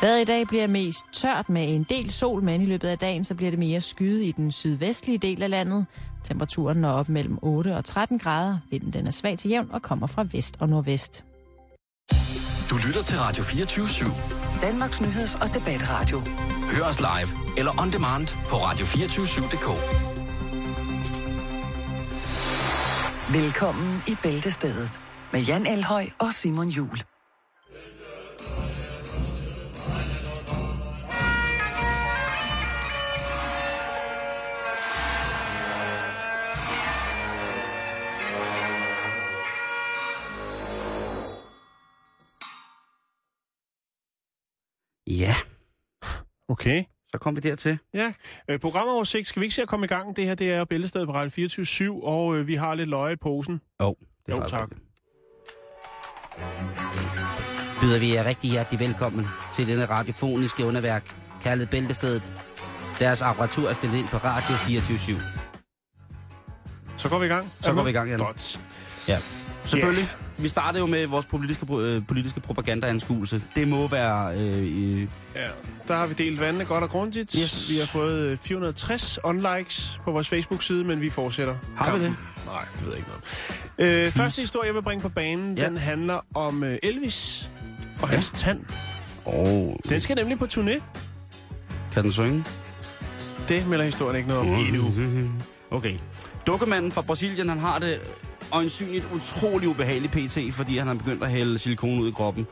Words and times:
Vejret 0.00 0.20
i 0.20 0.24
dag 0.24 0.46
bliver 0.46 0.66
mest 0.66 1.04
tørt 1.12 1.48
med 1.48 1.74
en 1.74 1.86
del 1.88 2.10
sol, 2.10 2.42
men 2.42 2.62
i 2.62 2.66
løbet 2.66 2.88
af 2.88 2.98
dagen 2.98 3.24
så 3.24 3.34
bliver 3.34 3.50
det 3.50 3.58
mere 3.58 3.80
skyet 3.80 4.22
i 4.22 4.32
den 4.32 4.52
sydvestlige 4.52 5.18
del 5.18 5.42
af 5.42 5.50
landet. 5.50 5.86
Temperaturen 6.24 6.76
når 6.78 6.90
op 6.90 7.08
mellem 7.08 7.38
8 7.42 7.76
og 7.76 7.84
13 7.84 8.18
grader. 8.18 8.58
Vinden 8.70 8.92
den 8.92 9.06
er 9.06 9.10
svag 9.10 9.38
til 9.38 9.50
jævn 9.50 9.70
og 9.72 9.82
kommer 9.82 10.06
fra 10.06 10.26
vest 10.32 10.56
og 10.60 10.68
nordvest. 10.68 11.24
Du 12.70 12.76
lytter 12.86 13.02
til 13.02 13.18
Radio 13.18 13.42
24 13.42 13.86
/7. 13.86 14.62
Danmarks 14.62 15.00
nyheds- 15.00 15.42
og 15.42 15.54
debatradio. 15.54 16.20
Hør 16.70 16.84
os 16.84 17.00
live 17.00 17.58
eller 17.58 17.80
on 17.80 17.92
demand 17.92 18.26
på 18.46 18.56
radio247.dk. 18.56 19.68
Velkommen 23.32 24.02
i 24.08 24.16
Bæltestedet 24.22 25.00
med 25.32 25.40
Jan 25.40 25.66
Elhøj 25.66 26.06
og 26.18 26.32
Simon 26.32 26.68
Jul. 26.68 27.09
Okay. 46.50 46.84
så 47.12 47.18
kom 47.18 47.36
vi 47.36 47.40
dertil. 47.40 47.78
Ja, 47.94 48.12
øh, 48.48 48.58
programoversigt. 48.58 49.26
Skal 49.26 49.40
vi 49.40 49.44
ikke 49.44 49.54
se 49.54 49.62
at 49.62 49.68
komme 49.68 49.84
i 49.84 49.88
gang? 49.88 50.16
Det 50.16 50.24
her 50.26 50.34
det 50.34 50.50
er 50.52 50.64
Bæltestedet 50.64 51.06
på 51.08 51.14
Radio 51.14 51.30
24 51.30 52.04
og 52.04 52.36
øh, 52.36 52.46
vi 52.46 52.54
har 52.54 52.74
lidt 52.74 52.88
løje 52.88 53.12
i 53.12 53.16
posen. 53.16 53.60
Jo, 53.82 53.96
det 54.26 54.32
er 54.32 54.36
Jo, 54.36 54.42
faktisk 54.42 54.54
tak. 54.54 54.70
Byder 57.80 57.98
vi 57.98 58.14
jer 58.14 58.24
rigtig 58.24 58.50
hjertelig 58.50 58.80
velkommen 58.80 59.26
til 59.54 59.66
denne 59.66 59.84
radiofoniske 59.84 60.64
underværk, 60.64 61.14
kaldet 61.42 61.70
Bæltestedet. 61.70 62.22
Deres 62.98 63.22
apparatur 63.22 63.68
er 63.68 63.72
stillet 63.72 63.98
ind 63.98 64.08
på 64.08 64.16
Radio 64.16 64.54
24 64.56 65.18
Så 66.96 67.08
går 67.08 67.18
vi 67.18 67.24
i 67.24 67.28
gang. 67.28 67.52
Så 67.60 67.72
går 67.72 67.82
vi 67.82 67.90
i 67.90 67.92
gang, 67.92 68.10
Jan. 68.10 68.18
Godt. 68.18 68.60
Ja, 69.08 69.16
selvfølgelig. 69.70 70.02
Yeah. 70.04 70.42
Vi 70.42 70.48
startede 70.48 70.80
jo 70.80 70.86
med 70.86 71.06
vores 71.06 71.26
politiske, 71.26 71.66
øh, 71.74 72.02
politiske 72.06 72.40
propagandaanskuelse. 72.40 73.42
Det 73.56 73.68
må 73.68 73.88
være... 73.88 74.34
Øh, 74.38 74.62
øh, 74.62 75.08
Ja, 75.36 75.46
der 75.88 75.96
har 75.96 76.06
vi 76.06 76.14
delt 76.14 76.40
vandene 76.40 76.64
godt 76.64 76.84
og 76.84 76.90
grundigt. 76.90 77.32
Yes. 77.42 77.70
Vi 77.70 77.76
har 77.78 77.86
fået 77.86 78.18
øh, 78.18 78.38
460 78.38 79.18
unlikes 79.24 80.00
på 80.04 80.10
vores 80.12 80.28
Facebook-side, 80.28 80.84
men 80.84 81.00
vi 81.00 81.10
fortsætter. 81.10 81.54
Har 81.76 81.84
vi 81.84 81.90
kampen. 81.90 82.16
Nej, 82.46 82.64
det 82.74 82.80
ved 82.86 82.88
jeg 82.92 82.96
ikke 82.96 83.10
noget. 83.78 84.04
Øh, 84.06 84.10
første 84.12 84.40
historie, 84.40 84.66
jeg 84.66 84.74
vil 84.74 84.82
bringe 84.82 85.02
på 85.02 85.08
banen, 85.08 85.58
Ja. 85.58 85.66
den 85.66 85.76
handler 85.76 86.20
om 86.34 86.64
øh, 86.64 86.78
Elvis 86.82 87.50
og 88.02 88.08
hans 88.08 88.32
tand. 88.32 88.60
oh, 89.24 89.74
Den 89.88 90.00
skal 90.00 90.16
nemlig 90.16 90.38
på 90.38 90.44
turné. 90.44 90.80
kan 91.92 92.02
den 92.04 92.12
synge? 92.12 92.44
Det 93.48 93.66
melder 93.66 93.84
historien 93.84 94.16
ikke 94.16 94.28
noget 94.28 94.42
om 94.42 94.54
endnu. 94.54 94.92
Okay. 95.70 95.94
Dukkemanden 96.46 96.92
fra 96.92 97.00
Brasilien, 97.02 97.48
han 97.48 97.58
har 97.58 97.78
det 97.78 98.00
øjensynligt 98.52 99.06
utrolig 99.14 99.68
ubehagelig 99.68 100.10
pt, 100.10 100.54
fordi 100.54 100.76
han 100.78 100.86
har 100.86 100.94
begyndt 100.94 101.22
at 101.22 101.30
hælde 101.30 101.58
silikon 101.58 102.00
ud 102.00 102.08
i 102.08 102.10
kroppen. 102.10 102.46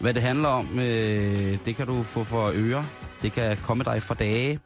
Hvad 0.00 0.14
det 0.14 0.22
handler 0.22 0.48
om, 0.48 0.78
øh, 0.78 1.58
det 1.64 1.76
kan 1.76 1.86
du 1.86 2.02
få 2.02 2.24
for 2.24 2.52
øre. 2.54 2.86
Det 3.22 3.32
kan 3.32 3.56
komme 3.56 3.84
dig 3.84 4.02
for 4.02 4.14
dage, 4.14 4.60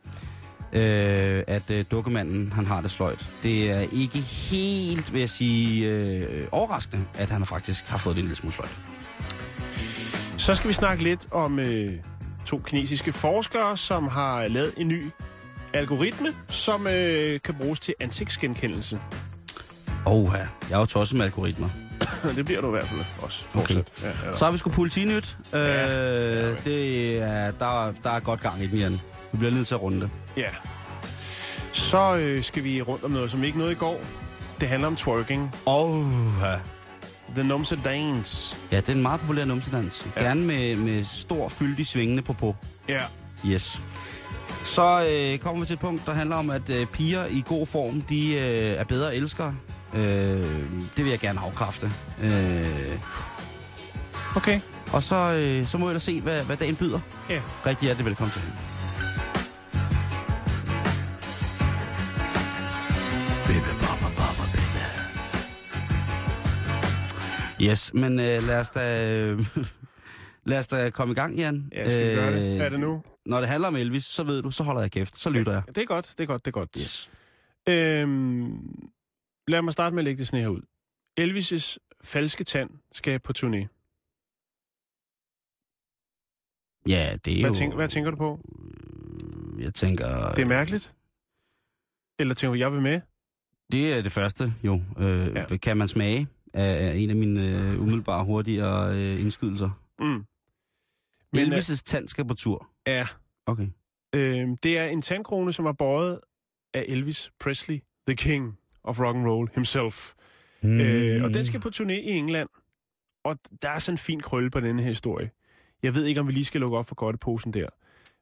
øh, 0.73 1.43
at 1.47 1.71
øh, 1.71 1.85
dukkemanden 1.91 2.53
han 2.53 2.67
har 2.67 2.81
det 2.81 2.91
sløjt. 2.91 3.29
Det 3.43 3.71
er 3.71 3.81
ikke 3.93 4.19
helt, 4.19 5.13
vil 5.13 5.19
jeg 5.19 5.31
sige, 5.31 5.89
øh, 5.89 6.47
overraskende, 6.53 7.05
at 7.15 7.31
han 7.31 7.47
faktisk 7.47 7.87
har 7.89 7.99
fået 7.99 8.17
det 8.17 8.21
en 8.21 8.27
lille 8.27 8.37
smule 8.37 8.55
sløjt. 8.55 8.79
Så 10.37 10.55
skal 10.55 10.69
vi 10.69 10.75
snakke 10.75 11.03
lidt 11.03 11.27
om 11.33 11.59
øh, 11.59 11.93
to 12.47 12.63
kinesiske 12.67 13.13
forskere, 13.13 13.77
som 13.77 14.09
har 14.09 14.49
lavet 14.49 14.73
en 14.77 14.89
ny 14.89 15.05
algoritme, 15.73 16.29
som 16.49 16.87
øh, 16.87 17.41
kan 17.45 17.55
bruges 17.55 17.81
til 17.81 17.95
ansigtsgenkendelse. 18.01 19.01
Åh, 20.07 20.29
jeg 20.71 20.75
er 20.77 20.79
jo 20.79 20.87
tosset 20.87 21.17
med 21.19 21.25
algoritmer. 21.27 21.69
det 22.37 22.45
bliver 22.45 22.61
du 22.61 22.67
i 22.67 22.71
hvert 22.71 22.87
fald 22.87 23.01
også. 23.23 23.45
Fortsat. 23.49 23.89
Ja, 24.03 24.09
ja. 24.09 24.37
Så 24.37 24.45
har 24.45 24.53
vi 24.53 24.59
sgu 24.59 24.71
politinyt. 24.71 25.37
Øh, 25.53 25.61
Ja. 25.61 26.51
det 26.65 27.19
er, 27.23 27.51
der, 27.51 27.87
er- 27.87 27.93
der 28.05 28.11
er 28.11 28.21
godt 28.21 28.41
gang 28.41 28.63
i 28.63 28.67
den, 28.67 28.79
Jan. 28.79 29.01
Vi 29.33 29.39
bliver 29.39 29.53
nødt 29.55 29.67
til 29.69 29.75
at 29.75 29.83
runde 29.83 30.01
det. 30.01 30.11
ja. 30.37 30.49
Så 31.73 32.15
øh, 32.17 32.45
skal 32.45 32.65
vi 32.65 32.83
rundt 32.83 33.05
om 33.05 33.11
noget, 33.11 33.31
som 33.31 33.45
ikke 33.45 33.59
nåede 33.59 33.73
i 33.73 33.75
går. 33.75 34.01
Det 34.61 34.69
handler 34.69 34.87
om 34.89 34.97
twerking. 34.97 35.55
Oh, 35.67 36.05
ja. 36.43 36.55
The 37.35 37.43
Numse 37.49 37.79
Dance. 37.85 38.57
ja, 38.73 38.77
det 38.77 38.89
er 38.89 38.93
en 38.93 39.03
meget 39.03 39.21
populær 39.21 39.45
numsedans. 39.45 40.07
Ja. 40.17 40.23
Gerne 40.23 40.41
med, 40.47 40.77
med 40.77 41.05
stor 41.05 41.49
fyldig 41.49 41.87
svingende 41.87 42.23
på 42.23 42.33
på. 42.33 42.57
Ja. 42.89 43.03
Yes. 43.47 43.83
Så 44.65 45.07
øh, 45.11 45.39
kommer 45.39 45.61
vi 45.61 45.67
til 45.67 45.75
et 45.75 45.81
punkt, 45.81 46.07
der 46.07 46.13
handler 46.13 46.37
om, 46.37 46.51
at 46.51 46.71
øh, 46.71 46.87
piger 46.87 47.27
i 47.27 47.43
god 47.47 47.67
form, 47.67 48.01
de 48.01 48.33
øh, 48.35 48.41
er 48.81 48.85
bedre 48.85 49.15
elskere. 49.17 49.55
Øh, 49.95 50.03
det 50.97 51.05
vil 51.05 51.11
jeg 51.11 51.19
gerne 51.21 51.41
afkræfte. 51.41 51.91
Øh, 52.23 52.99
Okay. 54.37 54.61
og 54.93 55.03
så, 55.03 55.17
øh, 55.17 55.67
så 55.67 55.79
må 55.79 55.89
jeg 55.89 55.95
da 55.95 55.99
se, 55.99 56.21
hvad, 56.21 56.45
hvad 56.45 56.57
dagen 56.57 56.77
byder. 56.77 57.01
Ja. 57.31 57.41
Rigtig 57.67 57.85
hjertelig 57.87 58.07
velkommen 58.07 58.33
til. 58.33 58.43
Yes, 67.63 67.95
men 67.95 68.21
øh, 68.21 68.43
lad 68.47 68.61
os 68.61 68.71
da... 68.71 69.15
Øh, 69.17 69.47
lad 70.47 70.59
os 70.59 70.67
da 70.67 70.91
komme 70.91 71.13
i 71.13 71.15
gang, 71.15 71.37
Jan. 71.37 71.69
Ja, 71.73 71.89
skal 71.91 72.11
vi 72.11 72.15
gøre 72.15 72.33
det? 72.35 72.55
Øh, 72.55 72.65
Er 72.67 72.69
det 72.69 72.81
nu? 72.81 73.03
Når 73.27 73.41
det 73.41 73.49
handler 73.49 73.69
om 73.69 73.77
Elvis, 73.77 74.05
så 74.05 74.23
ved 74.23 74.43
du, 74.43 74.51
så 74.51 74.65
holder 74.65 74.81
jeg 74.81 74.91
kæft. 74.91 75.19
Så 75.21 75.31
lytter 75.31 75.53
jeg. 75.53 75.63
Det 75.67 75.79
er 75.79 75.85
godt, 75.85 76.15
det 76.19 76.23
er 76.23 76.27
godt, 76.27 76.45
det 76.45 76.51
er 76.51 76.59
godt. 76.61 76.71
Yes. 76.79 77.11
Øhm, 77.69 78.53
lad 79.51 79.63
mig 79.63 79.73
starte 79.73 79.95
med 79.95 80.01
at 80.01 80.05
lægge 80.05 80.19
det 80.19 80.27
sådan 80.29 80.41
her 80.41 80.49
ud. 80.49 80.61
Elvis' 81.21 81.77
falske 82.05 82.45
tand 82.45 82.71
skal 82.93 83.21
på 83.21 83.33
turné. 83.39 83.67
Ja, 86.89 87.17
det 87.25 87.33
er 87.37 87.41
Hvad, 87.41 87.51
jo... 87.51 87.55
tænk, 87.55 87.75
hvad 87.75 87.89
tænker 87.89 88.11
du 88.11 88.17
på? 88.17 88.41
Jeg 89.59 89.75
tænker... 89.75 90.31
Det 90.31 90.43
er 90.43 90.47
mærkeligt? 90.47 90.95
Eller 92.19 92.35
tænker 92.35 92.55
du, 92.55 92.59
jeg 92.59 92.73
vil 92.73 92.83
med? 92.83 93.01
Det 93.73 93.93
er 93.93 94.03
det 94.03 94.13
første, 94.13 94.55
jo. 94.65 94.81
Øh, 94.99 95.35
Ja. 95.35 95.57
Kan 95.57 95.77
man 95.77 95.89
smage 95.89 96.29
af, 96.55 96.95
en 96.97 97.11
af 97.11 97.17
mine 97.17 97.41
øh, 97.73 97.81
umiddelbare 97.81 98.25
hurtigere 98.25 98.95
øh, 98.95 99.21
indskydelser? 99.21 99.71
Mm. 99.99 100.07
Men, 100.07 100.25
Men, 101.33 101.53
Elvis' 101.53 101.83
tand 101.87 102.09
skal 102.09 102.25
på 102.25 102.35
tur. 102.35 102.69
Ja. 102.87 103.07
Okay. 103.47 103.69
Øhm, 104.15 104.57
det 104.57 104.79
er 104.79 104.85
en 104.85 105.03
tandkrone, 105.03 105.53
som 105.53 105.67
er 105.67 105.73
båret 105.73 106.21
af 106.75 106.85
Elvis 106.89 107.31
Presley, 107.41 107.81
the 108.07 108.17
king 108.17 108.59
of 108.85 109.01
rock 109.01 109.17
and 109.17 109.27
roll 109.27 109.49
himself. 109.55 110.13
Mm. 110.63 110.81
Øh, 110.81 111.25
og 111.25 111.35
den 111.35 111.45
skal 111.45 111.61
på 111.61 111.71
turné 111.75 111.93
i 111.93 112.11
England. 112.11 112.49
Og 113.25 113.39
der 113.63 113.69
er 113.69 113.79
sådan 113.79 113.95
en 113.95 113.99
fin 113.99 114.21
krølle 114.21 114.51
på 114.51 114.61
denne 114.61 114.83
her 114.83 114.89
historie. 114.89 115.31
Jeg 115.83 115.95
ved 115.95 116.05
ikke, 116.05 116.21
om 116.21 116.29
vi 116.29 116.33
lige 116.33 116.45
skal 116.45 116.61
lukke 116.61 116.79
op 116.79 116.89
for 116.89 116.95
godteposen 116.95 117.53
der. 117.53 117.67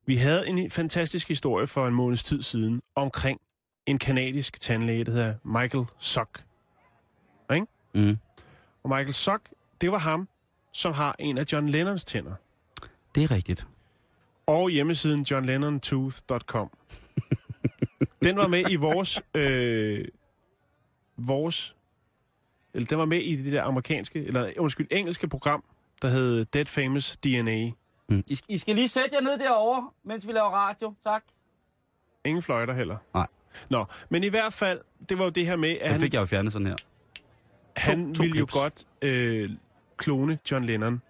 Vi 0.07 0.17
havde 0.17 0.49
en 0.49 0.71
fantastisk 0.71 1.29
historie 1.29 1.67
for 1.67 1.87
en 1.87 1.95
måneds 1.95 2.23
tid 2.23 2.43
siden 2.43 2.83
omkring 2.95 3.41
en 3.87 3.99
kanadisk 3.99 4.61
tandlæge, 4.61 5.05
der 5.05 5.13
hedder 5.13 5.35
Michael 5.45 5.85
Sock. 5.99 6.45
Mm. 7.95 8.19
Og 8.83 8.89
Michael 8.89 9.15
Sock, 9.15 9.43
det 9.81 9.93
var 9.93 9.99
ham, 9.99 10.29
som 10.73 10.93
har 10.93 11.17
en 11.19 11.39
af 11.39 11.45
John 11.53 11.69
Lennons 11.69 12.05
tænder. 12.05 12.35
Det 13.15 13.23
er 13.23 13.31
rigtigt. 13.31 13.67
Og 14.47 14.71
hjemmesiden 14.71 15.23
johnlennontooth.com. 15.23 16.71
Den 18.25 18.37
var 18.37 18.49
med 18.49 18.65
i 18.71 18.77
vores... 18.77 19.21
Øh, 19.35 20.05
vores... 21.19 21.75
Eller 22.75 22.87
den 22.87 22.99
var 22.99 23.05
med 23.05 23.19
i 23.19 23.37
det 23.43 23.53
der 23.53 23.63
amerikanske, 23.63 24.25
eller 24.25 24.51
undskyld, 24.59 24.87
engelske 24.91 25.29
program, 25.29 25.65
der 26.03 26.09
hed 26.09 26.45
Dead 26.45 26.65
Famous 26.67 27.17
DNA. 27.17 27.71
Mm. 28.09 28.25
I, 28.27 28.39
I 28.49 28.59
skal 28.59 28.75
lige 28.75 28.89
sætte 28.89 29.11
jer 29.13 29.21
ned 29.21 29.39
derovre, 29.39 29.91
mens 30.05 30.27
vi 30.27 30.33
laver 30.33 30.49
radio. 30.51 30.95
Tak. 31.07 31.23
Ingen 32.25 32.43
fløjter 32.43 32.75
heller. 32.75 32.97
Nej. 33.15 33.27
Nå, 33.71 33.85
men 34.09 34.25
i 34.25 34.29
hvert 34.29 34.53
fald, 34.53 34.81
det 35.09 35.19
var 35.19 35.25
jo 35.25 35.31
det 35.31 35.47
her 35.47 35.57
med, 35.57 35.71
at 35.71 35.81
Den 35.83 35.91
han, 35.91 36.01
fik 36.01 36.15
jeg 36.15 36.21
jo 36.21 36.27
fjernet 36.27 36.53
sådan 36.53 36.67
her. 36.67 36.77
han 37.77 38.15
to 38.15 38.23
ville 38.23 38.39
jo 38.39 38.47
clips. 38.51 38.53
godt 38.53 38.87
øh, 39.03 39.51
klone 39.97 40.39
John 40.51 40.65
Lennon. 40.65 41.03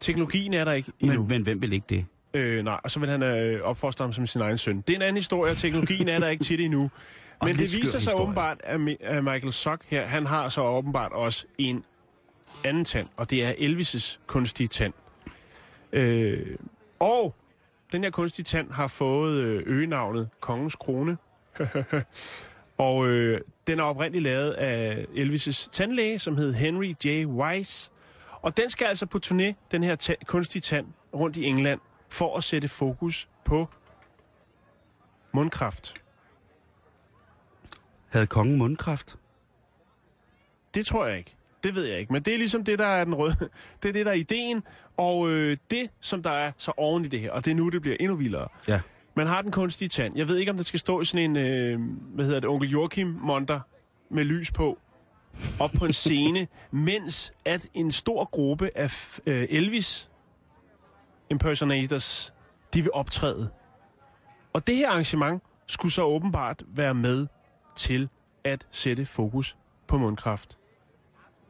Teknologien 0.00 0.54
er 0.54 0.64
der 0.64 0.72
ikke 0.72 0.92
endnu. 1.00 1.20
Men, 1.20 1.28
men 1.28 1.42
hvem 1.42 1.62
vil 1.62 1.72
ikke 1.72 1.86
det? 1.88 2.06
Øh, 2.34 2.64
nej, 2.64 2.80
og 2.84 2.90
så 2.90 3.00
vil 3.00 3.08
han 3.08 3.22
øh, 3.22 3.62
opfostre 3.62 4.04
ham 4.04 4.12
som 4.12 4.26
sin 4.26 4.40
egen 4.40 4.58
søn. 4.58 4.80
Det 4.80 4.90
er 4.90 4.96
en 4.96 5.02
anden 5.02 5.16
historie, 5.16 5.52
og 5.52 5.56
teknologien 5.56 6.08
er 6.08 6.18
der 6.18 6.28
ikke 6.28 6.44
til 6.44 6.58
det 6.58 6.64
endnu. 6.64 6.90
Men 7.44 7.54
det 7.54 7.76
viser 7.76 7.98
sig 7.98 8.20
åbenbart, 8.20 8.60
at 8.64 8.80
Mi- 8.80 8.96
at 9.06 9.24
Michael 9.24 9.52
Sock 9.52 9.82
her, 9.86 10.06
han 10.06 10.26
har 10.26 10.48
så 10.48 10.60
åbenbart 10.62 11.12
også 11.12 11.46
en 11.58 11.84
anden 12.64 12.84
tand, 12.84 13.08
og 13.16 13.30
det 13.30 13.44
er 13.44 13.52
Elvis' 13.52 14.18
kunstige 14.26 14.68
tand. 14.68 14.92
Øh, 15.92 16.56
og 16.98 17.34
den 17.92 18.02
her 18.04 18.10
kunstige 18.10 18.44
tand 18.44 18.70
har 18.70 18.86
fået 18.86 19.32
øh, 19.38 19.62
øgenavnet 19.66 20.28
Kongens 20.40 20.76
Krone. 20.76 21.16
og 22.78 23.06
øh, 23.06 23.40
den 23.66 23.78
er 23.80 23.82
oprindeligt 23.84 24.22
lavet 24.22 24.50
af 24.50 25.06
Elvis' 25.14 25.68
tandlæge, 25.72 26.18
som 26.18 26.36
hed 26.36 26.52
Henry 26.54 26.94
J. 27.04 27.24
Weiss. 27.26 27.90
Og 28.42 28.56
den 28.56 28.70
skal 28.70 28.84
altså 28.86 29.06
på 29.06 29.20
turné, 29.26 29.52
den 29.70 29.82
her 29.84 29.96
ta- 29.96 30.14
kunstige 30.26 30.62
tand, 30.62 30.86
rundt 31.14 31.36
i 31.36 31.44
England. 31.44 31.80
for 32.08 32.36
at 32.36 32.44
sætte 32.44 32.68
fokus 32.68 33.28
på 33.44 33.68
mundkraft. 35.32 36.01
Havde 38.12 38.26
kongen 38.26 38.58
mundkraft? 38.58 39.16
Det 40.74 40.86
tror 40.86 41.06
jeg 41.06 41.18
ikke. 41.18 41.36
Det 41.64 41.74
ved 41.74 41.84
jeg 41.84 41.98
ikke. 41.98 42.12
Men 42.12 42.22
det 42.22 42.34
er 42.34 42.38
ligesom 42.38 42.64
det, 42.64 42.78
der 42.78 42.86
er 42.86 43.04
den 43.04 43.14
røde. 43.14 43.36
Det 43.82 43.88
er 43.88 43.92
det, 43.92 44.06
der 44.06 44.12
er 44.12 44.16
ideen. 44.16 44.62
Og 44.96 45.30
øh, 45.30 45.56
det, 45.70 45.90
som 46.00 46.22
der 46.22 46.30
er 46.30 46.52
så 46.56 46.72
oven 46.76 47.04
i 47.04 47.08
det 47.08 47.20
her, 47.20 47.30
og 47.30 47.44
det 47.44 47.50
er 47.50 47.54
nu, 47.54 47.68
det 47.68 47.82
bliver 47.82 47.96
endnu 48.00 48.16
vildere. 48.16 48.48
Ja. 48.68 48.80
Man 49.14 49.26
har 49.26 49.42
den 49.42 49.50
kunstige 49.52 49.88
tand. 49.88 50.16
Jeg 50.16 50.28
ved 50.28 50.36
ikke, 50.36 50.50
om 50.50 50.56
det 50.56 50.66
skal 50.66 50.80
stå 50.80 51.00
i 51.00 51.04
sådan 51.04 51.30
en, 51.30 51.36
øh, 51.36 51.80
hvad 52.14 52.24
hedder 52.24 52.40
det, 52.40 52.48
onkel 52.48 52.70
Joachim 52.70 53.06
monter 53.06 53.60
med 54.10 54.24
lys 54.24 54.50
på, 54.50 54.78
op 55.60 55.70
på 55.78 55.84
en 55.84 55.92
scene, 56.04 56.48
mens 56.70 57.32
at 57.44 57.66
en 57.74 57.92
stor 57.92 58.24
gruppe 58.24 58.70
af 58.74 59.18
øh, 59.26 59.46
Elvis 59.50 60.10
impersonators, 61.30 62.32
de 62.74 62.82
vil 62.82 62.92
optræde. 62.92 63.50
Og 64.52 64.66
det 64.66 64.76
her 64.76 64.90
arrangement 64.90 65.42
skulle 65.66 65.92
så 65.92 66.02
åbenbart 66.02 66.62
være 66.68 66.94
med 66.94 67.26
til 67.76 68.08
at 68.44 68.66
sætte 68.70 69.06
fokus 69.06 69.56
på 69.86 69.98
mundkraft. 69.98 70.58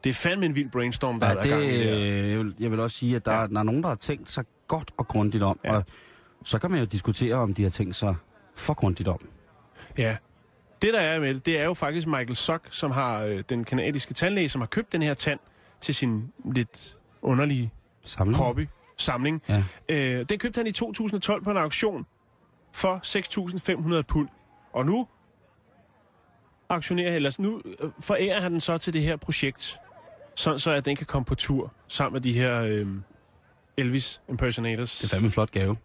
Det 0.03 0.09
er 0.09 0.13
fandme 0.13 0.45
en 0.45 0.55
vild 0.55 0.69
brainstorm, 0.69 1.19
der 1.19 1.27
Ja, 1.27 1.33
er 1.33 1.37
det, 1.41 1.45
i 1.45 1.49
gang 1.49 1.63
i 1.63 1.67
det 1.67 2.23
øh, 2.23 2.29
jeg, 2.29 2.39
vil, 2.39 2.55
jeg 2.59 2.71
vil 2.71 2.79
også 2.79 2.97
sige, 2.97 3.15
at 3.15 3.25
der, 3.25 3.31
Ja. 3.33 3.41
ja. 3.41 3.47
der 3.47 3.59
er 3.59 3.63
nogen, 3.63 3.81
der 3.83 3.87
har 3.89 3.95
tænkt 3.95 4.31
sig 4.31 4.45
godt 4.67 4.91
og 4.97 5.07
grundigt 5.07 5.43
om. 5.43 5.59
Ja. 5.63 5.75
Og 5.75 5.83
så 6.43 6.59
kan 6.59 6.71
man 6.71 6.79
jo 6.79 6.85
diskutere, 6.85 7.35
om 7.35 7.53
de 7.53 7.63
har 7.63 7.69
tænkt 7.69 7.95
sig 7.95 8.15
for 8.55 8.73
grundigt 8.73 9.09
om. 9.09 9.19
Ja. 9.97 10.17
Det, 10.81 10.93
der 10.93 10.99
er 10.99 11.19
med 11.19 11.33
det, 11.33 11.45
det 11.45 11.59
er 11.59 11.63
jo 11.63 11.73
faktisk 11.73 12.07
Michael 12.07 12.35
Sock, 12.35 12.67
som 12.71 12.91
har 12.91 13.19
øh, 13.23 13.43
den 13.49 13.63
kanadiske 13.63 14.13
tandlæge, 14.13 14.49
som 14.49 14.61
har 14.61 14.65
købt 14.65 14.91
den 14.93 15.01
her 15.01 15.13
tand 15.13 15.39
til 15.81 15.95
sin 15.95 16.31
lidt 16.53 16.97
underlige 17.21 17.71
Samlet. 18.05 18.37
hobby, 18.37 18.67
samling. 18.97 19.41
Ja. 19.49 19.63
Øh, 19.89 20.25
den 20.29 20.39
købte 20.39 20.57
han 20.57 20.67
i 20.67 20.71
2012 20.71 21.43
på 21.43 21.51
en 21.51 21.57
auktion 21.57 22.05
for 22.71 22.99
6.500 23.97 24.01
pund. 24.01 24.27
Og 24.73 24.85
nu 24.85 25.07
aktionerer, 26.73 27.15
eller 27.15 27.35
nu 27.39 27.61
øh, 27.65 27.89
forærer 27.99 28.41
han 28.41 28.51
den 28.51 28.59
så 28.61 28.77
til 28.77 28.93
det 28.93 29.01
her 29.01 29.15
projekt, 29.15 29.77
sådan 30.35 30.59
så 30.59 30.71
at 30.71 30.85
den 30.85 30.95
kan 30.95 31.05
komme 31.05 31.25
på 31.25 31.35
tur 31.35 31.73
sammen 31.87 32.13
med 32.13 32.21
de 32.21 32.33
her 32.33 32.61
øh, 32.61 32.87
Elvis 33.77 34.21
impersonators. 34.29 34.97
Det 34.97 35.03
er 35.03 35.09
fandme 35.09 35.25
en 35.25 35.31
flot 35.31 35.51
gave. 35.51 35.77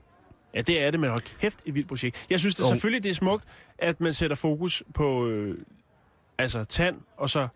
Ja, 0.55 0.61
det 0.61 0.83
er 0.83 0.91
det, 0.91 1.01
men 1.01 1.11
hold 1.11 1.39
kæft, 1.41 1.59
et 1.67 1.75
vildt 1.75 1.89
projekt. 1.89 2.27
Jeg 2.31 2.41
synes 2.41 2.55
det 2.55 2.63
Jo. 2.63 2.69
selvfølgelig, 2.69 3.03
det 3.03 3.11
er 3.11 3.15
smukt, 3.15 3.45
at 3.79 4.01
man 4.01 4.13
sætter 4.15 4.37
fokus 4.37 4.83
på 4.95 5.27
øh, 5.27 5.59
altså 6.39 6.65
tand 6.65 6.97
og 7.17 7.31
så 7.31 7.49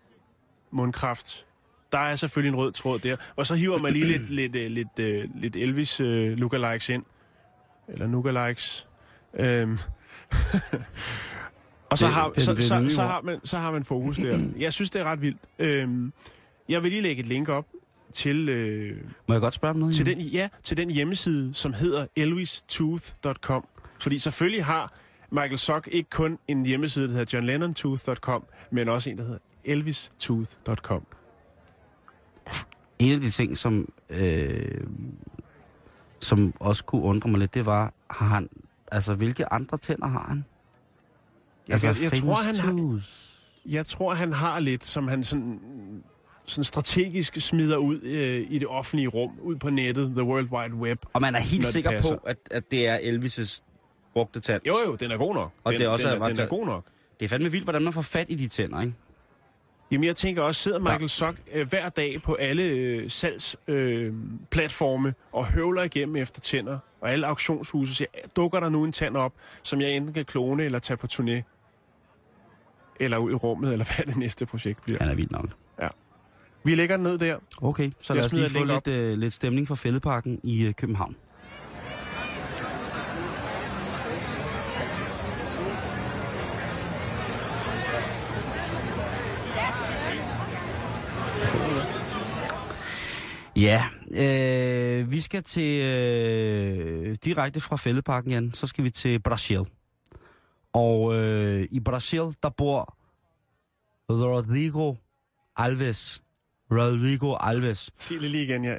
mundkraft. 0.71 1.45
Der 1.91 1.97
er 1.97 2.15
selvfølgelig 2.15 2.49
en 2.49 2.55
rød 2.55 2.71
tråd 2.71 2.99
der. 2.99 3.15
Og 3.35 3.47
så 3.47 3.55
hiver 3.55 3.77
man 3.77 3.93
lige 3.93 4.05
lidt, 4.05 4.29
lidt, 4.39 4.55
øh, 4.55 4.71
lidt, 4.71 4.99
øh, 4.99 5.29
lidt 5.35 5.55
Elvis 5.55 5.99
øh, 5.99 6.37
lookalikes 6.37 6.89
ind. 6.89 7.03
Eller 7.87 8.07
lookalikes. 8.07 8.87
Øhm. 9.33 9.77
og 11.93 11.97
så 11.97 12.07
har, 12.07 12.29
det- 12.29 12.43
så, 12.43 12.51
er 12.51 12.55
så, 12.55 12.75
det 12.75 12.83
nye 12.83 12.89
så, 12.89 13.01
ord. 13.01 13.07
har 13.09 13.21
man, 13.21 13.39
så 13.43 13.57
har 13.57 13.71
man 13.71 13.83
fokus 13.83 14.17
der. 14.17 14.39
Jeg 14.59 14.73
synes, 14.73 14.89
det 14.89 14.99
er 15.01 15.05
ret 15.05 15.21
vildt. 15.21 15.37
Øhm. 15.59 16.13
Jeg 16.69 16.83
vil 16.83 16.91
lige 16.91 17.01
lægge 17.01 17.19
et 17.19 17.25
link 17.25 17.49
op 17.49 17.65
til... 18.13 18.49
Øh, 18.49 18.97
Må 19.27 19.33
jeg 19.33 19.41
godt 19.41 19.53
spørge 19.53 19.69
om 19.73 19.79
noget? 19.79 19.95
til 19.95 20.05
den, 20.05 20.19
ja, 20.21 20.49
til 20.63 20.77
den 20.77 20.89
hjemmeside, 20.91 21.53
som 21.53 21.73
hedder 21.73 22.05
elvistooth.com. 22.15 23.65
Fordi 24.01 24.19
selvfølgelig 24.19 24.65
har 24.65 24.93
Michael 25.31 25.57
Sock 25.57 25.89
ikke 25.91 26.09
kun 26.09 26.39
en 26.47 26.65
hjemmeside, 26.65 27.07
der 27.07 27.11
hedder 27.17 27.37
johnlennontooth.com, 27.37 28.43
men 28.71 28.89
også 28.89 29.09
en, 29.09 29.17
der 29.17 29.23
hedder 29.23 29.39
elvistooth.com. 29.65 31.05
En 32.99 33.13
af 33.13 33.21
de 33.21 33.29
ting, 33.29 33.57
som, 33.57 33.91
øh, 34.09 34.81
som 36.19 36.53
også 36.59 36.83
kunne 36.83 37.01
undre 37.01 37.29
mig 37.29 37.39
lidt, 37.39 37.53
det 37.53 37.65
var, 37.65 37.93
har 38.09 38.25
han, 38.27 38.49
altså 38.91 39.13
hvilke 39.13 39.53
andre 39.53 39.77
tænder 39.77 40.07
har 40.07 40.25
han? 40.29 40.45
Jeg, 41.67 41.83
jeg, 41.83 41.95
jeg, 42.01 42.11
famous 42.11 42.19
tror, 42.19 42.35
han 42.35 42.55
har, 42.55 43.01
jeg 43.65 43.85
tror, 43.85 44.13
han 44.13 44.33
har 44.33 44.59
lidt, 44.59 44.85
som 44.85 45.07
han 45.07 45.23
sådan, 45.23 45.59
sådan 46.45 46.63
strategisk 46.63 47.41
smider 47.41 47.77
ud 47.77 48.01
øh, 48.01 48.47
i 48.49 48.59
det 48.59 48.67
offentlige 48.67 49.07
rum, 49.07 49.31
ud 49.41 49.55
på 49.55 49.69
nettet, 49.69 50.11
the 50.15 50.23
world 50.23 50.47
wide 50.51 50.75
web. 50.75 51.05
Og 51.13 51.21
man 51.21 51.35
er 51.35 51.39
helt 51.39 51.65
sikker 51.65 52.01
på, 52.01 52.13
at, 52.25 52.37
at 52.51 52.71
det 52.71 52.87
er 52.87 52.97
Elvis' 52.97 53.61
brugte 54.13 54.39
tand. 54.39 54.61
Jo, 54.67 54.79
jo, 54.85 54.95
den 54.95 55.11
er 55.11 55.17
god 55.17 55.33
nok. 55.33 55.51
Og 55.63 55.71
den, 55.71 55.79
det 55.79 55.85
er 55.85 55.89
også 55.89 56.09
den, 56.09 56.21
ret 56.21 56.35
den 56.35 56.39
er 56.39 56.47
god 56.47 56.65
nok. 56.65 56.85
Det 57.19 57.25
er 57.25 57.29
fandme 57.29 57.51
vildt, 57.51 57.65
hvordan 57.65 57.81
man 57.81 57.93
får 57.93 58.01
fat 58.01 58.25
i 58.29 58.35
de 58.35 58.47
tænder, 58.47 58.81
ikke? 58.81 58.93
Jamen, 59.91 60.03
jeg 60.03 60.15
tænker 60.15 60.41
også, 60.41 60.61
sidder 60.61 60.79
Michael 60.79 61.09
Sock 61.09 61.37
øh, 61.53 61.67
hver 61.69 61.89
dag 61.89 62.21
på 62.21 62.33
alle 62.33 62.63
øh, 62.63 63.09
salgsplatforme 63.09 65.07
øh, 65.07 65.13
og 65.31 65.45
høvler 65.45 65.83
igennem 65.83 66.15
efter 66.15 66.41
tænder, 66.41 66.79
og 67.01 67.11
alle 67.11 67.27
auktionshuse 67.27 67.95
siger, 67.95 68.07
dukker 68.35 68.59
der 68.59 68.69
nu 68.69 68.83
en 68.83 68.91
tand 68.91 69.17
op, 69.17 69.33
som 69.63 69.81
jeg 69.81 69.91
enten 69.91 70.13
kan 70.13 70.25
klone 70.25 70.63
eller 70.63 70.79
tage 70.79 70.97
på 70.97 71.07
turné, 71.13 71.41
eller 72.99 73.17
ud 73.17 73.31
i 73.31 73.35
rummet, 73.35 73.71
eller 73.71 73.85
hvad 73.95 74.05
det 74.05 74.17
næste 74.17 74.45
projekt 74.45 74.83
bliver. 74.83 74.99
Han 74.99 75.09
er 75.09 75.15
vildt 75.15 75.31
nok. 75.31 75.49
Vi 76.65 76.75
lægger 76.75 76.97
den 76.97 77.03
ned 77.03 77.17
der. 77.17 77.37
Okay, 77.61 77.91
så 78.01 78.13
lad 78.13 78.25
os 78.25 78.33
lige 78.33 78.49
få 78.49 78.63
lidt, 78.63 78.87
øh, 78.87 79.17
lidt 79.17 79.33
stemning 79.33 79.67
fra 79.67 79.75
Fældeparken 79.75 80.39
i 80.43 80.65
øh, 80.65 80.73
København. 80.73 81.15
Ja, 93.55 93.83
øh, 94.11 95.11
vi 95.11 95.21
skal 95.21 95.43
til 95.43 95.83
øh, 95.83 97.15
direkte 97.25 97.59
fra 97.59 97.75
Fældeparken, 97.75 98.31
Jan. 98.31 98.51
Så 98.53 98.67
skal 98.67 98.83
vi 98.83 98.89
til 98.89 99.19
Brasil. 99.19 99.59
Og 100.73 101.15
øh, 101.15 101.67
i 101.71 101.79
Brasil, 101.79 102.35
der 102.43 102.49
bor 102.49 102.97
Rodrigo 104.09 104.93
Alves. 105.57 106.23
Rodrigo 106.71 107.35
Alves. 107.39 107.91
Sig 107.99 108.21
det 108.21 108.31
lige 108.31 108.43
igen, 108.43 108.65
ja. 108.65 108.75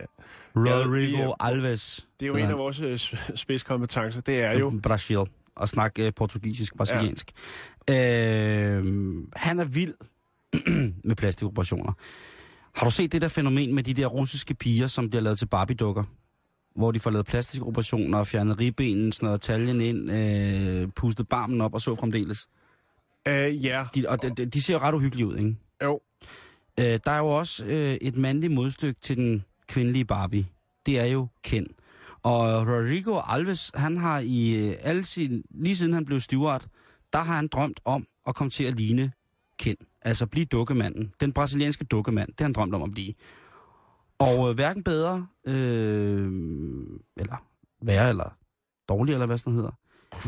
Rodrigo 0.56 1.18
Ja, 1.18 1.32
Alves. 1.40 2.08
Det 2.20 2.26
er 2.26 2.30
jo 2.30 2.36
en 2.36 2.44
af 2.44 2.58
vores 2.58 2.80
øh, 2.80 2.98
spidskompetencer. 3.34 4.20
Det 4.20 4.42
er 4.42 4.58
jo... 4.58 4.80
Brasil. 4.82 5.18
Og 5.56 5.68
snakke 5.68 6.06
øh, 6.06 6.12
portugisisk, 6.16 6.76
brasiliansk. 6.76 7.30
Ja. 7.88 8.70
Øh, 8.70 8.84
han 9.36 9.58
er 9.60 9.64
vild 9.64 9.94
med 11.08 11.16
plastikoperationer. 11.16 11.92
Har 12.74 12.84
du 12.84 12.90
set 12.90 13.12
det 13.12 13.22
der 13.22 13.28
fænomen 13.28 13.74
med 13.74 13.82
de 13.82 13.94
der 13.94 14.06
russiske 14.06 14.54
piger, 14.54 14.86
som 14.86 15.10
bliver 15.10 15.22
lavet 15.22 15.38
til 15.38 15.46
Barbie-dukker? 15.46 16.04
Hvor 16.76 16.92
de 16.92 17.00
får 17.00 17.10
lavet 17.10 17.26
plastikoperationer 17.26 18.18
og 18.18 18.26
fjernet 18.26 18.58
ribbenen, 18.60 19.12
snøret 19.12 19.40
taljen 19.40 19.80
ind, 19.80 20.10
øh, 20.10 20.88
pustet 20.96 21.28
barmen 21.28 21.60
op 21.60 21.74
og 21.74 21.80
så 21.80 21.94
fremdeles. 21.94 22.48
Øh, 23.28 23.64
ja, 23.64 23.84
De, 23.94 24.08
og 24.08 24.22
de, 24.22 24.30
de, 24.30 24.46
de 24.46 24.62
ser 24.62 24.74
jo 24.74 24.80
ret 24.80 24.94
uhyggelige 24.94 25.26
ud, 25.26 25.36
ikke? 25.36 25.56
jo. 25.82 26.00
Øh, 26.80 27.00
der 27.04 27.10
er 27.10 27.18
jo 27.18 27.26
også 27.26 27.64
øh, 27.66 27.94
et 27.94 28.16
mandligt 28.16 28.52
modstykke 28.52 29.00
til 29.00 29.16
den 29.16 29.44
kvindelige 29.68 30.04
Barbie. 30.04 30.46
Det 30.86 31.00
er 31.00 31.04
jo 31.04 31.28
Ken. 31.42 31.66
Og 32.22 32.66
Rodrigo 32.68 33.20
Alves, 33.26 33.70
han 33.74 33.96
har 33.96 34.18
i 34.18 34.68
øh, 34.68 34.74
alle 34.82 35.04
sin, 35.04 35.44
lige 35.50 35.76
siden 35.76 35.92
han 35.92 36.04
blev 36.04 36.20
steward, 36.20 36.64
der 37.12 37.18
har 37.18 37.36
han 37.36 37.48
drømt 37.48 37.80
om 37.84 38.06
at 38.26 38.34
komme 38.34 38.50
til 38.50 38.64
at 38.64 38.74
ligne 38.74 39.12
Ken. 39.58 39.76
Altså 40.02 40.26
blive 40.26 40.44
dukkemanden. 40.46 41.12
Den 41.20 41.32
brasilianske 41.32 41.84
dukkemand, 41.84 42.28
det 42.28 42.40
har 42.40 42.44
han 42.44 42.52
drømt 42.52 42.74
om 42.74 42.82
at 42.82 42.90
blive. 42.90 43.12
Og 44.18 44.48
øh, 44.48 44.54
hverken 44.54 44.84
bedre, 44.84 45.26
øh, 45.46 46.32
eller 47.16 47.36
værre, 47.82 48.08
eller 48.08 48.36
dårlig, 48.88 49.12
eller 49.12 49.26
hvad 49.26 49.38
sådan 49.38 49.54
hedder, 49.54 49.78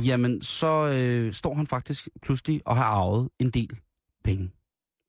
jamen 0.06 0.42
så 0.42 0.86
øh, 0.86 1.32
står 1.32 1.54
han 1.54 1.66
faktisk 1.66 2.08
pludselig 2.22 2.62
og 2.66 2.76
har 2.76 2.84
arvet 2.84 3.28
en 3.38 3.50
del 3.50 3.78
penge. 4.24 4.50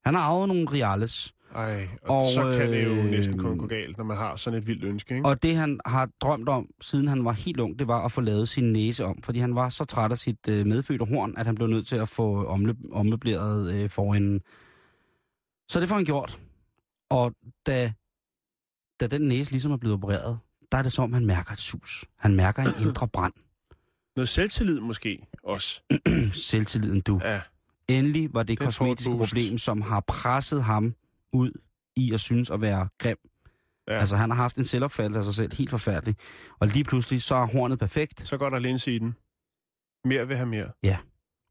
Han 0.06 0.14
har 0.14 0.22
arvet 0.22 0.48
nogle 0.48 0.68
reales, 0.72 1.34
Ej, 1.56 1.88
og, 2.04 2.16
og 2.16 2.32
så 2.34 2.42
kan 2.58 2.72
det 2.72 2.86
jo 2.86 2.90
øh, 2.90 3.06
næsten 3.06 3.38
kun 3.38 3.58
gå 3.58 3.68
galt, 3.68 3.98
når 3.98 4.06
man 4.06 4.18
har 4.18 4.36
sådan 4.36 4.60
et 4.60 4.68
vildt 4.68 4.84
ønske, 4.84 5.16
ikke? 5.16 5.28
og 5.28 5.44
det 5.44 5.56
han 5.56 5.80
har 5.86 6.10
drømt 6.22 6.50
om, 6.50 6.70
siden 6.82 7.08
han 7.08 7.26
var 7.26 7.32
helt 7.32 7.60
ung, 7.60 7.80
det 7.80 7.88
var 7.88 8.06
at 8.06 8.12
få 8.12 8.22
lavet 8.22 8.50
sin 8.50 8.74
næse 8.74 9.06
om. 9.06 9.22
Fordi 9.24 9.40
han 9.40 9.56
var 9.56 9.70
så 9.70 9.86
træt 9.86 10.12
af 10.12 10.18
sit 10.18 10.48
øh, 10.50 10.66
medfødte 10.66 11.06
horn, 11.06 11.34
at 11.38 11.46
han 11.46 11.56
blev 11.56 11.68
nødt 11.68 11.88
til 11.88 11.96
at 11.96 12.08
få 12.08 12.46
omløb, 12.46 12.76
ommøbleret 12.92 13.74
øh, 13.74 13.90
forenden. 13.90 14.42
Så 15.68 15.80
det 15.80 15.88
får 15.90 15.96
han 15.96 16.06
gjort. 16.06 16.40
Og 17.10 17.34
da, 17.66 17.94
da 19.00 19.08
den 19.08 19.22
næse 19.22 19.52
ligesom 19.52 19.72
er 19.72 19.78
blevet 19.78 19.94
opereret, 19.94 20.40
der 20.72 20.78
er 20.78 20.82
det 20.82 20.92
som, 20.92 21.14
han 21.14 21.26
mærker 21.26 21.52
et 21.52 21.60
sus. 21.60 22.06
Han 22.18 22.36
mærker 22.36 22.64
en 22.64 22.88
indre 22.88 23.08
brand. 23.08 23.34
Noget 24.16 24.30
selvtillid 24.30 24.80
måske 24.80 25.28
også. 25.44 25.82
Selvtilliden, 26.50 27.02
du. 27.02 27.20
Ja, 27.24 27.42
Endelig 27.88 28.34
var 28.34 28.44
det 28.44 28.60
Den 28.60 28.66
kosmetiske 28.66 29.12
problem, 29.12 29.58
som 29.58 29.82
har 29.82 30.00
presset 30.08 30.64
ham 30.64 30.96
ud 31.34 31.52
i 31.96 32.14
at 32.14 32.20
synes 32.20 32.50
at 32.50 32.62
være 32.62 32.88
grim. 33.00 33.18
ja. 33.88 33.94
Ja. 33.94 34.00
Altså, 34.00 34.16
han 34.16 34.30
har 34.30 34.38
haft 34.38 34.56
en 34.58 34.66
selvopfattelse 34.66 35.18
af 35.18 35.24
sig 35.24 35.34
selv 35.34 35.54
helt 35.56 35.70
forfærdelig. 35.70 36.16
Og 36.60 36.68
lige 36.68 36.84
pludselig, 36.84 37.22
så 37.22 37.36
er 37.36 37.46
hornet 37.46 37.80
perfekt, 37.80 38.28
Så 38.28 38.38
går 38.38 38.50
der 38.50 38.60
linse 38.60 38.92
i 38.96 39.00
den. 39.00 39.16
Mere 40.06 40.28
vil 40.28 40.36
have 40.38 40.48
mere. 40.50 40.72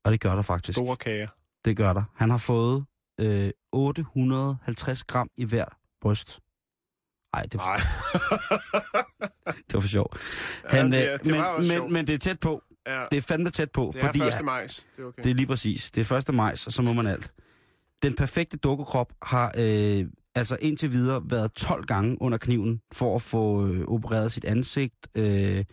og 0.05 0.13
det 0.13 0.21
gør 0.21 0.35
der 0.35 0.43
faktisk. 0.43 0.77
Store 0.79 0.97
kager. 0.97 1.29
Det 1.65 1.77
gør 1.77 1.93
der. 1.93 2.03
Han 2.15 2.31
har 2.31 2.39
fået 2.39 2.85
øh, 3.21 3.51
850 3.73 5.05
gram 5.05 5.31
i 5.37 5.45
hver 5.45 5.65
bryst. 6.01 6.41
Ej, 7.35 7.43
det, 7.43 7.55
Nej. 7.55 7.77
det 9.67 9.75
var 9.75 9.81
for 9.81 9.89
sjov. 9.89 10.11
Ja, 10.73 10.77
Han, 10.77 10.93
det 10.93 11.09
er- 11.09 11.13
øh, 11.13 11.19
det 11.19 11.27
men, 11.27 11.35
var 11.41 11.57
men, 11.59 11.67
sjovt. 11.67 11.93
men 11.93 12.07
det 12.07 12.15
er 12.15 12.19
tæt 12.19 12.41
på. 12.41 12.63
Ja, 12.87 13.05
Det 13.11 13.17
er 13.17 13.23
fandme 13.23 13.51
tæt 13.51 13.71
på, 13.71 13.91
det 13.95 14.03
er 14.03 14.07
fordi 14.07 14.21
1. 14.21 14.45
majs. 14.45 14.87
Det 14.97 15.03
er 15.03 15.07
okay. 15.07 15.23
det 15.23 15.31
er 15.31 15.35
lige 15.35 15.47
præcis. 15.47 15.91
Det 15.91 16.11
er 16.11 16.17
1. 16.29 16.35
maj, 16.35 16.53
og 16.67 16.73
så 16.73 16.83
må 16.83 16.93
man 16.93 17.07
alt. 17.07 17.31
Den 18.03 18.15
perfekte 18.15 18.57
dukkekrop 18.57 19.13
har 19.23 19.53
øh, 19.59 20.05
altså 20.35 20.57
indtil 20.61 20.93
videre 20.93 21.23
været 21.25 21.53
12 21.53 21.85
gange 21.87 22.23
under 22.23 22.39
kniven 22.39 22.81
for 22.93 23.15
at 23.17 23.23
få 23.23 23.67
øh, 23.67 23.85
opereret 23.89 24.33
sit 24.33 24.45
ansigt, 24.45 24.95
øh, 25.15 25.65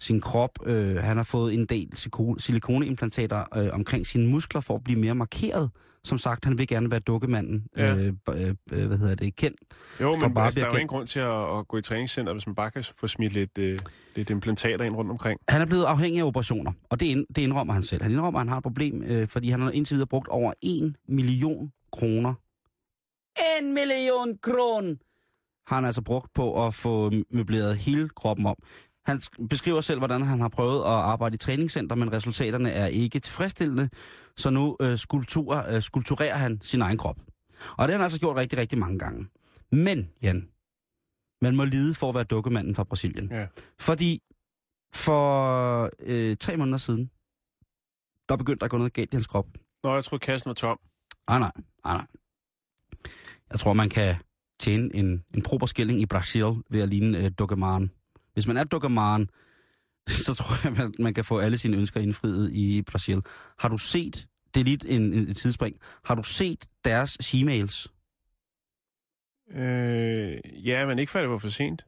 sin 0.00 0.20
krop. 0.20 0.50
Øh, 0.66 0.96
han 0.96 1.16
har 1.16 1.24
fået 1.24 1.54
en 1.54 1.66
del 1.66 1.96
silikoneimplantater 2.38 3.44
øh, 3.56 3.68
omkring 3.72 4.06
sine 4.06 4.28
muskler 4.28 4.60
for 4.60 4.74
at 4.74 4.84
blive 4.84 4.98
mere 5.00 5.14
markeret. 5.14 5.70
Som 6.04 6.18
sagt, 6.18 6.44
han 6.44 6.58
vil 6.58 6.68
gerne 6.68 6.90
være 6.90 7.00
dukkemanden. 7.00 7.66
Ja. 7.76 7.94
Øh, 7.94 8.12
øh, 8.28 8.54
øh, 8.72 8.86
hvad 8.86 8.98
hedder 8.98 9.14
det? 9.14 9.36
Kendt. 9.36 9.58
Jo, 10.00 10.16
men 10.16 10.34
bare 10.34 10.44
altså, 10.44 10.60
der 10.60 10.66
er 10.66 10.70
jo 10.70 10.76
ingen 10.76 10.88
grund 10.88 11.06
til 11.06 11.20
at, 11.20 11.58
at 11.58 11.68
gå 11.68 11.76
i 11.76 11.82
træningscenter, 11.82 12.32
hvis 12.32 12.46
man 12.46 12.54
bare 12.54 12.70
kan 12.70 12.84
få 12.96 13.06
smidt 13.08 13.32
lidt, 13.32 13.58
øh, 13.58 13.78
lidt 14.16 14.30
implantater 14.30 14.84
ind 14.84 14.96
rundt 14.96 15.10
omkring. 15.10 15.40
Han 15.48 15.60
er 15.60 15.66
blevet 15.66 15.84
afhængig 15.84 16.20
af 16.20 16.26
operationer, 16.26 16.72
og 16.90 17.00
det, 17.00 17.06
ind, 17.06 17.26
det 17.36 17.42
indrømmer 17.42 17.74
han 17.74 17.82
selv. 17.82 18.02
Han 18.02 18.12
indrømmer, 18.12 18.40
at 18.40 18.46
han 18.46 18.48
har 18.48 18.56
et 18.56 18.62
problem, 18.62 19.02
øh, 19.02 19.28
fordi 19.28 19.50
han 19.50 19.60
har 19.60 19.70
indtil 19.70 19.94
videre 19.94 20.06
brugt 20.08 20.28
over 20.28 20.52
1 20.62 20.94
million 21.08 21.72
kroner. 21.92 22.34
1 23.60 23.64
million 23.64 24.38
kroner 24.42 24.94
har 25.70 25.76
han 25.76 25.84
altså 25.84 26.02
brugt 26.02 26.32
på 26.34 26.66
at 26.66 26.74
få 26.74 27.12
møbleret 27.30 27.76
hele 27.76 28.08
kroppen 28.08 28.46
om. 28.46 28.56
Han 29.06 29.16
sk- 29.16 29.46
beskriver 29.50 29.80
selv, 29.80 29.98
hvordan 29.98 30.22
han 30.22 30.40
har 30.40 30.48
prøvet 30.48 30.80
at 30.80 30.86
arbejde 30.90 31.34
i 31.34 31.38
træningscenter, 31.38 31.96
men 31.96 32.12
resultaterne 32.12 32.70
er 32.70 32.86
ikke 32.86 33.18
tilfredsstillende, 33.20 33.88
så 34.40 34.50
nu 34.50 34.76
øh, 34.80 34.98
skulptur, 34.98 35.64
øh, 35.68 35.82
skulpturerer 35.82 36.36
han 36.36 36.60
sin 36.62 36.82
egen 36.82 36.98
krop. 36.98 37.16
Og 37.76 37.88
det 37.88 37.92
har 37.92 37.98
han 37.98 38.00
altså 38.00 38.20
gjort 38.20 38.36
rigtig, 38.36 38.58
rigtig 38.58 38.78
mange 38.78 38.98
gange. 38.98 39.28
Men, 39.72 40.10
Jan, 40.22 40.48
man 41.42 41.56
må 41.56 41.64
lide 41.64 41.94
for 41.94 42.08
at 42.08 42.14
være 42.14 42.24
dukkemanden 42.24 42.74
fra 42.74 42.84
Brasilien. 42.84 43.32
Ja. 43.32 43.46
Fordi 43.78 44.22
for 44.94 45.90
øh, 46.00 46.36
tre 46.36 46.56
måneder 46.56 46.78
siden, 46.78 47.10
der 48.28 48.36
begyndte 48.36 48.60
der 48.60 48.64
at 48.64 48.70
gå 48.70 48.76
noget 48.76 48.92
galt 48.92 49.12
i 49.12 49.16
hans 49.16 49.26
krop. 49.26 49.46
Nå, 49.84 49.94
jeg 49.94 50.04
troede, 50.04 50.20
kassen 50.20 50.48
var 50.48 50.54
tom. 50.54 50.78
Nej, 51.28 51.38
nej, 51.38 51.52
nej, 51.84 51.94
nej. 51.94 52.06
Jeg 53.50 53.60
tror, 53.60 53.72
man 53.72 53.88
kan 53.88 54.16
tjene 54.60 54.94
en, 54.94 55.24
en 55.34 55.42
proper 55.42 55.66
skilling 55.66 56.00
i 56.00 56.06
Brasil 56.06 56.44
ved 56.70 56.80
at 56.80 56.88
ligne 56.88 57.18
øh, 57.18 57.30
Dukkermaren. 57.38 57.90
Hvis 58.32 58.46
man 58.46 58.56
er 58.56 58.64
Dukkermaren, 58.64 59.28
så 60.26 60.34
tror 60.34 60.68
jeg, 60.68 60.72
man, 60.72 60.94
man 60.98 61.14
kan 61.14 61.24
få 61.24 61.38
alle 61.38 61.58
sine 61.58 61.76
ønsker 61.76 62.00
indfriet 62.00 62.52
i 62.52 62.82
Brasil. 62.82 63.22
Har 63.58 63.68
du 63.68 63.78
set, 63.78 64.28
det 64.54 64.60
er 64.60 64.64
lige 64.64 64.88
en, 64.88 65.14
en, 65.14 65.34
tidsspring, 65.34 65.76
har 66.04 66.14
du 66.14 66.22
set 66.22 66.68
deres 66.84 67.16
e-mails? 67.34 67.86
Øh, 69.60 70.38
ja, 70.66 70.86
men 70.86 70.98
ikke 70.98 71.12
før 71.12 71.20
det 71.20 71.30
var 71.30 71.38
for 71.38 71.48
sent. 71.48 71.86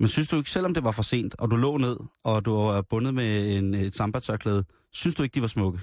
Men 0.00 0.08
synes 0.08 0.28
du 0.28 0.36
ikke, 0.36 0.50
selvom 0.50 0.74
det 0.74 0.84
var 0.84 0.90
for 0.90 1.02
sent, 1.02 1.34
og 1.38 1.50
du 1.50 1.56
lå 1.56 1.76
ned, 1.76 1.96
og 2.24 2.44
du 2.44 2.54
var 2.54 2.82
bundet 2.82 3.14
med 3.14 3.56
en, 3.56 3.74
et 3.74 3.94
samba-tørklæde, 3.94 4.64
synes 4.92 5.14
du 5.14 5.22
ikke, 5.22 5.34
de 5.34 5.40
var 5.40 5.46
smukke? 5.46 5.78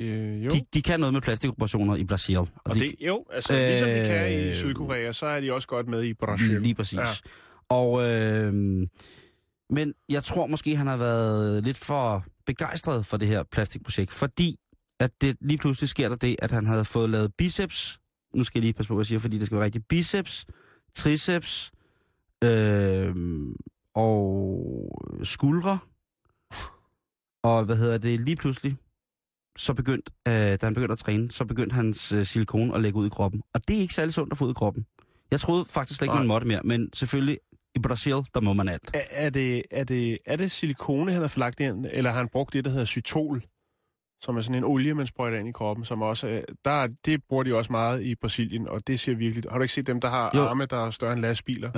Øh, 0.00 0.44
jo. 0.44 0.50
De, 0.50 0.64
de 0.74 0.82
kan 0.82 1.00
noget 1.00 1.12
med 1.12 1.20
plastikoperationer 1.20 1.96
i 1.96 2.04
Brasil. 2.04 2.38
Og, 2.38 2.48
og 2.64 2.74
de, 2.74 2.80
det, 2.80 2.94
jo, 3.00 3.24
altså 3.30 3.54
øh, 3.54 3.60
ligesom 3.60 3.88
de 3.88 3.94
kan 3.94 4.32
i 4.32 4.48
Øh, 4.48 4.54
Sydkorea, 4.54 5.12
så 5.12 5.26
er 5.26 5.40
de 5.40 5.52
også 5.52 5.68
godt 5.68 5.88
med 5.88 6.02
i 6.02 6.14
Brasil. 6.14 6.60
Lige 6.60 6.74
præcis. 6.74 6.98
Ja. 6.98 7.04
Og, 7.68 8.02
øh, 8.02 8.86
men 9.74 9.94
jeg 10.08 10.24
tror 10.24 10.46
måske, 10.46 10.76
han 10.76 10.86
har 10.86 10.96
været 10.96 11.64
lidt 11.64 11.76
for 11.76 12.24
begejstret 12.46 13.06
for 13.06 13.16
det 13.16 13.28
her 13.28 13.42
plastikprojekt, 13.42 14.12
fordi 14.12 14.56
at 15.00 15.10
det 15.20 15.36
lige 15.40 15.58
pludselig 15.58 15.88
sker 15.88 16.08
der 16.08 16.16
det, 16.16 16.36
at 16.38 16.50
han 16.50 16.66
havde 16.66 16.84
fået 16.84 17.10
lavet 17.10 17.34
biceps. 17.34 17.98
Nu 18.34 18.44
skal 18.44 18.58
jeg 18.58 18.64
lige 18.64 18.72
passe 18.72 18.88
på, 18.88 18.94
hvad 18.94 19.00
jeg 19.00 19.06
siger, 19.06 19.18
fordi 19.18 19.38
det 19.38 19.46
skal 19.46 19.56
være 19.56 19.64
rigtigt. 19.64 19.88
Biceps, 19.88 20.46
triceps 20.94 21.72
øh, 22.44 23.14
og 23.94 24.60
skuldre. 25.22 25.78
Og 27.42 27.64
hvad 27.64 27.76
hedder 27.76 27.98
det, 27.98 28.20
lige 28.20 28.36
pludselig, 28.36 28.76
så 29.56 29.74
begyndte, 29.74 30.12
øh, 30.28 30.34
da 30.34 30.58
han 30.62 30.74
begyndte 30.74 30.92
at 30.92 30.98
træne, 30.98 31.30
så 31.30 31.44
begyndte 31.44 31.74
hans 31.74 32.12
øh, 32.12 32.24
silikon 32.24 32.74
at 32.74 32.80
lægge 32.80 32.98
ud 32.98 33.06
i 33.06 33.10
kroppen. 33.10 33.42
Og 33.54 33.68
det 33.68 33.76
er 33.76 33.80
ikke 33.80 33.94
særlig 33.94 34.14
sundt 34.14 34.32
at 34.32 34.38
få 34.38 34.44
ud 34.44 34.50
i 34.50 34.54
kroppen. 34.54 34.86
Jeg 35.30 35.40
troede 35.40 35.64
faktisk 35.64 35.98
slet 35.98 36.06
ikke, 36.06 36.14
man 36.14 36.26
måtte 36.26 36.46
mere, 36.46 36.60
men 36.64 36.92
selvfølgelig 36.92 37.38
i 37.74 37.78
Brasil, 37.78 38.12
der 38.34 38.40
må 38.40 38.52
man 38.52 38.68
alt. 38.68 38.90
Er, 38.94 39.00
er, 39.10 39.30
det, 39.30 39.62
er, 39.70 39.84
det, 39.84 40.18
er 40.26 40.36
det 40.36 40.50
silikone, 40.50 41.12
han 41.12 41.20
har 41.20 41.28
forlagt 41.28 41.60
ind, 41.60 41.86
eller 41.92 42.10
har 42.10 42.18
han 42.18 42.28
brugt 42.28 42.52
det, 42.52 42.64
der 42.64 42.70
hedder 42.70 42.84
cytol, 42.84 43.42
som 44.20 44.36
er 44.36 44.40
sådan 44.40 44.54
en 44.56 44.64
olie, 44.64 44.94
man 44.94 45.06
sprøjter 45.06 45.38
ind 45.38 45.48
i 45.48 45.52
kroppen, 45.52 45.84
som 45.84 46.02
også 46.02 46.28
er, 46.28 46.40
der, 46.64 46.70
er- 46.70 46.88
det 47.04 47.20
bruger 47.28 47.42
de 47.44 47.54
også 47.54 47.72
meget 47.72 48.02
i 48.02 48.14
Brasilien, 48.14 48.68
og 48.68 48.86
det 48.86 49.00
ser 49.00 49.14
virkelig... 49.14 49.50
Har 49.50 49.58
du 49.58 49.62
ikke 49.62 49.74
set 49.74 49.86
dem, 49.86 50.00
der 50.00 50.10
har 50.10 50.30
Jo. 50.34 50.42
arme, 50.46 50.66
der 50.66 50.86
er 50.86 50.90
større 50.90 51.12
end 51.12 51.20
lastbiler, 51.20 51.68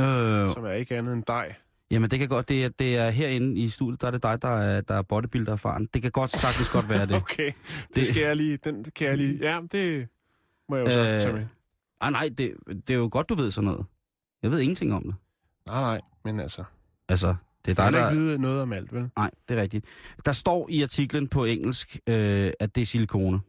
Øh, 0.48 0.54
som 0.54 0.64
er 0.64 0.70
ikke 0.72 0.96
andet 0.96 1.12
end 1.14 1.22
dej? 1.26 1.54
jamen 1.90 2.10
det 2.10 2.18
kan 2.18 2.28
godt, 2.28 2.48
det 2.48 2.64
er, 2.64 2.68
det 2.68 2.96
er 2.96 3.10
herinde 3.10 3.60
i 3.60 3.68
studiet, 3.68 4.00
der 4.00 4.06
er 4.06 4.10
det 4.10 4.22
dig, 4.22 4.42
der 4.42 4.48
er, 4.48 4.80
der 4.80 4.94
er 4.94 5.02
bodybuilder 5.02 5.52
erfaren. 5.52 5.88
Det 5.94 6.02
kan 6.02 6.10
godt 6.10 6.32
sagtens 6.32 6.70
godt 6.70 6.88
være 6.88 7.06
det. 7.10 7.16
Okay, 7.16 7.46
det, 7.46 7.94
Det- 7.94 8.06
skal 8.06 8.22
jeg 8.22 8.36
lige... 8.36 8.56
Den 8.56 8.84
kan 8.84 9.06
jeg 9.08 9.16
lige... 9.16 9.38
Ja, 9.42 9.60
det 9.72 10.08
må 10.68 10.76
jeg 10.76 10.86
jo 10.86 10.92
så 10.92 10.98
Øh, 11.00 11.06
tage 11.20 11.32
med. 11.32 11.46
Ah, 12.00 12.12
nej, 12.12 12.30
det, 12.38 12.52
det 12.88 12.90
er 12.90 12.98
jo 12.98 13.08
godt, 13.12 13.28
du 13.28 13.34
ved 13.34 13.50
sådan 13.50 13.70
noget. 13.70 13.86
Jeg 14.42 14.50
ved 14.50 14.60
ingenting 14.60 14.94
om 14.94 15.02
det. 15.02 15.14
Nej, 15.66 15.80
nej, 15.80 16.00
men 16.24 16.40
altså... 16.40 16.64
Altså, 17.08 17.34
det 17.64 17.70
er 17.78 17.82
Der 17.84 17.90
dig, 17.90 17.96
er 17.98 18.02
der... 18.02 18.10
ikke 18.10 18.22
vide 18.22 18.38
noget 18.38 18.62
om 18.62 18.72
alt, 18.72 18.92
vel? 18.92 19.10
Nej, 19.16 19.30
det 19.48 19.58
er 19.58 19.62
rigtigt. 19.62 19.84
Der 20.24 20.32
står 20.32 20.66
i 20.70 20.82
artiklen 20.82 21.28
på 21.28 21.44
engelsk, 21.44 21.98
øh, 22.06 22.52
at 22.60 22.74
det 22.74 22.80
er 22.80 22.86
silikone. 22.86 23.40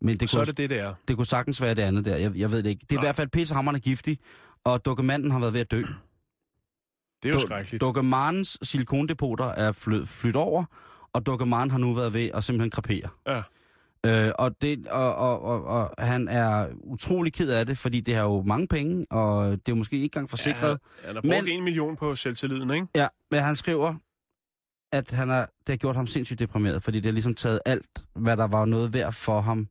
Men 0.00 0.20
det 0.20 0.30
Så 0.30 0.36
kunne, 0.36 0.40
er 0.42 0.44
det 0.46 0.56
det, 0.56 0.70
der. 0.70 0.94
det 1.08 1.16
kunne 1.16 1.26
sagtens 1.26 1.60
være 1.62 1.74
det 1.74 1.82
andet 1.82 2.04
der. 2.04 2.16
Jeg, 2.16 2.36
jeg 2.36 2.50
ved 2.50 2.62
det 2.62 2.70
ikke. 2.70 2.80
Det 2.80 2.92
er 2.92 2.94
Nej. 2.96 3.02
i 3.04 3.06
hvert 3.06 3.16
fald 3.16 3.28
pissehammerende 3.28 3.80
giftigt, 3.80 4.20
og 4.64 4.84
dokumanten 4.84 5.30
har 5.30 5.38
været 5.38 5.52
ved 5.54 5.60
at 5.60 5.70
dø. 5.70 5.80
Det 5.80 7.28
er 7.28 7.28
jo 7.28 7.34
Du- 7.34 7.46
skrækkeligt. 7.46 7.80
Dokumarens 7.80 8.58
silikondepoter 8.62 9.44
er 9.44 9.72
flyt, 9.72 10.08
flyttet 10.08 10.42
over, 10.42 10.64
og 11.12 11.26
Dokemaren 11.26 11.70
har 11.70 11.78
nu 11.78 11.94
været 11.94 12.14
ved 12.14 12.30
at 12.34 12.44
simpelthen 12.44 12.70
krepere. 12.70 13.08
Ja. 13.26 13.42
Øh, 14.06 14.30
og, 14.38 14.62
det, 14.62 14.86
og, 14.86 15.14
og, 15.14 15.40
og, 15.42 15.64
og 15.64 16.06
han 16.06 16.28
er 16.28 16.68
utrolig 16.84 17.32
ked 17.32 17.50
af 17.50 17.66
det, 17.66 17.78
fordi 17.78 18.00
det 18.00 18.14
har 18.14 18.22
jo 18.22 18.42
mange 18.42 18.66
penge, 18.68 19.06
og 19.10 19.44
det 19.50 19.52
er 19.56 19.62
jo 19.68 19.74
måske 19.74 19.96
ikke 19.96 20.04
engang 20.04 20.30
forsikret. 20.30 20.78
Ja, 21.02 21.06
han 21.06 21.14
har 21.14 21.22
brugt 21.22 21.44
Men- 21.44 21.48
en 21.48 21.64
million 21.64 21.96
på 21.96 22.16
selvtilliden, 22.16 22.70
ikke? 22.70 22.86
Ja, 22.94 23.08
men 23.30 23.40
han 23.42 23.56
skriver, 23.56 23.94
at 24.92 25.10
han 25.10 25.28
har, 25.28 25.40
det 25.40 25.68
har 25.68 25.76
gjort 25.76 25.96
ham 25.96 26.06
sindssygt 26.06 26.38
deprimeret, 26.38 26.82
fordi 26.82 26.96
det 26.98 27.04
har 27.04 27.12
ligesom 27.12 27.34
taget 27.34 27.60
alt, 27.66 27.86
hvad 28.14 28.36
der 28.36 28.46
var 28.46 28.64
noget 28.64 28.92
værd 28.94 29.12
for 29.12 29.40
ham, 29.40 29.68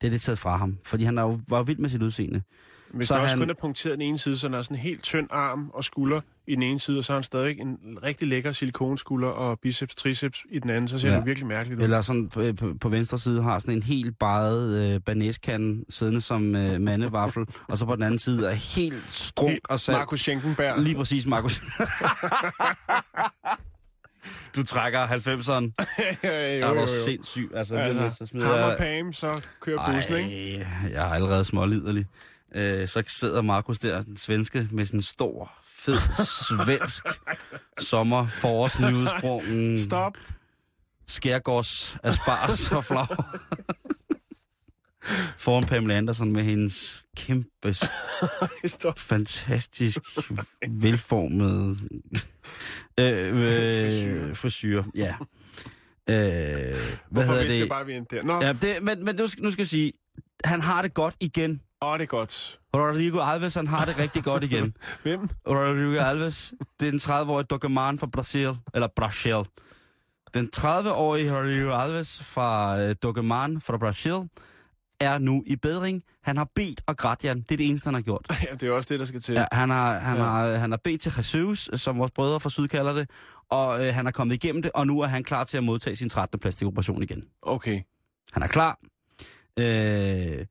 det 0.00 0.06
er 0.06 0.10
det 0.10 0.20
taget 0.20 0.38
fra 0.38 0.56
ham. 0.56 0.78
Fordi 0.84 1.04
han 1.04 1.18
er 1.18 1.22
jo, 1.22 1.38
var 1.48 1.56
jo 1.56 1.62
vild 1.62 1.78
med 1.78 1.90
sit 1.90 2.02
udseende. 2.02 2.42
Hvis 2.90 3.08
Så 3.08 3.14
der 3.14 3.20
også 3.20 3.30
han- 3.36 3.38
kun 3.38 3.50
er 3.50 3.54
punkteret 3.54 3.92
den 3.98 4.02
ene 4.02 4.18
side, 4.18 4.38
så 4.38 4.46
han 4.46 4.54
har 4.54 4.62
sådan 4.62 4.76
en 4.76 4.80
helt 4.80 5.02
tynd 5.02 5.28
arm 5.30 5.70
og 5.74 5.84
skulder 5.84 6.20
i 6.48 6.54
den 6.54 6.62
ene 6.62 6.80
side, 6.80 6.98
og 6.98 7.04
så 7.04 7.12
har 7.12 7.16
han 7.18 7.22
stadig 7.24 7.60
en 7.60 7.78
rigtig 8.02 8.28
lækker 8.28 8.52
silikonskulder 8.52 9.28
og 9.28 9.58
biceps, 9.62 9.94
triceps 9.94 10.44
i 10.50 10.58
den 10.58 10.70
anden, 10.70 10.88
så 10.88 10.98
ser 10.98 11.10
Ja. 11.10 11.16
det 11.16 11.26
virkelig 11.26 11.46
mærkeligt 11.46 11.78
ud. 11.78 11.84
Eller 11.84 12.02
sådan 12.02 12.28
på, 12.28 12.42
på, 12.58 12.74
på 12.80 12.88
venstre 12.88 13.18
side 13.18 13.42
har 13.42 13.58
sådan 13.58 13.74
en 13.74 13.82
helt 13.82 14.18
baret 14.18 14.94
øh, 14.94 15.00
banæskande 15.00 15.84
siddende 15.88 16.20
som 16.20 16.56
øh, 16.56 16.80
mandevaffel, 16.80 17.46
og 17.68 17.78
så 17.78 17.84
på 17.86 17.94
den 17.94 18.02
anden 18.02 18.18
side 18.18 18.46
er 18.50 18.54
helt 18.54 19.04
strunk 19.08 19.58
og 19.68 19.80
salt. 19.80 19.98
Markus 19.98 20.20
Schenkenberg. 20.20 20.80
Lige 20.82 20.94
præcis, 20.96 21.26
Markus. 21.26 21.60
du 24.56 24.62
trækker 24.62 25.06
90'eren. 25.06 25.84
ja, 26.22 26.28
Er 26.28 26.58
jo, 26.68 26.74
jo, 26.74 26.80
jo. 26.80 26.86
sindssyg? 27.04 27.50
Altså, 27.54 27.74
Altså, 27.76 28.10
så 28.18 28.26
smider 28.26 28.66
jeg... 28.68 28.76
Pam, 28.78 29.12
så 29.12 29.40
kører 29.60 29.94
bussen, 29.94 30.16
ikke? 30.16 30.66
Jeg 30.92 31.08
er 31.08 31.12
allerede 31.12 31.44
småliderlig. 31.44 32.04
Øh, 32.54 32.88
så 32.88 33.02
sidder 33.06 33.42
Markus 33.42 33.78
der, 33.78 34.02
den 34.02 34.16
svenske, 34.16 34.68
med 34.72 34.84
sådan 34.84 34.98
en 34.98 35.02
stor, 35.02 35.52
fed, 35.88 36.24
svensk 36.66 37.06
sommer 37.80 38.26
forårsnyudsprungen 38.26 39.80
Stop. 39.80 40.12
skærgårds 41.06 41.96
aspars 42.02 42.72
og 42.72 42.84
flag. 42.84 43.06
Foran 45.38 45.64
Pamela 45.66 45.96
Andersen 45.96 46.32
med 46.32 46.42
hendes 46.44 47.04
kæmpe, 47.16 47.74
Stop. 48.66 48.98
fantastisk 48.98 49.98
velformede 50.68 51.76
øh, 53.00 54.28
øh, 54.28 54.36
frisyr. 54.36 54.82
Ja. 54.94 55.14
Øh, 56.10 56.16
hvad 56.16 56.76
Hvorfor 57.10 57.32
hedder 57.32 57.48
det? 57.50 57.60
jeg 57.60 57.68
bare, 57.68 57.86
vi 57.86 57.94
endte 57.94 58.16
der? 58.16 58.22
Nå, 58.22 58.40
Ja, 58.42 58.52
det, 58.52 58.82
men, 58.82 59.04
men 59.04 59.16
nu, 59.16 59.26
skal, 59.28 59.42
nu 59.44 59.50
skal 59.50 59.62
jeg 59.62 59.68
sige, 59.68 59.92
han 60.44 60.60
har 60.60 60.82
det 60.82 60.94
godt 60.94 61.14
igen. 61.20 61.60
Åh, 61.82 61.94
det 61.94 62.02
er 62.02 62.06
godt. 62.06 62.60
Rodrigo 62.74 63.20
Alves, 63.20 63.54
han 63.54 63.66
har 63.66 63.84
det 63.84 63.98
rigtig 63.98 64.24
godt 64.24 64.44
igen. 64.44 64.76
Hvem? 65.02 65.28
Rodrigo 65.46 66.00
Alves, 66.04 66.54
det 66.80 66.86
er 66.86 66.90
den 66.90 67.00
30-årige 67.00 67.46
Dogeman 67.46 67.98
fra 67.98 68.06
Brasil, 68.06 68.50
eller 68.74 68.88
Brasil. 68.96 69.44
Den 70.34 70.50
30-årige 70.56 71.38
Rodrigo 71.38 71.72
Alves 71.72 72.22
fra 72.22 72.80
øh, 72.80 72.94
Dogeman 73.02 73.60
fra 73.60 73.78
Brasil 73.78 74.28
er 75.00 75.18
nu 75.18 75.42
i 75.46 75.56
bedring. 75.56 76.02
Han 76.22 76.36
har 76.36 76.48
bedt 76.54 76.80
og 76.86 76.96
grædt, 76.96 77.24
Jan. 77.24 77.40
Det 77.40 77.52
er 77.52 77.56
det 77.56 77.68
eneste, 77.68 77.86
han 77.86 77.94
har 77.94 78.00
gjort. 78.00 78.26
Ja, 78.50 78.54
det 78.54 78.68
er 78.68 78.72
også 78.72 78.88
det, 78.88 79.00
der 79.00 79.06
skal 79.06 79.20
til. 79.20 79.34
Ja, 79.34 79.44
han, 79.52 79.70
har, 79.70 79.98
han, 79.98 80.16
ja. 80.16 80.22
har, 80.22 80.54
han 80.54 80.70
har 80.70 80.80
bedt 80.84 81.00
til 81.00 81.12
Jesus, 81.16 81.70
som 81.74 81.98
vores 81.98 82.10
brødre 82.10 82.40
fra 82.40 82.50
Syd 82.50 82.68
kalder 82.68 82.92
det, 82.92 83.10
og 83.50 83.86
øh, 83.86 83.94
han 83.94 84.06
er 84.06 84.10
kommet 84.10 84.34
igennem 84.34 84.62
det, 84.62 84.70
og 84.74 84.86
nu 84.86 85.00
er 85.00 85.06
han 85.06 85.24
klar 85.24 85.44
til 85.44 85.56
at 85.56 85.64
modtage 85.64 85.96
sin 85.96 86.08
13. 86.08 86.40
plastikoperation 86.40 87.02
igen. 87.02 87.24
Okay. 87.42 87.80
Han 88.32 88.42
er 88.42 88.46
klar. 88.46 88.78
Øh, 89.58 90.46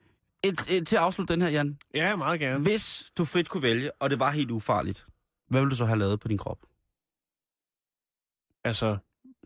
et, 0.48 0.62
et, 0.70 0.88
til 0.88 0.96
at 0.96 1.01
afslutte 1.01 1.34
den 1.34 1.42
her, 1.42 1.50
Jan. 1.50 1.77
Ja, 1.96 2.16
meget 2.16 2.39
gerne. 2.39 2.63
Hvis 2.63 3.12
du 3.18 3.25
frit 3.25 3.50
kunne 3.50 3.63
vælge, 3.63 3.92
og 4.01 4.10
det 4.10 4.20
var 4.20 4.32
helt 4.32 4.51
ufarligt, 4.51 5.06
hvad 5.50 5.62
vil 5.62 5.70
du 5.70 5.75
så 5.75 5.86
have 5.86 6.00
lavet 6.00 6.20
på 6.20 6.27
din 6.27 6.38
krop? 6.38 6.58
Altså, 8.63 8.98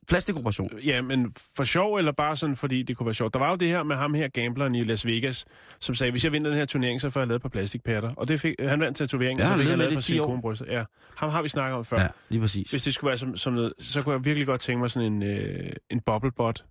Plastikoperation. 0.08 0.80
ja, 0.80 1.02
men 1.02 1.34
for 1.56 1.64
sjov, 1.64 1.96
eller 1.96 2.12
bare 2.12 2.38
sådan, 2.38 2.56
fordi 2.56 2.84
det 2.84 2.98
kunne 2.98 3.06
være 3.06 3.14
sjovt. 3.16 3.34
Der 3.34 3.40
var 3.40 3.50
jo 3.50 3.56
det 3.56 3.68
her 3.68 3.84
med 3.84 3.96
ham 3.96 4.14
her, 4.14 4.28
gambleren 4.28 4.76
i 4.76 4.84
Las 4.84 5.06
Vegas, 5.06 5.46
som 5.80 5.96
sagde, 5.96 6.12
hvis 6.12 6.24
jeg 6.24 6.32
vinder 6.32 6.50
den 6.50 6.58
her 6.60 6.66
turnering, 6.66 7.02
så 7.02 7.10
får 7.10 7.20
jeg 7.20 7.28
lavet 7.28 7.36
et 7.40 7.42
par 7.42 7.50
plastikpatter. 7.50 8.14
Og 8.16 8.28
det 8.28 8.42
fik, 8.42 8.56
han 8.60 8.80
vandt 8.80 8.98
tatoveringen, 8.98 9.40
Ja, 9.46 9.52
så 9.52 9.58
fik 9.58 9.68
han 9.68 9.78
lavet 9.78 9.80
det 9.80 9.88
et 9.88 9.92
i 9.92 9.96
par 9.96 10.02
10 10.02 10.20
år. 10.20 10.26
silikonbryster. 10.26 10.66
Ja, 10.66 10.86
ham 11.16 11.30
har 11.30 11.42
vi 11.42 11.50
snakket 11.50 11.78
om 11.78 11.86
før. 11.86 11.98
Ja, 11.98 12.04
Ja. 12.04 12.10
lige 12.30 12.42
præcis. 12.42 12.72
Hvis 12.72 12.84
det 12.84 12.94
skulle 12.94 13.10
være 13.10 13.18
som, 13.18 13.38
som 13.38 13.54
noget, 13.54 13.74
så 13.80 14.02
kunne 14.02 14.14
jeg 14.14 14.26
virkelig 14.26 14.48
godt 14.48 14.62
tænke 14.62 14.80
mig 14.80 14.92
sådan 14.92 15.14
en, 15.14 15.24
øh, 15.24 15.72
en 15.90 16.02
bobblebot. 16.02 16.66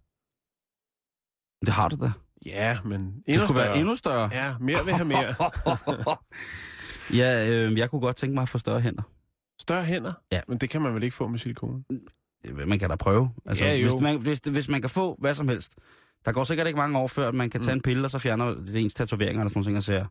Det 1.60 1.68
har 1.74 1.88
du 1.88 1.96
da. 1.96 2.10
Ja, 2.46 2.78
men 2.84 2.92
endnu 3.00 3.12
Det 3.26 3.34
skulle 3.34 3.48
større. 3.48 3.68
være 3.68 3.78
endnu 3.78 3.94
større. 3.94 4.30
Ja, 4.32 4.54
mere 4.60 4.84
vil 4.84 4.94
have 4.94 5.04
mere. 5.08 5.34
ja, 7.20 7.50
øh, 7.50 7.78
jeg 7.78 7.90
kunne 7.90 8.00
godt 8.00 8.16
tænke 8.16 8.34
mig 8.34 8.42
at 8.42 8.48
få 8.48 8.58
større 8.58 8.80
hænder. 8.80 9.02
Større 9.60 9.84
hænder? 9.84 10.12
Ja. 10.32 10.40
Men 10.48 10.58
det 10.58 10.70
kan 10.70 10.82
man 10.82 10.94
vel 10.94 11.02
ikke 11.02 11.16
få 11.16 11.28
med 11.28 11.38
silikon? 11.38 11.84
Øh, 12.44 12.68
Man 12.68 12.78
kan 12.78 12.90
da 12.90 12.96
prøve. 12.96 13.30
Altså, 13.46 13.64
Ja, 13.64 13.74
jo. 13.74 13.88
hvis, 13.90 14.00
man, 14.00 14.20
hvis, 14.22 14.38
hvis 14.38 14.68
man 14.68 14.80
kan 14.80 14.90
få 14.90 15.16
hvad 15.20 15.34
som 15.34 15.48
helst. 15.48 15.74
Der 16.24 16.32
går 16.32 16.44
sikkert 16.44 16.66
ikke 16.66 16.76
mange 16.76 16.98
år 16.98 17.06
før, 17.06 17.28
at 17.28 17.34
man 17.34 17.50
kan 17.50 17.62
tage 17.62 17.72
en 17.72 17.80
pille, 17.82 18.04
og 18.04 18.10
så 18.10 18.18
fjerner 18.18 18.54
det 18.54 18.76
ens 18.76 18.94
tatoveringer 18.94 19.40
eller 19.42 19.48
sådan 19.48 19.58
nogle 19.58 19.66
ting, 19.66 19.74
jeg 19.74 19.82
ser. 19.82 20.06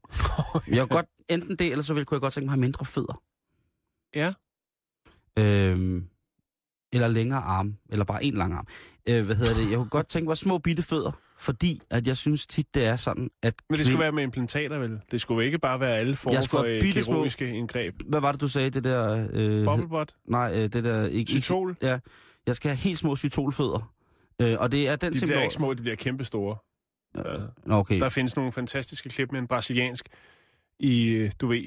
Jeg 0.77 0.88
godt, 0.88 1.05
enten 1.29 1.55
det, 1.55 1.71
eller 1.71 1.83
så 1.83 1.93
ville, 1.93 2.05
kunne 2.05 2.15
jeg 2.15 2.21
godt 2.21 2.33
tænke 2.33 2.45
mig 2.45 2.51
at 2.53 2.57
have 2.57 2.62
mindre 2.62 2.86
fødder. 2.86 3.21
Ja. 4.15 4.33
Øhm, 5.38 6.03
eller 6.93 7.07
længere 7.07 7.39
arm, 7.39 7.75
eller 7.89 8.05
bare 8.05 8.24
en 8.24 8.33
lang 8.33 8.53
arm. 8.53 8.67
Øh, 9.09 9.25
hvad 9.25 9.36
hedder 9.36 9.53
det? 9.53 9.69
Jeg 9.69 9.77
kunne 9.77 9.89
godt 9.89 10.07
tænke 10.07 10.27
mig 10.27 10.38
små 10.38 10.57
bitte 10.57 10.83
fødder, 10.83 11.12
fordi 11.39 11.81
at 11.89 12.08
jeg 12.08 12.17
synes 12.17 12.48
tit, 12.48 12.75
det 12.75 12.86
er 12.86 12.96
sådan, 12.96 13.29
at... 13.43 13.53
Men 13.69 13.77
det 13.77 13.86
skulle 13.86 14.00
være 14.00 14.12
med 14.12 14.24
implantater, 14.24 14.77
vel? 14.79 15.00
Det 15.12 15.22
skulle 15.22 15.46
ikke 15.46 15.60
bare 15.60 15.79
være 15.79 15.98
alle 15.98 16.15
former 16.15 16.41
for 16.50 16.63
øh, 16.63 16.81
bitte 16.81 17.03
små- 17.03 17.13
kirurgiske 17.13 17.50
indgreb. 17.53 17.96
Hvad 18.05 18.22
var 18.22 18.31
det, 18.31 18.41
du 18.41 18.48
sagde, 18.48 18.69
det 18.69 18.84
der... 18.84 19.27
Øh, 19.34 19.65
Bobblebot? 19.65 20.15
Nej, 20.27 20.51
øh, 20.55 20.62
det 20.74 20.84
der... 20.84 21.05
Ikke, 21.05 21.17
ikke, 21.17 21.31
Cytol? 21.31 21.75
ja, 21.81 22.00
jeg 22.48 22.55
skal 22.55 22.69
have 22.69 22.77
helt 22.77 22.98
små 22.98 23.15
cytolfødder. 23.15 23.93
Øh, 24.41 24.55
og 24.60 24.72
det 24.72 24.88
er 24.88 24.96
den 24.96 25.08
De 25.08 25.12
bliver 25.12 25.19
simpelthen... 25.19 25.43
ikke 25.43 25.53
små, 25.53 25.74
de 25.74 25.81
bliver 25.81 25.96
kæmpe 25.96 26.24
store. 26.24 26.58
Nå, 27.65 27.75
Okay. 27.75 28.00
Der 28.00 28.10
findes 28.10 28.36
nogle 28.36 28.51
fantastiske 28.51 29.10
klip 29.10 29.31
med 29.31 29.39
en 29.39 29.48
brasiliansk 29.48 30.10
i, 30.79 31.10
øh, 31.10 31.31
du 31.41 31.48
ved, 31.48 31.63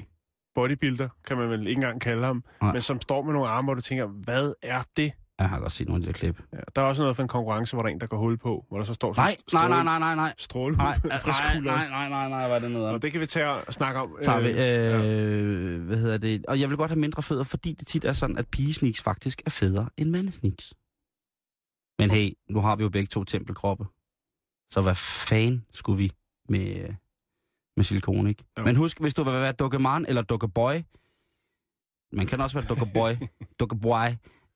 bodybuilder, 0.55 1.09
kan 1.27 1.37
man 1.37 1.49
vel 1.49 1.59
ikke 1.67 1.71
engang 1.79 2.01
kalde 2.01 2.25
ham, 2.25 2.43
Nej. 2.61 2.73
men 2.73 2.81
som 2.81 3.01
står 3.01 3.21
med 3.23 3.33
nogle 3.33 3.47
arme, 3.49 3.65
hvor 3.65 3.73
du 3.73 3.81
tænker, 3.81 4.05
hvad 4.07 4.53
er 4.61 4.83
det? 4.97 5.11
Jeg 5.39 5.49
har 5.49 5.59
godt 5.59 5.71
set 5.71 5.87
nogle 5.87 6.01
af 6.01 6.05
de 6.05 6.07
der 6.07 6.13
klip. 6.13 6.41
Ja, 6.53 6.57
der 6.75 6.81
er 6.81 6.85
også 6.85 7.01
noget 7.01 7.15
for 7.15 7.23
en 7.23 7.29
konkurrence, 7.29 7.75
hvor 7.75 7.83
der 7.83 7.89
er 7.89 7.93
en, 7.93 8.01
der 8.01 8.07
går 8.07 8.17
hul 8.17 8.37
på, 8.37 8.65
hvor 8.69 8.77
der 8.77 8.85
så 8.85 8.93
står 8.93 9.13
Nej, 9.17 9.35
nej, 9.53 9.67
nej, 9.67 9.83
nej, 9.83 9.99
nej, 9.99 10.15
nej. 10.15 10.33
stråle 10.37 10.77
Nej, 10.77 10.99
nej, 11.03 11.59
nej, 11.59 11.89
nej, 11.89 12.09
nej, 12.09 12.29
nej, 12.29 12.47
hvad 12.47 12.55
er 12.55 12.59
det 12.59 12.71
noget 12.71 12.87
om? 12.87 12.93
Og 12.93 13.01
det 13.01 13.11
kan 13.11 13.21
vi 13.21 13.25
tage 13.25 13.49
og 13.49 13.73
snakke 13.73 13.99
om. 13.99 14.17
Tager 14.23 14.39
vi, 14.39 14.49
ja. 14.49 15.03
øh, 15.03 15.85
hvad 15.85 15.97
hedder 15.97 16.17
det? 16.17 16.45
Og 16.45 16.59
jeg 16.59 16.69
vil 16.69 16.77
godt 16.77 16.91
have 16.91 16.99
mindre 16.99 17.21
fødder, 17.23 17.43
fordi 17.43 17.73
det 17.73 17.87
tit 17.87 18.05
er 18.05 18.13
sådan, 18.13 18.37
at 18.37 18.47
pigesniks 18.47 19.01
faktisk 19.01 19.41
er 19.45 19.49
federe 19.49 19.89
end 19.97 20.09
mandesniks. 20.09 20.73
Men 21.99 22.11
hey, 22.11 22.33
nu 22.49 22.59
har 22.59 22.75
vi 22.75 22.83
jo 22.83 22.89
begge 22.89 23.07
to 23.07 23.23
tempelkroppe. 23.23 23.85
Så 24.71 24.81
hvad 24.81 24.95
fanden 24.95 25.65
skulle 25.71 25.97
vi 25.97 26.11
med, 26.49 26.83
øh, 26.83 26.95
med 27.77 27.83
silikon, 27.83 28.27
ikke? 28.27 28.43
Jo. 28.57 28.63
Men 28.63 28.75
husk, 28.75 28.99
hvis 28.99 29.13
du 29.13 29.23
vil 29.23 29.33
være 29.33 29.51
dukkeman 29.51 30.05
eller 30.05 30.21
dukkeboy, 30.21 30.73
man 32.11 32.27
kan 32.27 32.41
også 32.41 32.59
være 32.59 32.67
dukkeboy, 32.69 33.11
dukkeboy, 33.59 34.07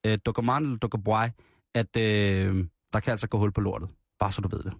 øh, 0.07 0.17
dukkeman 0.25 0.63
eller 0.63 0.77
dukkeboy, 0.77 1.25
at 1.75 1.97
øh, 1.97 2.65
der 2.93 2.99
kan 2.99 3.11
altså 3.11 3.27
gå 3.27 3.37
hul 3.37 3.51
på 3.51 3.61
lortet. 3.61 3.89
Bare 4.19 4.31
så 4.31 4.41
du 4.41 4.47
ved 4.47 4.59
det. 4.59 4.73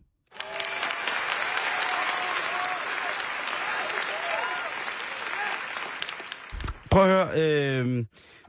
Prøv 6.91 7.03
at 7.03 7.09
høre, 7.09 7.29
øh, 7.35 8.05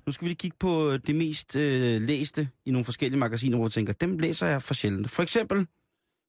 nu 0.06 0.12
skal 0.12 0.24
vi 0.24 0.28
lige 0.28 0.36
kigge 0.36 0.56
på 0.60 0.96
det 0.96 1.16
mest 1.16 1.56
øh, 1.56 2.02
læste 2.02 2.48
i 2.66 2.70
nogle 2.70 2.84
forskellige 2.84 3.18
magasiner, 3.18 3.56
hvor 3.56 3.66
jeg 3.66 3.72
tænker, 3.72 3.92
dem 3.92 4.18
læser 4.18 4.46
jeg 4.46 4.62
for 4.62 4.74
sjældent. 4.74 5.10
For 5.10 5.22
eksempel, 5.22 5.66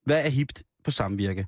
hvad 0.05 0.25
er 0.25 0.29
hipt 0.29 0.63
på 0.83 0.91
samvirke? 0.91 1.47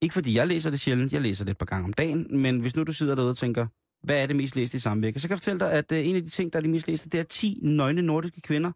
Ikke 0.00 0.12
fordi 0.12 0.36
jeg 0.36 0.46
læser 0.46 0.70
det 0.70 0.80
sjældent, 0.80 1.12
jeg 1.12 1.20
læser 1.20 1.44
det 1.44 1.50
et 1.50 1.58
par 1.58 1.66
gange 1.66 1.84
om 1.84 1.92
dagen, 1.92 2.26
men 2.42 2.60
hvis 2.60 2.76
nu 2.76 2.82
du 2.82 2.92
sidder 2.92 3.14
derude 3.14 3.30
og 3.30 3.36
tænker, 3.36 3.66
hvad 4.08 4.22
er 4.22 4.26
det 4.26 4.36
mest 4.36 4.56
læste 4.56 4.76
i 4.76 4.80
samvirke, 4.80 5.20
så 5.20 5.28
kan 5.28 5.30
jeg 5.30 5.38
fortælle 5.38 5.60
dig, 5.60 5.72
at 5.72 5.92
øh, 5.92 6.06
en 6.06 6.16
af 6.16 6.22
de 6.22 6.28
ting, 6.28 6.52
der 6.52 6.58
er 6.58 6.60
det 6.60 6.70
mest 6.70 6.86
læste, 6.86 7.08
det 7.08 7.20
er 7.20 7.24
10 7.24 7.58
nøgne 7.62 8.02
nordiske 8.02 8.40
kvinder. 8.40 8.72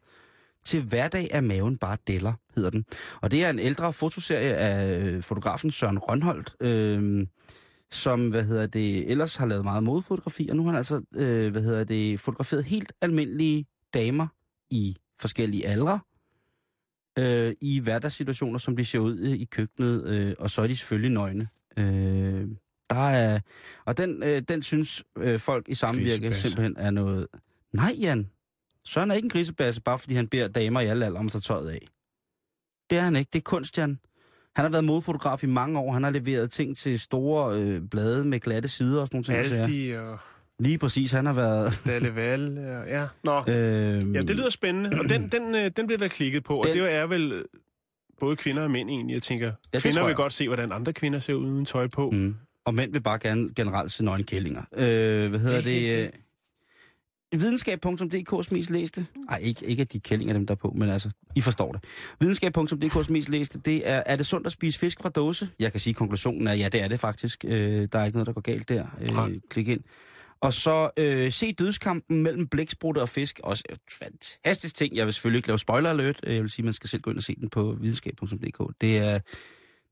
Til 0.65 0.83
hverdag 0.83 1.29
er 1.31 1.41
maven 1.41 1.77
bare 1.77 1.97
deller, 2.07 2.33
hedder 2.55 2.71
den. 2.71 2.85
Og 3.21 3.31
det 3.31 3.45
er 3.45 3.51
en 3.51 3.59
ældre 3.59 3.93
fotoserie 3.93 4.55
af 4.55 4.99
øh, 4.99 5.23
fotografen 5.23 5.71
Søren 5.71 5.99
Rønholdt, 5.99 6.57
øh, 6.61 7.27
som, 7.91 8.29
hvad 8.29 8.45
hedder 8.45 8.67
det, 8.67 9.11
ellers 9.11 9.37
har 9.37 9.47
lavet 9.47 9.65
meget 9.65 9.83
modefotografi, 9.83 10.49
og 10.49 10.57
nu 10.57 10.63
har 10.63 10.71
han 10.71 10.77
altså, 10.77 11.03
øh, 11.15 11.53
hvad 11.53 11.63
hedder 11.63 11.85
det, 11.85 12.21
fotograferet 12.21 12.65
helt 12.65 12.93
almindelige 13.01 13.65
damer 13.95 14.27
i 14.71 14.97
forskellige 15.21 15.67
aldre, 15.67 16.01
øh, 17.19 17.55
i 17.61 17.81
hverdagssituationer, 17.81 18.59
som 18.59 18.77
de 18.77 18.85
ser 18.85 18.99
ud 18.99 19.19
i 19.19 19.45
køkkenet, 19.45 20.05
øh, 20.05 20.35
og 20.39 20.51
så 20.51 20.63
er 20.63 20.67
de 20.67 20.77
selvfølgelig 20.77 21.11
nøgne. 21.11 21.49
Øh, 21.77 22.49
der 22.95 23.09
er, 23.09 23.41
og 23.85 23.97
den, 23.97 24.23
øh, 24.23 24.43
den 24.49 24.63
synes 24.63 25.05
øh, 25.19 25.39
folk 25.39 25.69
i 25.69 25.75
samvirke 25.75 26.33
simpelthen 26.35 26.75
er 26.79 26.91
noget... 26.91 27.27
Nej, 27.73 27.97
Jan. 28.01 28.31
Søren 28.85 29.11
er 29.11 29.15
ikke 29.15 29.27
en 29.27 29.31
grisebasse, 29.31 29.81
bare 29.83 29.99
fordi 29.99 30.15
han 30.15 30.29
beder 30.29 30.49
damer 30.49 30.81
i 30.81 30.87
alle 30.87 31.07
aldre 31.07 31.19
om 31.19 31.27
at 31.27 31.33
tage 31.33 31.41
tøjet 31.43 31.69
af. 31.71 31.87
Det 32.91 32.99
er 32.99 33.03
han 33.03 33.17
ikke. 33.17 33.29
Det 33.33 33.39
er 33.39 33.43
kunst, 33.43 33.79
Jan. 33.79 33.99
Han 34.57 34.65
har 34.65 34.71
været 34.71 34.85
modefotograf 34.85 35.43
i 35.45 35.47
mange 35.47 35.79
år. 35.79 35.93
Han 35.93 36.03
har 36.03 36.11
leveret 36.11 36.51
ting 36.51 36.77
til 36.77 37.01
store 37.01 37.61
øh, 37.61 37.83
blade 37.91 38.25
med 38.25 38.41
glatte 38.41 38.69
sider 38.69 39.01
og 39.01 39.07
sådan 39.07 39.19
og 39.19 39.25
sager. 39.25 39.63
Aldi 39.65 39.91
og 39.93 40.19
Lige 40.59 40.79
præcis. 40.79 41.11
Han 41.13 41.27
har 41.27 41.33
været... 41.33 41.81
Dalle 41.87 42.15
Val. 42.15 42.59
og- 42.59 42.87
Ja, 42.87 43.07
nå. 43.25 43.39
Øh, 43.49 44.15
Ja, 44.15 44.23
det 44.23 44.31
lyder 44.37 44.51
spændende, 44.51 44.99
og 45.01 45.09
den, 45.09 45.29
den, 45.29 45.55
øh, 45.55 45.71
den 45.77 45.87
bliver 45.87 45.99
der 45.99 46.09
klikket 46.09 46.45
på, 46.45 46.59
og 46.59 46.65
Den- 46.67 46.77
det 46.77 46.95
er 46.95 47.07
vel 47.07 47.33
øh, 47.33 47.45
både 48.21 48.37
kvinder 48.37 48.63
og 48.63 48.71
mænd 48.71 48.91
egentlig. 48.91 49.15
Jeg 49.15 49.23
tænker, 49.23 49.53
det 49.73 49.83
kvinder 49.83 50.07
vil 50.07 50.15
godt 50.15 50.33
se, 50.33 50.47
hvordan 50.49 50.73
andre 50.73 50.93
kvinder 50.93 51.19
ser 51.21 51.35
ud 51.35 51.47
uden 51.47 51.65
tøj 51.65 51.87
på. 51.87 52.11
Mm. 52.11 52.37
Og 52.65 52.75
mænd 52.75 52.93
vil 52.93 53.01
bare 53.03 53.19
gerne 53.19 53.49
generelt 53.57 53.93
se 53.93 54.05
nøgenkællinger. 54.05 54.63
Øh, 54.77 55.31
hvad 55.31 55.41
hedder 55.41 55.61
det? 55.63 56.05
Øh, 57.35 57.41
Videnskab.dk's 57.41 58.49
mest 58.55 58.71
læste. 58.71 59.07
Nej, 59.29 59.39
ikke, 59.43 59.67
ikke 59.67 59.81
at 59.81 59.93
de 59.93 60.01
kællinger 60.01 60.35
dem 60.35 60.47
der 60.47 60.55
er 60.55 60.57
på, 60.57 60.73
men 60.77 60.89
altså, 60.89 61.11
I 61.37 61.41
forstår 61.41 61.73
det. 61.73 61.85
Videnskab.dk's 62.21 63.13
mest 63.13 63.29
læste, 63.29 63.59
det 63.59 63.89
er, 63.89 64.03
er 64.07 64.17
det 64.17 64.27
sundt 64.27 64.47
at 64.47 64.53
spise 64.53 64.79
fisk 64.79 65.03
fra 65.03 65.09
dåse? 65.09 65.49
Jeg 65.59 65.71
kan 65.73 65.81
sige, 65.81 65.93
at 65.93 65.97
konklusionen 65.97 66.47
er, 66.47 66.53
ja, 66.53 66.69
det 66.69 66.81
er 66.83 66.89
det 66.89 67.01
faktisk. 67.01 67.45
Øh, 67.49 67.89
der 67.93 67.99
er 67.99 68.05
ikke 68.05 68.17
noget, 68.17 68.27
der 68.27 68.33
går 68.33 68.41
galt 68.41 68.69
der. 68.69 68.87
Nej. 69.13 69.29
Øh, 69.31 69.41
klik 69.51 69.69
ind. 69.69 69.81
Og 70.41 70.53
så 70.53 70.91
øh, 70.97 71.33
se 71.33 71.53
dødskampen 71.53 72.23
mellem 72.23 72.47
blæksprutte 72.47 72.99
og 72.99 73.09
fisk. 73.09 73.41
Også 73.45 73.65
et 73.71 73.79
fantastisk 73.91 74.77
ting. 74.77 74.97
Jeg 74.97 75.07
vil 75.07 75.13
selvfølgelig 75.15 75.39
ikke 75.39 75.49
lave 75.49 75.59
spoiler 75.59 75.91
alert. 75.91 76.21
Øh, 76.23 76.35
Jeg 76.35 76.43
vil 76.43 76.51
sige, 76.51 76.63
at 76.63 76.65
man 76.65 76.73
skal 76.73 76.91
selv 76.91 77.03
gå 77.03 77.11
ind 77.11 77.19
og 77.19 77.25
se 77.25 77.35
den 77.41 77.49
på 77.51 77.77
videnskab.dk. 77.81 78.75
Det 78.81 78.99
er, 78.99 79.19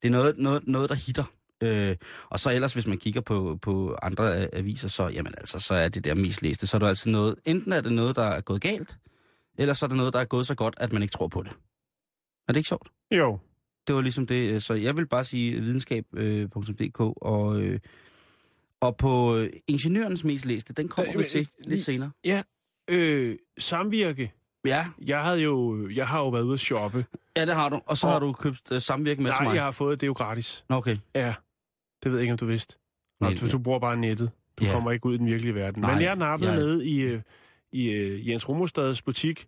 det 0.02 0.08
er 0.08 0.10
noget, 0.10 0.38
noget, 0.38 0.62
noget, 0.66 0.88
der 0.88 0.94
hitter. 0.94 1.24
Øh, 1.60 1.96
og 2.30 2.40
så 2.40 2.50
ellers, 2.50 2.72
hvis 2.74 2.86
man 2.86 2.98
kigger 2.98 3.20
på, 3.20 3.58
på 3.62 3.96
andre 4.02 4.40
øh, 4.42 4.48
aviser, 4.52 4.88
så, 4.88 5.08
jamen 5.08 5.34
altså, 5.38 5.58
så 5.58 5.74
er 5.74 5.88
det 5.88 6.04
der 6.04 6.14
mest 6.14 6.42
læste. 6.42 6.66
Så 6.66 6.76
er 6.76 6.78
det 6.78 6.86
altid 6.86 7.10
noget, 7.10 7.34
enten 7.44 7.72
er 7.72 7.80
det 7.80 7.92
noget, 7.92 8.16
der 8.16 8.22
er 8.24 8.40
gået 8.40 8.60
galt, 8.60 8.96
eller 9.58 9.74
så 9.74 9.86
er 9.86 9.88
det 9.88 9.96
noget, 9.96 10.12
der 10.12 10.20
er 10.20 10.24
gået 10.24 10.46
så 10.46 10.54
godt, 10.54 10.74
at 10.76 10.92
man 10.92 11.02
ikke 11.02 11.12
tror 11.12 11.28
på 11.28 11.42
det. 11.42 11.52
Er 12.48 12.52
det 12.52 12.56
ikke 12.56 12.68
sjovt? 12.68 12.88
Jo, 13.10 13.38
Det 13.86 13.94
var 13.94 14.00
ligesom 14.00 14.26
det. 14.26 14.34
øh, 14.54 14.60
Så 14.60 14.74
jeg 14.74 14.96
vil 14.96 15.06
bare 15.06 15.24
sige 15.24 15.60
videnskab.dk, 15.60 17.00
og, 17.00 17.60
øh, 17.60 17.80
og 18.80 18.96
på 18.96 19.36
øh, 19.36 19.50
ingeniørens 19.66 20.24
mest 20.24 20.44
læste, 20.46 20.72
den 20.74 20.88
kommer 20.88 21.16
vi 21.16 21.24
til 21.24 21.48
lidt 21.64 21.82
senere. 21.84 22.10
øh, 22.90 23.36
samvirke. 23.58 24.32
Ja, 24.64 24.86
Jeg, 25.06 25.22
havde 25.24 25.40
jo, 25.40 25.88
jeg 25.90 26.08
har 26.08 26.18
jo 26.20 26.28
været 26.28 26.42
ude 26.42 26.54
at 26.54 26.60
shoppe. 26.60 27.06
ja 27.36 27.46
det 27.46 27.54
har 27.54 27.68
du. 27.68 27.80
Og 27.86 27.96
så 27.96 28.06
Og- 28.06 28.12
har 28.12 28.18
du 28.20 28.32
købt 28.32 28.72
øh, 28.72 28.80
samvirke 28.80 29.22
med 29.22 29.30
Nej, 29.30 29.44
mig. 29.44 29.54
jeg 29.54 29.62
har 29.64 29.70
fået, 29.70 30.00
det 30.00 30.04
er 30.04 30.08
jo 30.08 30.12
gratis. 30.12 30.64
Okay. 30.68 30.96
Ja, 31.14 31.34
det 32.02 32.10
ved 32.10 32.18
jeg 32.18 32.22
ikke, 32.22 32.32
om 32.32 32.38
du 32.38 32.46
vidste. 32.46 32.74
Nå, 33.20 33.30
du, 33.30 33.50
du 33.50 33.58
bruger 33.58 33.78
bare 33.78 33.96
nettet. 33.96 34.30
Du 34.60 34.64
Ja. 34.64 34.72
kommer 34.72 34.90
ikke 34.90 35.06
ud 35.06 35.14
i 35.14 35.18
den 35.18 35.26
virkelige 35.26 35.54
verden. 35.54 35.80
Nej, 35.82 35.94
Men 35.94 36.02
jeg 36.02 36.16
nappede 36.16 36.50
jeg- 36.50 36.58
nede 36.60 36.86
i, 36.86 37.00
øh, 37.00 37.20
i 37.72 37.90
øh, 37.90 38.28
Jens 38.28 38.48
Romostads 38.48 39.02
butik, 39.02 39.46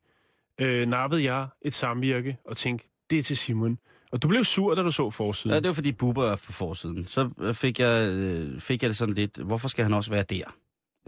øh, 0.61 0.88
nappede 0.88 1.25
jeg 1.25 1.47
et 1.62 1.75
samvirke 1.75 2.37
og 2.45 2.57
tænkte, 2.57 2.87
det 3.11 3.19
er 3.19 3.23
til 3.23 3.37
Simon. 3.37 3.79
Og 4.12 4.23
du 4.23 4.29
blev 4.29 4.45
sur, 4.45 4.75
da 4.75 4.83
du 4.83 4.91
så 4.91 5.11
forsiden. 5.11 5.55
Ja, 5.55 5.61
det 5.61 5.67
var 5.67 5.73
fordi 5.75 5.93
Bubber 5.93 6.25
er 6.25 6.37
på 6.37 6.53
forsiden. 6.53 7.07
Så 7.07 7.31
øh, 7.41 7.55
fik 7.55 7.81
jeg, 7.81 8.09
øh, 8.09 8.61
fik 8.61 8.83
jeg 8.83 8.88
det 8.88 8.97
sådan 8.97 9.15
lidt, 9.15 9.38
hvorfor 9.38 9.69
skal 9.69 9.85
han 9.85 9.95
også 9.95 10.11
være 10.11 10.23
der? 10.23 10.45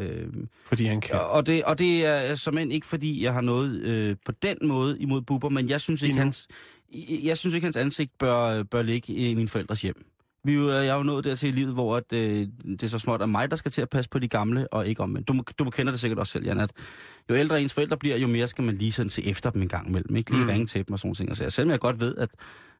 Øh, 0.00 0.26
Fordi 0.64 0.84
han 0.84 1.00
kan. 1.00 1.20
Og, 1.20 1.46
det, 1.46 1.64
og 1.64 1.78
det 1.78 2.04
er 2.06 2.34
som 2.34 2.58
end 2.58 2.72
ikke 2.72 2.86
fordi, 2.86 3.22
jeg 3.24 3.32
har 3.32 3.40
noget 3.40 3.80
øh, 3.80 4.16
på 4.26 4.32
den 4.32 4.56
måde 4.62 4.98
imod 5.00 5.22
Bubber, 5.22 5.48
men 5.48 5.68
jeg 5.68 5.80
synes 5.80 6.02
ikke, 6.02 6.16
hans, 6.16 6.48
jeg, 7.24 7.38
synes 7.38 7.54
ikke, 7.54 7.64
hans 7.64 7.76
ansigt 7.76 8.18
bør, 8.18 8.62
bør 8.62 8.82
ligge 8.82 9.12
i 9.12 9.34
min 9.34 9.48
forældres 9.48 9.82
hjem. 9.82 10.04
Vi 10.44 10.52
er 10.52 10.56
jo, 10.56 10.70
jeg 10.70 10.86
er 10.86 10.94
jo 10.96 11.02
nået 11.02 11.24
dertil 11.24 11.48
i 11.48 11.52
livet, 11.52 11.72
hvor 11.74 11.96
at, 11.96 12.12
øh, 12.12 12.48
det 12.64 12.82
er 12.82 12.86
så 12.86 12.98
småt 12.98 13.22
er 13.22 13.26
mig, 13.26 13.50
der 13.50 13.56
skal 13.56 13.70
til 13.70 13.82
at 13.82 13.88
passe 13.88 14.10
på 14.10 14.18
de 14.18 14.28
gamle, 14.28 14.68
og 14.72 14.86
ikke 14.88 15.02
omvendt. 15.02 15.28
Du, 15.28 15.32
må- 15.32 15.42
du 15.58 15.64
må 15.64 15.70
kender 15.70 15.92
det 15.92 16.00
sikkert 16.00 16.18
også 16.18 16.32
selv, 16.32 16.44
Jan, 16.44 16.60
at 16.60 16.72
jo 17.30 17.34
ældre 17.34 17.62
ens 17.62 17.74
forældre 17.74 17.96
bliver, 17.96 18.16
jo 18.18 18.26
mere 18.26 18.48
skal 18.48 18.64
man 18.64 18.74
lige 18.74 18.92
sådan 18.92 19.10
se 19.10 19.24
efter 19.26 19.50
dem 19.50 19.62
en 19.62 19.68
gang 19.68 19.88
imellem. 19.88 20.16
Ikke 20.16 20.30
lige 20.30 20.42
Mm. 20.42 20.48
ringe 20.50 20.66
til 20.66 20.86
dem 20.86 20.92
og 20.92 20.98
sådan 20.98 21.14
ting. 21.14 21.30
Og 21.30 21.36
så, 21.36 21.50
selvom 21.50 21.70
jeg 21.70 21.80
godt 21.80 22.00
ved, 22.00 22.16
at, 22.16 22.30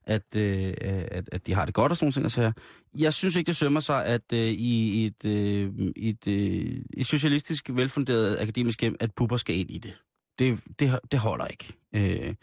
at, 0.04 0.36
øh, 0.36 0.74
at, 1.10 1.28
at 1.32 1.46
de 1.46 1.54
har 1.54 1.64
det 1.64 1.74
godt 1.74 1.92
og 1.92 1.96
sådan 1.96 2.12
ting. 2.12 2.30
Så 2.30 2.52
jeg 2.98 3.12
synes 3.14 3.36
ikke, 3.36 3.46
det 3.46 3.56
sømmer 3.56 3.80
sig, 3.80 4.04
at 4.06 4.32
øh, 4.32 4.38
i 4.48 5.06
et, 5.06 5.24
øh, 5.24 5.72
et, 5.96 6.26
øh, 6.26 6.80
et 6.96 7.06
socialistisk 7.06 7.70
velfunderet 7.72 8.38
akademisk 8.40 8.80
hjem, 8.80 8.96
at 9.00 9.10
Bubber 9.14 9.36
skal 9.36 9.56
ind 9.56 9.70
i 9.70 9.78
det. 9.78 9.92
Det, 10.38 10.60
det, 10.78 10.98
det 11.12 11.20
holder 11.20 11.46
ikke. 11.46 11.72
Øh, 11.94 12.34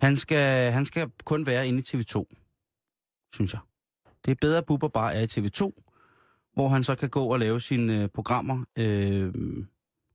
han, 0.00 0.16
skal, 0.16 0.72
han 0.72 0.86
skal 0.86 1.10
kun 1.24 1.46
være 1.46 1.68
inde 1.68 1.78
i 1.78 1.82
TV2, 1.82 2.24
synes 3.34 3.52
jeg. 3.52 3.60
Det 4.26 4.32
er 4.32 4.36
bedre, 4.40 4.58
at 4.58 4.66
Bubber 4.66 4.88
bare 4.88 5.14
er 5.14 5.20
i 5.20 5.24
TV2, 5.24 5.82
hvor 6.54 6.68
han 6.68 6.84
så 6.84 6.94
kan 6.94 7.08
gå 7.08 7.24
og 7.24 7.38
lave 7.38 7.60
sine 7.60 8.02
øh, 8.02 8.08
programmer. 8.08 8.64
Øh, 8.78 9.32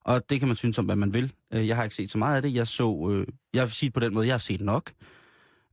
og 0.02 0.30
det 0.30 0.40
kan 0.40 0.48
man 0.48 0.58
synes 0.58 0.78
om, 0.78 0.86
hvad 0.86 0.96
man 0.96 1.14
vil. 1.14 1.34
Øh, 1.54 1.68
jeg 1.68 1.76
har 1.76 1.84
ikke 1.84 1.96
set 1.96 2.12
så 2.12 2.18
meget 2.18 2.36
af 2.36 2.42
det. 2.42 2.56
Jeg 2.56 2.68
så, 2.68 3.10
øh, 3.12 3.28
jeg 3.54 3.64
vil 3.64 3.72
sige 3.72 3.88
det 3.88 3.94
på 3.94 4.00
den 4.00 4.14
måde, 4.14 4.28
jeg 4.28 4.34
har 4.34 4.40
set 4.40 4.62
nok. 4.62 4.92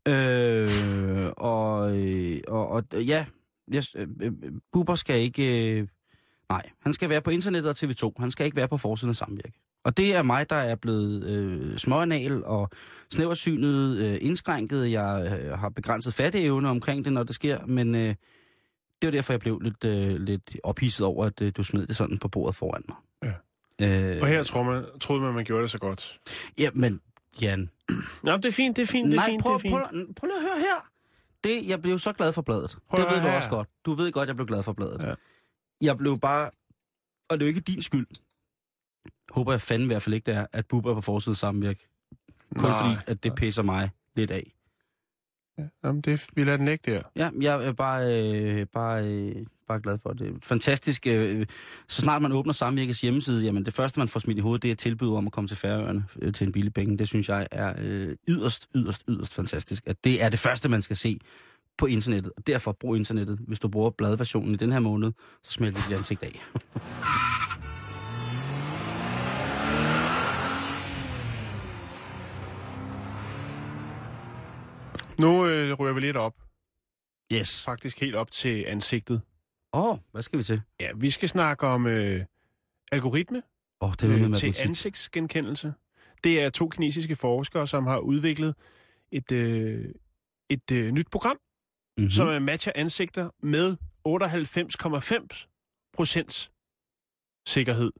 Øh, 0.08 1.32
og, 1.36 1.98
øh, 1.98 2.40
og, 2.48 2.68
og 2.68 2.84
øh, 2.94 3.08
ja, 3.08 3.26
jeg, 3.72 3.84
øh, 3.96 4.08
øh, 4.20 4.32
Bubber 4.72 4.94
skal 4.94 5.20
ikke... 5.20 5.78
Øh, 5.78 5.88
nej, 6.48 6.70
han 6.80 6.92
skal 6.92 7.08
være 7.08 7.22
på 7.22 7.30
internettet 7.30 7.70
og 7.70 7.76
TV2. 7.90 8.12
Han 8.18 8.30
skal 8.30 8.46
ikke 8.46 8.56
være 8.56 8.68
på 8.68 8.76
forsiden 8.76 9.10
af 9.10 9.16
samvirke. 9.16 9.67
Og 9.84 9.96
det 9.96 10.14
er 10.14 10.22
mig, 10.22 10.50
der 10.50 10.56
er 10.56 10.74
blevet 10.74 11.24
øh, 11.24 11.76
småanal 11.76 12.44
og 12.44 12.70
snæversynet, 13.12 13.96
øh, 13.98 14.18
indskrænket. 14.20 14.90
Jeg 14.90 15.40
øh, 15.44 15.58
har 15.58 15.68
begrænset 15.68 16.14
fatteevne 16.14 16.68
omkring 16.68 17.04
det, 17.04 17.12
når 17.12 17.22
det 17.22 17.34
sker, 17.34 17.66
men 17.66 17.94
øh, 17.94 18.00
det 19.02 19.06
var 19.06 19.10
derfor, 19.10 19.32
jeg 19.32 19.40
blev 19.40 19.60
lidt, 19.60 19.84
øh, 19.84 20.16
lidt 20.20 20.56
ophidset 20.64 21.06
over, 21.06 21.26
at 21.26 21.40
øh, 21.42 21.52
du 21.56 21.62
smed 21.62 21.86
det 21.86 21.96
sådan 21.96 22.18
på 22.18 22.28
bordet 22.28 22.54
foran 22.56 22.82
mig. 22.88 22.96
Ja. 23.80 24.14
Øh, 24.16 24.22
Og 24.22 24.28
her 24.28 24.42
tror 24.42 24.62
man, 24.62 24.84
troede 25.00 25.22
man, 25.22 25.34
man 25.34 25.44
gjorde 25.44 25.62
det 25.62 25.70
så 25.70 25.78
godt. 25.78 26.20
Ja, 26.58 26.70
men 26.74 27.00
Jan... 27.42 27.70
Nå, 28.22 28.36
det 28.36 28.44
er 28.44 28.52
fint, 28.52 28.76
det 28.76 28.82
er 28.82 28.86
fint, 28.86 29.06
det 29.06 29.12
er 29.12 29.16
Nej, 29.16 29.26
fint, 29.30 29.42
prøv, 29.42 29.52
det 29.52 29.58
er 29.58 29.62
fint. 29.62 29.72
prøv, 29.72 30.14
prøv 30.16 30.26
lige 30.26 30.36
at 30.36 30.42
høre 30.42 30.58
her. 30.60 30.88
Det, 31.44 31.68
jeg 31.68 31.82
blev 31.82 31.98
så 31.98 32.12
glad 32.12 32.32
for 32.32 32.42
bladet. 32.42 32.78
Prøv 32.90 33.04
det 33.04 33.14
ved 33.14 33.22
du 33.22 33.28
også 33.28 33.50
godt. 33.50 33.68
Du 33.86 33.94
ved 33.94 34.12
godt, 34.12 34.26
jeg 34.28 34.36
blev 34.36 34.46
glad 34.46 34.62
for 34.62 34.72
bladet. 34.72 35.02
Ja. 35.02 35.14
Jeg 35.80 35.96
blev 35.98 36.18
bare... 36.18 36.50
Og 37.30 37.38
det 37.38 37.42
er 37.42 37.46
jo 37.46 37.48
ikke 37.48 37.60
din 37.60 37.82
skyld. 37.82 38.06
Håber 39.30 39.52
jeg 39.52 39.60
fandme 39.60 39.84
i 39.84 39.86
hvert 39.86 40.02
fald 40.02 40.14
ikke, 40.14 40.26
det 40.26 40.34
er, 40.34 40.46
at 40.52 40.66
Bubber 40.66 40.90
er 40.90 40.94
på 40.94 41.00
forsiden 41.00 41.34
samvirk. 41.34 41.76
Kun 42.56 42.70
Nej. 42.70 42.82
fordi, 42.82 42.96
at 43.06 43.22
det 43.22 43.34
pisser 43.34 43.62
mig 43.62 43.90
lidt 44.16 44.30
af. 44.30 44.52
Jamen, 45.84 46.00
det, 46.00 46.26
vi 46.34 46.44
lader 46.44 46.56
den 46.56 46.66
ligge 46.66 46.92
der. 46.92 47.02
Ja, 47.16 47.30
jeg 47.40 47.64
er 47.64 47.72
bare, 47.72 48.22
øh, 48.22 48.66
bare, 48.74 49.06
øh, 49.06 49.46
bare 49.68 49.80
glad 49.80 49.98
for 50.02 50.12
det. 50.12 50.44
Fantastisk. 50.44 51.06
Øh, 51.06 51.46
så 51.88 52.02
snart 52.02 52.22
man 52.22 52.32
åbner 52.32 52.52
Samvirkes 52.52 53.00
hjemmeside, 53.00 53.44
jamen 53.44 53.64
det 53.66 53.74
første, 53.74 54.00
man 54.00 54.08
får 54.08 54.20
smidt 54.20 54.38
i 54.38 54.40
hovedet, 54.40 54.62
det 54.62 54.70
er 54.70 54.74
tilbud 54.74 55.16
om 55.16 55.26
at 55.26 55.32
komme 55.32 55.48
til 55.48 55.56
Færøerne 55.56 56.04
øh, 56.22 56.32
til 56.32 56.46
en 56.46 56.52
billig 56.52 56.72
penge. 56.72 56.98
Det 56.98 57.08
synes 57.08 57.28
jeg 57.28 57.46
er 57.50 57.74
øh, 57.78 58.16
yderst, 58.28 58.68
yderst, 58.74 59.04
yderst 59.08 59.34
fantastisk. 59.34 59.82
At 59.86 60.04
det 60.04 60.22
er 60.22 60.28
det 60.28 60.38
første, 60.38 60.68
man 60.68 60.82
skal 60.82 60.96
se 60.96 61.20
på 61.78 61.86
internettet. 61.86 62.32
Og 62.36 62.46
derfor 62.46 62.72
brug 62.72 62.96
internettet. 62.96 63.38
Hvis 63.46 63.58
du 63.58 63.68
bruger 63.68 63.90
bladversionen 63.90 64.54
i 64.54 64.56
den 64.56 64.72
her 64.72 64.80
måned, 64.80 65.12
så 65.42 65.52
smelter 65.52 65.80
dit 65.88 65.96
ansigt 65.96 66.22
af. 66.22 66.42
Nu 75.18 75.46
øh, 75.46 75.72
ryger 75.74 75.94
vi 75.94 76.00
lidt 76.00 76.16
op. 76.16 76.34
Yes. 77.32 77.62
Faktisk 77.64 78.00
helt 78.00 78.14
op 78.14 78.30
til 78.30 78.64
ansigtet. 78.66 79.20
Åh, 79.72 79.84
oh, 79.84 79.98
hvad 80.12 80.22
skal 80.22 80.38
vi 80.38 80.44
til? 80.44 80.62
Ja, 80.80 80.90
vi 80.96 81.10
skal 81.10 81.28
snakke 81.28 81.66
om 81.66 81.86
øh, 81.86 82.24
algoritme 82.92 83.42
oh, 83.80 83.92
det 83.92 84.02
er 84.02 84.14
øh, 84.14 84.20
med 84.20 84.34
til 84.34 84.54
ansigtsgenkendelse. 84.60 85.74
Det 86.24 86.42
er 86.42 86.50
to 86.50 86.68
kinesiske 86.68 87.16
forskere, 87.16 87.66
som 87.66 87.86
har 87.86 87.98
udviklet 87.98 88.54
et, 89.12 89.32
øh, 89.32 89.84
et 90.50 90.70
øh, 90.72 90.90
nyt 90.92 91.10
program, 91.10 91.36
Mm-hmm. 91.36 92.04
mm-hmm. 92.04 92.10
som 92.10 92.28
øh, 92.28 92.42
matcher 92.42 92.72
ansigter 92.76 93.30
med 93.42 93.76
98,5 94.08 95.92
procents 95.92 96.50
sikkerhed. 97.46 97.92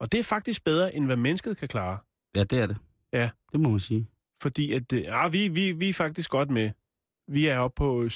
Og 0.00 0.12
det 0.12 0.20
er 0.20 0.24
faktisk 0.24 0.64
bedre, 0.64 0.94
end 0.94 1.06
hvad 1.06 1.16
mennesket 1.16 1.56
kan 1.56 1.68
klare. 1.68 1.98
Ja, 2.36 2.44
det 2.44 2.58
er 2.58 2.66
det. 2.66 2.76
Ja. 3.12 3.30
Det 3.52 3.60
må 3.60 3.70
man 3.70 3.80
sige. 3.80 4.08
Fordi 4.42 4.72
at, 4.72 4.92
øh, 4.92 5.04
ah, 5.08 5.32
vi, 5.32 5.48
vi, 5.48 5.72
vi 5.72 5.88
er 5.88 5.94
faktisk 5.94 6.30
godt 6.30 6.50
med. 6.50 6.70
Vi 7.28 7.46
er 7.46 7.58
oppe 7.58 7.78
på 7.78 8.02
97,53. 8.02 8.08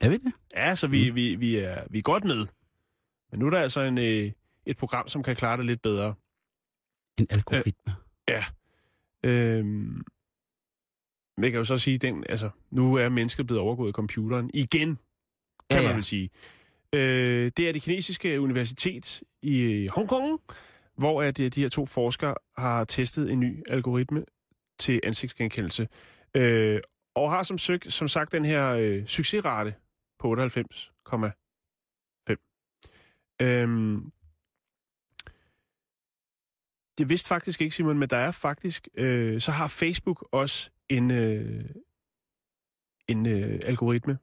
Er 0.00 0.08
vi 0.08 0.16
det? 0.16 0.32
Ja, 0.54 0.74
så 0.74 0.86
vi, 0.86 1.10
vi, 1.10 1.34
vi, 1.34 1.56
er, 1.56 1.84
vi 1.90 1.98
er 1.98 2.02
godt 2.02 2.24
med. 2.24 2.46
Men 3.30 3.40
nu 3.40 3.46
er 3.46 3.50
der 3.50 3.60
altså 3.60 3.80
en, 3.80 3.98
øh, 3.98 4.32
et 4.66 4.76
program, 4.76 5.08
som 5.08 5.22
kan 5.22 5.36
klare 5.36 5.56
det 5.56 5.66
lidt 5.66 5.82
bedre. 5.82 6.14
En 7.20 7.26
algoritme. 7.30 7.94
Øhm, 9.24 10.02
men 11.36 11.44
jeg 11.44 11.50
kan 11.50 11.58
jo 11.58 11.64
så 11.64 11.78
sige, 11.78 11.98
den, 11.98 12.24
altså, 12.28 12.50
nu 12.70 12.94
er 12.94 13.08
mennesket 13.08 13.46
blevet 13.46 13.62
overgået 13.62 13.88
af 13.88 13.92
computeren 13.92 14.50
igen, 14.54 14.88
kan 14.88 14.98
Ja, 15.70 15.76
ja, 15.76 15.82
ja. 15.82 15.88
man 15.88 15.96
vel 15.96 16.04
sige. 16.04 16.30
Øh, 16.92 17.50
det 17.56 17.68
er 17.68 17.72
det 17.72 17.82
kinesiske 17.82 18.40
universitet 18.40 19.22
i 19.42 19.60
øh, 19.60 19.88
Hongkong, 19.90 20.40
hvor 20.98 21.22
at, 21.22 21.40
øh, 21.40 21.50
de 21.50 21.60
her 21.60 21.68
to 21.68 21.86
forskere 21.86 22.34
har 22.58 22.84
testet 22.84 23.30
en 23.32 23.40
ny 23.40 23.62
algoritme 23.68 24.24
til 24.78 25.00
ansigtsgenkendelse. 25.04 25.88
Øh, 26.34 26.80
og 27.14 27.30
har 27.30 27.42
som, 27.42 27.58
søg, 27.58 27.80
som 27.88 28.08
sagt 28.08 28.32
den 28.32 28.44
her 28.44 28.68
øh, 28.68 29.06
succesrate 29.06 29.74
på 30.18 30.34
98,5. 30.34 31.30
Øhm, 33.42 34.12
det 36.98 37.08
vidste 37.08 37.28
faktisk 37.28 37.60
ikke, 37.60 37.76
Simon, 37.76 37.98
men 37.98 38.10
der 38.10 38.16
er 38.16 38.30
faktisk, 38.30 38.88
øh, 38.94 39.40
så 39.40 39.50
har 39.50 39.68
Facebook 39.68 40.28
også 40.32 40.70
en, 40.88 41.10
øh, 41.10 41.64
en 43.08 43.26
øh, 43.26 43.60
algoritme, 43.64 44.18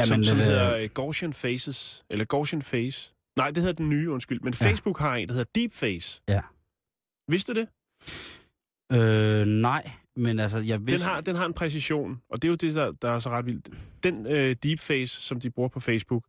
Jamen, 0.00 0.06
som, 0.08 0.24
som 0.24 0.38
øh, 0.38 0.44
hedder 0.44 0.76
øh, 0.76 0.88
Gaussian 0.94 1.32
Faces, 1.32 2.04
eller 2.10 2.24
Gaussian 2.24 2.62
Face. 2.62 3.14
Nej, 3.40 3.50
det 3.50 3.62
hedder 3.62 3.72
den 3.76 3.88
nye, 3.88 4.10
undskyld. 4.10 4.40
Men 4.40 4.54
Ja. 4.60 4.66
Facebook 4.70 4.98
har 4.98 5.16
en, 5.16 5.28
der 5.28 5.34
hedder 5.34 5.50
Deep 5.54 5.72
Face. 5.72 6.22
Ja. 6.28 6.40
Vidste 7.28 7.54
du 7.54 7.60
det? 7.60 7.68
Øh, 8.92 9.46
nej, 9.46 9.90
men 10.16 10.38
altså, 10.40 10.58
jeg 10.58 10.78
Den 10.78 10.86
vidste... 10.86 11.08
har, 11.08 11.20
den 11.20 11.36
har 11.36 11.46
en 11.46 11.54
præcision, 11.54 12.22
og 12.28 12.42
det 12.42 12.48
er 12.48 12.50
jo 12.50 12.54
det, 12.56 12.74
der, 12.74 12.92
der 12.92 13.10
er 13.10 13.18
så 13.18 13.30
ret 13.30 13.46
vildt. 13.46 13.68
Den 14.02 14.26
øh, 14.26 14.56
deepface, 14.62 15.20
som 15.20 15.40
de 15.40 15.50
bruger 15.50 15.68
på 15.68 15.80
Facebook, 15.80 16.24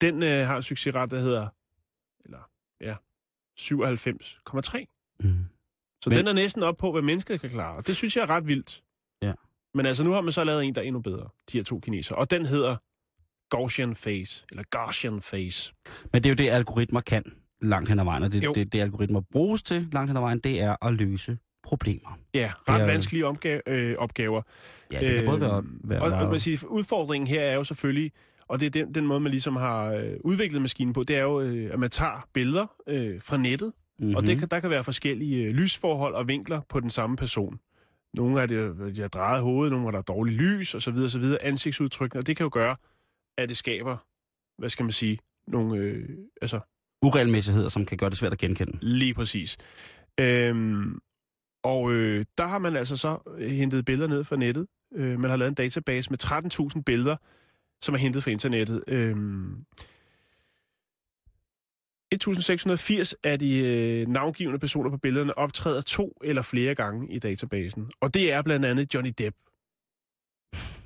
den 0.00 0.22
øh, 0.22 0.46
har 0.46 0.56
en 0.56 0.62
succesret, 0.62 1.10
der 1.10 1.20
hedder, 1.20 1.48
eller 2.24 2.38
ja, 2.80 2.96
97,3. 3.60 5.16
Mm. 5.20 5.44
Så 6.02 6.10
Men- 6.10 6.18
den 6.18 6.26
er 6.26 6.32
næsten 6.32 6.62
op 6.62 6.76
på, 6.76 6.92
hvad 6.92 7.02
mennesket 7.02 7.40
kan 7.40 7.50
klare, 7.50 7.76
og 7.76 7.86
det 7.86 7.96
synes 7.96 8.16
jeg 8.16 8.22
er 8.22 8.30
ret 8.30 8.46
vildt. 8.46 8.82
Ja. 9.22 9.32
Men 9.74 9.86
altså, 9.86 10.04
nu 10.04 10.10
har 10.10 10.20
man 10.20 10.32
så 10.32 10.44
lavet 10.44 10.64
en, 10.64 10.74
der 10.74 10.80
er 10.80 10.84
endnu 10.84 11.00
bedre, 11.00 11.28
de 11.52 11.58
her 11.58 11.64
to 11.64 11.80
kinesere, 11.80 12.18
og 12.18 12.30
den 12.30 12.46
hedder 12.46 12.76
Gaussian 13.50 13.94
Face, 13.94 14.44
eller 14.50 14.62
Gaussian 14.70 15.20
Face. 15.20 15.74
Men 16.12 16.22
det 16.22 16.26
er 16.28 16.30
jo 16.30 16.34
det, 16.36 16.48
algoritmer 16.50 17.00
kan 17.00 17.22
langt 17.62 17.88
hen 17.88 17.98
ad 17.98 18.04
vejen, 18.04 18.22
og 18.22 18.32
det, 18.32 18.44
Jo. 18.44 18.52
det, 18.52 18.72
det 18.72 18.80
algoritmer 18.80 19.20
bruges 19.32 19.62
til 19.62 19.88
langt 19.92 20.10
hen 20.10 20.16
ad 20.16 20.20
vejen, 20.22 20.38
det 20.38 20.60
er 20.62 20.84
at 20.86 20.94
løse 20.94 21.38
problemer. 21.62 22.18
Ja, 22.34 22.52
ret 22.68 22.80
Ja. 22.80 22.86
vanskelige 22.86 23.26
opga- 23.26 23.60
øh, 23.66 23.94
opgaver. 23.98 24.42
Ja, 24.92 25.00
det 25.00 25.14
kan 25.14 25.24
både 25.24 25.40
være... 25.40 25.62
være 25.84 26.00
og, 26.02 26.12
og 26.24 26.30
man 26.30 26.40
siger, 26.40 26.66
udfordringen 26.66 27.26
her 27.26 27.40
er 27.42 27.54
jo 27.54 27.64
selvfølgelig, 27.64 28.12
og 28.48 28.60
det 28.60 28.66
er 28.66 28.70
den, 28.70 28.94
den 28.94 29.06
måde, 29.06 29.20
man 29.20 29.30
ligesom 29.30 29.56
har 29.56 29.92
øh, 29.92 30.12
udviklet 30.20 30.62
maskinen 30.62 30.92
på, 30.92 31.02
det 31.02 31.16
er 31.16 31.22
jo, 31.22 31.40
øh, 31.40 31.70
at 31.72 31.78
man 31.78 31.90
tager 31.90 32.28
billeder 32.32 32.66
øh, 32.88 33.20
fra 33.22 33.36
nettet, 33.36 33.72
Mhm. 33.98 34.04
mm-hmm. 34.06 34.16
og 34.16 34.26
det 34.26 34.38
kan, 34.38 34.48
der 34.48 34.60
kan 34.60 34.70
være 34.70 34.84
forskellige 34.84 35.44
øh, 35.44 35.54
lysforhold 35.54 36.14
og 36.14 36.28
vinkler 36.28 36.60
på 36.68 36.80
den 36.80 36.90
samme 36.90 37.16
person. 37.16 37.58
Nogle 38.14 38.42
af 38.42 38.48
det, 38.48 38.74
de 38.96 39.00
har 39.00 39.08
drejet 39.08 39.42
hovedet, 39.42 39.70
nogle 39.72 39.82
hvor 39.82 39.90
der 39.90 39.98
er 39.98 40.02
dårligt 40.02 40.36
lys, 40.36 40.74
og 40.74 40.82
så 40.82 40.90
videre, 40.90 41.10
så 41.10 41.18
videre, 41.18 41.44
ansigtsudtrykkene, 41.44 42.20
og 42.20 42.26
det 42.26 42.36
kan 42.36 42.44
jo 42.44 42.50
gøre, 42.52 42.76
at 43.38 43.48
det 43.48 43.56
skaber, 43.56 43.96
hvad 44.58 44.68
skal 44.68 44.84
man 44.84 44.92
sige, 44.92 45.18
nogle, 45.46 45.78
øh, 45.78 46.08
altså 46.42 46.60
Uregelmæssigheder, 47.02 47.68
som 47.68 47.84
kan 47.84 47.98
gøre 47.98 48.10
det 48.10 48.18
svært 48.18 48.32
at 48.32 48.38
genkende. 48.38 48.78
Lige 48.82 49.14
præcis. 49.14 49.56
Øhm, 50.20 50.98
og 51.64 51.92
øh, 51.92 52.24
der 52.38 52.46
har 52.46 52.58
man 52.58 52.76
altså 52.76 52.96
så 52.96 53.18
øh, 53.38 53.50
hentet 53.50 53.84
billeder 53.84 54.08
ned 54.08 54.24
fra 54.24 54.36
nettet. 54.36 54.66
Øh, 54.94 55.20
man 55.20 55.30
har 55.30 55.36
lavet 55.36 55.48
en 55.48 55.54
database 55.54 56.10
med 56.10 56.24
13.000 56.76 56.82
billeder, 56.86 57.16
som 57.82 57.94
er 57.94 57.98
hentet 57.98 58.22
fra 58.22 58.30
internettet. 58.30 58.84
Øhm, 58.88 59.64
1680 62.12 63.14
af 63.24 63.38
de 63.38 63.58
øh, 63.58 64.08
navngivende 64.08 64.58
personer 64.58 64.90
på 64.90 64.96
billederne 64.96 65.38
optræder 65.38 65.80
to 65.80 66.18
eller 66.24 66.42
flere 66.42 66.74
gange 66.74 67.12
i 67.12 67.18
databasen. 67.18 67.90
Og 68.00 68.14
det 68.14 68.32
er 68.32 68.42
blandt 68.42 68.66
andet 68.66 68.94
Johnny 68.94 69.12
Depp. 69.18 69.36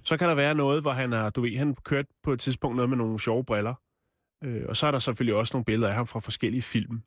Så 0.04 0.16
kan 0.16 0.28
der 0.28 0.34
være 0.34 0.54
noget, 0.54 0.82
hvor 0.82 0.90
han 0.90 1.12
har, 1.12 1.30
du 1.30 1.40
ved, 1.40 1.56
han 1.56 1.74
kørt 1.74 2.06
på 2.22 2.32
et 2.32 2.40
tidspunkt 2.40 2.76
noget 2.76 2.88
med 2.88 2.96
nogle 2.96 3.20
sjove 3.20 3.44
briller. 3.44 3.74
Øh, 4.44 4.62
og 4.68 4.76
så 4.76 4.86
er 4.86 4.90
der 4.90 4.98
selvfølgelig 4.98 5.34
også 5.34 5.54
nogle 5.54 5.64
billeder 5.64 5.88
af 5.88 5.94
ham 5.94 6.06
fra 6.06 6.20
forskellige 6.20 6.62
film. 6.62 7.02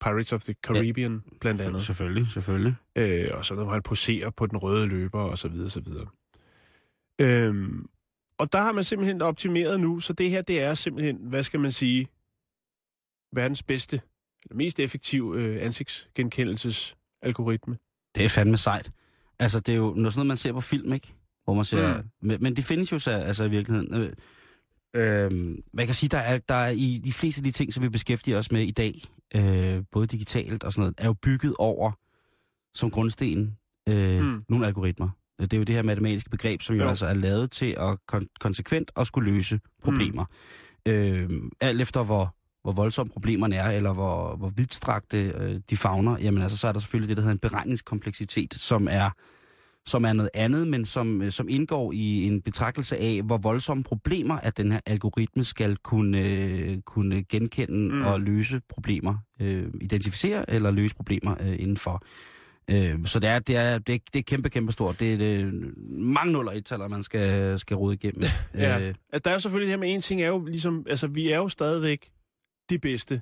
Pirates 0.00 0.32
of 0.32 0.42
the 0.42 0.54
Caribbean, 0.62 1.12
ja. 1.12 1.18
blandt 1.40 1.60
andet. 1.60 1.82
Selvfølgelig, 1.82 2.32
selvfølgelig. 2.32 2.74
Øh, 2.96 3.28
og 3.32 3.44
så 3.44 3.54
noget, 3.54 3.66
hvor 3.66 3.72
han 3.72 3.82
poserer 3.82 4.30
på 4.30 4.46
den 4.46 4.58
røde 4.58 4.86
løber, 4.86 5.20
og 5.20 5.38
så 5.38 5.48
videre, 5.48 5.70
så 5.70 5.80
videre. 5.80 6.06
Øhm, 7.20 7.86
og 8.38 8.52
der 8.52 8.62
har 8.62 8.72
man 8.72 8.84
simpelthen 8.84 9.22
optimeret 9.22 9.80
nu, 9.80 10.00
så 10.00 10.12
det 10.12 10.30
her, 10.30 10.42
det 10.42 10.62
er 10.62 10.74
simpelthen, 10.74 11.16
hvad 11.16 11.42
skal 11.42 11.60
man 11.60 11.72
sige, 11.72 12.08
verdens 13.32 13.62
bedste, 13.62 14.00
eller 14.44 14.56
mest 14.56 14.80
effektive 14.80 15.40
øh, 15.40 15.64
ansigtsgenkendelsesalgoritme. 15.64 17.78
Det 18.14 18.24
er 18.24 18.28
fandme 18.28 18.56
sejt. 18.56 18.90
Altså, 19.38 19.60
det 19.60 19.72
er 19.72 19.76
jo 19.76 19.94
noget, 19.96 20.12
sådan 20.12 20.18
noget, 20.18 20.26
man 20.26 20.36
ser 20.36 20.52
på 20.52 20.60
film, 20.60 20.92
ikke? 20.92 21.14
Hvor 21.44 21.54
man 21.54 21.64
ser... 21.64 21.96
Mm. 21.96 22.08
Men, 22.22 22.42
men 22.42 22.56
det 22.56 22.64
findes 22.64 22.92
jo 22.92 22.98
så, 22.98 23.10
altså 23.10 23.44
i 23.44 23.50
virkeligheden. 23.50 23.94
Øh, 23.94 24.12
øh, 24.96 25.30
man 25.74 25.86
kan 25.86 25.94
sige, 25.94 26.08
der 26.08 26.18
er, 26.18 26.38
der 26.38 26.54
er 26.54 26.70
i 26.70 27.00
de 27.04 27.12
fleste 27.12 27.38
af 27.38 27.44
de 27.44 27.50
ting, 27.50 27.72
som 27.72 27.82
vi 27.82 27.88
beskæftiger 27.88 28.38
os 28.38 28.52
med 28.52 28.62
i 28.62 28.70
dag, 28.70 29.02
øh, 29.34 29.82
både 29.92 30.06
digitalt 30.06 30.64
og 30.64 30.72
sådan 30.72 30.80
noget, 30.82 30.94
er 30.98 31.06
jo 31.06 31.12
bygget 31.12 31.54
over 31.58 31.92
som 32.74 32.90
grundsten 32.90 33.56
øh, 33.88 34.20
Mm. 34.20 34.26
mm. 34.26 34.44
nogle 34.48 34.66
algoritmer. 34.66 35.08
Det 35.40 35.52
er 35.52 35.58
jo 35.58 35.64
det 35.64 35.74
her 35.74 35.82
matematiske 35.82 36.30
begreb, 36.30 36.62
som 36.62 36.74
jo, 36.76 36.78
Jo. 36.80 36.84
jo. 36.84 36.88
altså 36.88 37.06
er 37.06 37.14
lavet 37.14 37.50
til 37.50 37.74
at 37.78 37.96
kon- 38.12 38.26
konsekvent 38.40 38.90
at 38.96 39.06
skulle 39.06 39.32
løse 39.32 39.60
problemer. 39.82 40.24
Mm. 40.86 40.92
Øh, 40.92 41.30
alt 41.60 41.80
efter 41.80 42.02
hvor, 42.02 42.35
hvor 42.66 42.72
voldsomme 42.72 43.10
problemerne 43.12 43.56
er, 43.56 43.70
eller 43.70 43.92
hvor, 43.92 44.36
hvor 44.36 44.48
vidtstrakte 44.56 45.18
øh, 45.18 45.60
de 45.70 45.76
fagner, 45.76 46.16
jamen 46.20 46.42
altså, 46.42 46.56
så 46.58 46.68
er 46.68 46.72
der 46.72 46.80
selvfølgelig 46.80 47.08
det, 47.08 47.16
der 47.16 47.22
hedder 47.22 47.32
en 47.34 47.38
beregningskompleksitet, 47.50 48.54
som 48.54 48.88
er, 48.90 49.10
som 49.86 50.04
er 50.04 50.12
noget 50.12 50.30
andet, 50.34 50.68
men 50.68 50.84
som, 50.84 51.22
øh, 51.22 51.30
som 51.32 51.48
indgår 51.48 51.92
i 51.92 52.22
en 52.22 52.42
betragtelse 52.42 52.96
af, 52.96 53.22
hvor 53.24 53.36
voldsomme 53.36 53.82
problemer, 53.82 54.38
at 54.38 54.56
den 54.56 54.72
her 54.72 54.80
algoritme 54.86 55.44
skal 55.44 55.76
kunne, 55.76 56.20
øh, 56.20 56.78
kunne 56.80 57.22
genkende 57.22 57.94
Mm. 57.94 58.02
og 58.02 58.20
løse 58.20 58.60
problemer, 58.68 59.14
øh, 59.40 59.66
identificere 59.80 60.50
eller 60.50 60.70
løse 60.70 60.94
problemer 60.94 61.34
øh, 61.40 61.56
indenfor. 61.58 62.02
Øh, 62.70 63.06
så 63.06 63.18
det 63.18 63.30
er, 63.30 63.38
det, 63.38 63.56
er, 63.56 63.78
det, 63.78 63.94
er, 63.94 63.98
det 64.12 64.18
er 64.18 64.22
kæmpe, 64.22 64.50
kæmpe 64.50 64.72
stort. 64.72 65.00
Det 65.00 65.12
er 65.12 65.16
det, 65.16 65.52
mange 65.90 66.32
nuller 66.32 66.52
i 66.52 66.60
taler, 66.60 66.88
man 66.88 67.02
skal, 67.02 67.58
skal 67.58 67.76
rode 67.76 67.94
igennem. 67.94 68.22
Ja. 68.54 68.80
Øh, 68.80 68.94
der 69.24 69.30
er 69.30 69.38
selvfølgelig 69.38 69.66
det 69.66 69.72
her 69.72 69.86
med 69.86 69.94
en 69.94 70.00
ting, 70.00 70.22
er 70.22 70.28
jo 70.28 70.44
ligesom, 70.44 70.86
altså 70.88 71.06
vi 71.06 71.30
er 71.30 71.36
jo 71.36 71.48
stadigvæk 71.48 72.08
det 72.68 72.80
bedste 72.80 73.20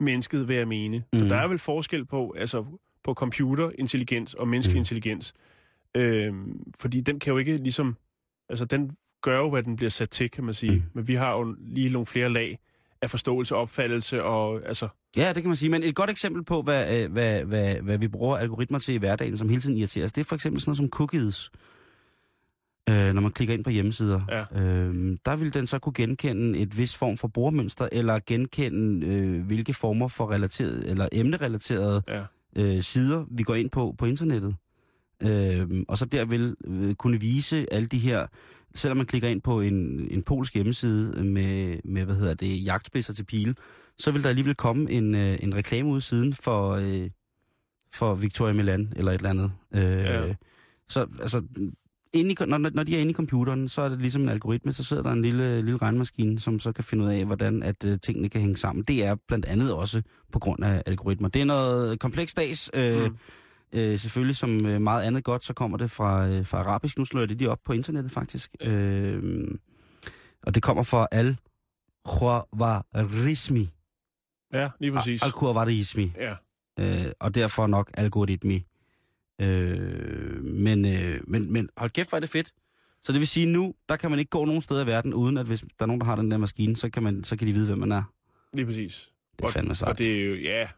mennesket, 0.00 0.48
vil 0.48 0.56
jeg 0.56 0.68
mene. 0.68 1.04
Så 1.14 1.20
Mhm. 1.20 1.28
der 1.28 1.36
er 1.36 1.48
vel 1.48 1.58
forskel 1.58 2.04
på, 2.06 2.34
altså 2.38 2.64
på 3.04 3.14
computerintelligens 3.14 4.34
og 4.34 4.48
menneskelig 4.48 4.74
Mhm. 4.76 4.80
intelligens. 4.80 5.34
Øhm, 5.96 6.62
fordi 6.80 7.00
den 7.00 7.18
kan 7.18 7.30
jo 7.32 7.38
ikke 7.38 7.56
ligesom, 7.56 7.96
altså 8.48 8.64
den 8.64 8.90
gør 9.22 9.38
jo, 9.38 9.50
hvad 9.50 9.62
den 9.62 9.76
bliver 9.76 9.90
sat 9.90 10.10
til, 10.10 10.30
kan 10.30 10.44
man 10.44 10.54
sige. 10.54 10.72
Mhm. 10.72 10.82
Men 10.94 11.08
vi 11.08 11.14
har 11.14 11.32
jo 11.36 11.56
lige 11.60 11.92
nogle 11.92 12.06
flere 12.06 12.28
lag 12.32 12.58
af 13.02 13.10
forståelse, 13.10 13.54
opfattelse 13.54 14.22
og 14.22 14.62
altså... 14.68 14.88
Ja, 15.16 15.32
det 15.32 15.42
kan 15.42 15.48
man 15.50 15.56
sige. 15.56 15.70
Men 15.70 15.82
et 15.82 15.94
godt 15.94 16.10
eksempel 16.10 16.44
på, 16.44 16.62
hvad, 16.62 17.02
øh, 17.04 17.12
hvad, 17.12 17.44
hvad, 17.44 17.74
hvad 17.76 17.98
vi 17.98 18.08
bruger 18.08 18.36
algoritmer 18.36 18.78
til 18.78 18.94
i 18.94 18.98
hverdagen, 18.98 19.38
som 19.38 19.48
hele 19.48 19.60
tiden 19.62 19.76
irriterer 19.76 20.04
os, 20.04 20.12
det 20.12 20.20
er 20.20 20.24
for 20.24 20.34
eksempel 20.34 20.60
sådan 20.60 20.68
noget 20.70 20.76
som 20.76 20.88
cookies. 20.88 21.50
Øh, 22.88 23.12
når 23.14 23.20
man 23.20 23.30
klikker 23.30 23.54
ind 23.54 23.64
på 23.64 23.70
hjemmesider. 23.70 24.20
Ja. 24.54 24.62
Øh, 24.62 25.18
der 25.26 25.36
vil 25.36 25.54
den 25.54 25.66
så 25.66 25.78
kunne 25.78 25.92
genkende 25.92 26.58
et 26.58 26.78
vis 26.78 26.94
form 26.96 27.16
for 27.16 27.28
brugermønster, 27.28 27.88
eller 27.92 28.18
genkende 28.26 29.06
øh, 29.06 29.46
hvilke 29.46 29.72
former 29.74 30.08
for 30.08 30.30
relateret, 30.30 30.90
eller 30.90 31.08
emnerelaterede 31.12 32.02
Ja. 32.08 32.22
øh, 32.56 32.82
sider, 32.82 33.24
vi 33.30 33.42
går 33.42 33.54
ind 33.54 33.70
på 33.70 33.94
på 33.98 34.04
internettet. 34.06 34.56
Øh, 35.22 35.68
og 35.88 35.98
så 35.98 36.04
der 36.04 36.24
vil 36.24 36.56
øh, 36.66 36.94
kunne 36.94 37.20
vise 37.20 37.66
alle 37.72 37.86
de 37.88 37.98
her, 37.98 38.26
selvom 38.74 38.96
man 38.96 39.06
klikker 39.06 39.28
ind 39.28 39.40
på 39.42 39.60
en, 39.60 40.06
en 40.10 40.22
polsk 40.22 40.54
hjemmeside 40.54 41.24
med, 41.24 41.76
med, 41.84 42.04
hvad 42.04 42.14
hedder 42.14 42.34
det, 42.34 42.64
jagtspidser 42.64 43.12
til 43.12 43.24
pile, 43.24 43.54
så 43.98 44.10
vil 44.10 44.22
der 44.22 44.28
alligevel 44.28 44.54
komme 44.54 44.90
en, 44.90 45.14
øh, 45.14 45.38
en 45.40 45.54
reklame 45.54 45.88
ud 45.88 46.00
siden 46.00 46.32
for, 46.34 46.70
øh, 46.70 47.10
for 47.92 48.14
Victoria 48.14 48.52
Milan 48.54 48.92
eller 48.96 49.12
et 49.12 49.16
eller 49.16 49.30
andet. 49.30 49.52
Øh, 49.74 49.82
Ja. 49.82 50.34
Så 50.88 51.06
altså, 51.22 51.42
inde 52.18 52.30
i, 52.32 52.36
når, 52.46 52.58
når 52.58 52.82
de 52.82 52.96
er 52.96 53.00
inde 53.00 53.10
i 53.10 53.14
computeren, 53.14 53.68
så 53.68 53.82
er 53.82 53.88
det 53.88 53.98
ligesom 54.00 54.22
en 54.22 54.28
algoritme, 54.28 54.72
så 54.72 54.84
sidder 54.84 55.02
der 55.02 55.10
en 55.10 55.22
lille, 55.22 55.62
lille 55.62 55.76
regnmaskine, 55.78 56.38
som 56.38 56.58
så 56.58 56.72
kan 56.72 56.84
finde 56.84 57.04
ud 57.04 57.08
af, 57.10 57.24
hvordan 57.24 57.62
at 57.62 57.84
øh, 57.84 57.98
tingene 58.02 58.28
kan 58.28 58.40
hænge 58.40 58.56
sammen. 58.56 58.84
Det 58.88 59.04
er 59.04 59.16
blandt 59.28 59.44
andet 59.46 59.72
også 59.74 60.02
på 60.32 60.38
grund 60.38 60.64
af 60.64 60.82
algoritmer. 60.86 61.28
Det 61.28 61.40
er 61.42 61.46
noget 61.46 62.00
komplekst 62.00 62.36
dags. 62.36 62.70
Øh, 62.74 63.02
Mm. 63.02 63.08
mm. 63.72 63.78
Øh, 63.78 63.98
selvfølgelig 63.98 64.36
som 64.36 64.66
øh, 64.66 64.80
meget 64.80 65.02
andet 65.02 65.24
godt, 65.24 65.44
så 65.44 65.54
kommer 65.54 65.78
det 65.78 65.90
fra, 65.90 66.28
øh, 66.28 66.46
fra 66.46 66.58
arabisk. 66.58 66.98
Nu 66.98 67.04
slår 67.04 67.20
jeg 67.20 67.28
det 67.28 67.38
lige 67.38 67.50
op 67.50 67.58
på 67.64 67.72
internettet 67.72 68.12
faktisk. 68.12 68.50
Øh, 68.62 69.48
og 70.42 70.54
det 70.54 70.62
kommer 70.62 70.82
fra 70.82 71.06
al 71.12 71.36
khwarizmi 72.08 73.68
Ja, 74.52 74.70
lige 74.80 74.92
præcis. 74.92 75.22
al 75.22 75.30
khwarizmi 75.32 76.12
Ja. 76.16 76.34
øh, 76.80 77.12
og 77.20 77.34
derfor 77.34 77.66
nok 77.66 77.90
algoritmi. 77.94 78.64
Øh, 79.40 80.44
men, 80.44 80.84
øh, 80.86 81.20
men, 81.26 81.52
men 81.52 81.68
hold 81.76 81.90
kæft, 81.90 82.08
hvor 82.08 82.16
er 82.16 82.20
det 82.20 82.28
fedt. 82.30 82.52
Så 83.02 83.12
det 83.12 83.18
vil 83.20 83.28
sige, 83.28 83.46
nu, 83.46 83.74
der 83.88 83.96
kan 83.96 84.10
man 84.10 84.18
ikke 84.18 84.30
gå 84.30 84.44
nogen 84.44 84.62
steder 84.62 84.84
i 84.84 84.86
verden, 84.86 85.14
uden 85.14 85.36
at 85.36 85.46
hvis 85.46 85.60
der 85.60 85.66
er 85.80 85.86
nogen, 85.86 86.00
der 86.00 86.06
har 86.06 86.16
den 86.16 86.30
der 86.30 86.36
maskine, 86.38 86.76
så 86.76 86.90
kan, 86.90 87.02
man, 87.02 87.24
så 87.24 87.36
kan 87.36 87.46
de 87.48 87.52
vide, 87.52 87.66
hvem 87.66 87.78
man 87.78 87.92
er. 87.92 88.02
Lige 88.52 88.66
præcis. 88.66 89.10
Det 89.38 89.44
er 89.44 89.48
fandme 89.50 89.70
Og 89.70 89.76
sejt. 89.76 89.98
det 89.98 90.20
er 90.20 90.24
jo, 90.26 90.34
ja, 90.34 90.68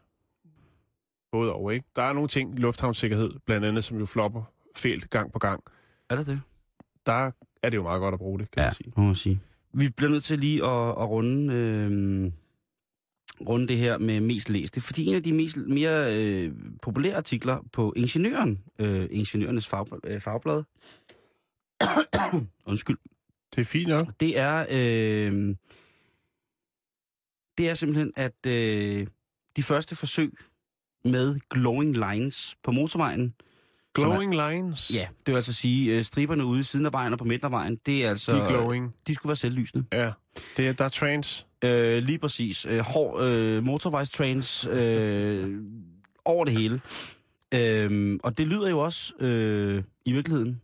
både 1.31 1.53
og, 1.53 1.73
ikke? 1.73 1.85
Der 1.95 2.03
er 2.03 2.13
nogle 2.13 2.27
ting, 2.27 2.59
lufthavnssikkerhed, 2.59 3.31
blandt 3.45 3.65
andet, 3.65 3.83
som 3.83 3.97
jo 3.99 4.05
flopper 4.05 4.43
fælt 4.75 5.09
gang 5.09 5.31
på 5.33 5.39
gang. 5.39 5.63
Er 6.09 6.15
det 6.15 6.27
det? 6.27 6.41
Der 7.05 7.31
er 7.63 7.69
det 7.69 7.77
jo 7.77 7.83
meget 7.83 7.99
godt 7.99 8.13
at 8.13 8.19
bruge 8.19 8.39
det, 8.39 8.51
kan 8.51 8.61
Ja, 8.61 8.67
man 8.67 8.73
sige. 8.73 8.93
må 8.97 9.03
man 9.03 9.15
sige. 9.15 9.39
Vi 9.73 9.89
bliver 9.89 10.11
nødt 10.11 10.23
til 10.23 10.39
lige 10.39 10.65
at, 10.65 10.89
at 10.89 11.09
runde, 11.09 11.53
øh, 11.53 12.31
runde 13.47 13.67
det 13.67 13.77
her 13.77 13.97
med 13.97 14.19
mest 14.19 14.49
læst. 14.49 14.75
Det 14.75 14.81
er 14.81 14.85
fordi 14.85 15.05
en 15.05 15.15
af 15.15 15.23
de 15.23 15.33
mest, 15.33 15.57
mere 15.57 16.17
øh, 16.17 16.51
populære 16.81 17.15
artikler 17.15 17.57
på 17.73 17.93
Ingeniøren, 17.95 18.59
øh, 18.79 19.07
Ingeniørernes 19.11 19.67
fag, 19.67 19.85
øh, 20.03 20.21
fagblad, 20.21 20.63
undskyld, 22.71 22.97
Det 23.55 23.61
er 23.61 23.65
fint 23.65 23.87
nok. 23.89 24.07
det 24.19 24.37
er, 24.37 24.65
øh, 24.69 25.55
det 27.57 27.69
er 27.69 27.73
simpelthen, 27.73 28.13
at 28.15 28.45
øh, 28.47 29.07
de 29.55 29.63
første 29.63 29.95
forsøg 29.95 30.33
med 31.05 31.39
glowing 31.49 31.97
lines 31.97 32.55
på 32.63 32.71
motorvejen, 32.71 33.33
Glowing 33.93 34.35
lines. 34.35 34.91
ja, 34.93 35.07
det 35.25 35.27
vil 35.31 35.35
altså 35.35 35.53
sige, 35.53 35.97
øh, 35.97 36.03
striberne 36.03 36.45
ude 36.45 36.59
i 36.59 36.63
siden 36.63 36.85
af 36.85 36.91
vejen 36.93 37.13
og 37.13 37.19
på 37.19 37.25
midten 37.25 37.45
af 37.45 37.51
vejen, 37.51 37.75
det 37.85 38.05
er 38.05 38.09
altså, 38.09 38.31
De 38.35 38.41
er 38.41 38.47
glowing. 38.47 38.95
de 39.07 39.15
skulle 39.15 39.29
være 39.29 39.35
selvlysende. 39.35 39.85
Ja. 39.93 40.11
Det 40.57 40.67
er, 40.67 40.73
der 40.73 40.85
er 40.85 40.89
trans. 40.89 41.45
Øh, 41.63 42.03
lige 42.03 42.19
præcis. 42.19 42.65
Øh, 42.69 42.79
hård 42.79 43.23
øh, 43.23 43.63
motorvejstrains 43.63 44.67
øh, 44.67 45.61
over 46.25 46.45
det 46.45 46.53
hele. 46.53 46.81
Øh, 47.53 48.19
og 48.23 48.37
det 48.37 48.47
lyder 48.47 48.69
jo 48.69 48.79
også 48.79 49.13
øh, 49.19 49.83
i 50.05 50.11
virkeligheden 50.13 50.61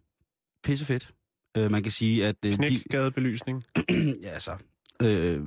pissefedt. 0.64 1.12
Øh, 1.58 1.72
man 1.72 1.84
kan 1.84 1.92
sige, 1.92 2.26
at... 2.28 2.36
Øh, 2.46 2.56
Knækgadebelysning. 2.56 3.64
ja, 4.24 4.30
altså, 4.30 4.52
øh, 5.02 5.42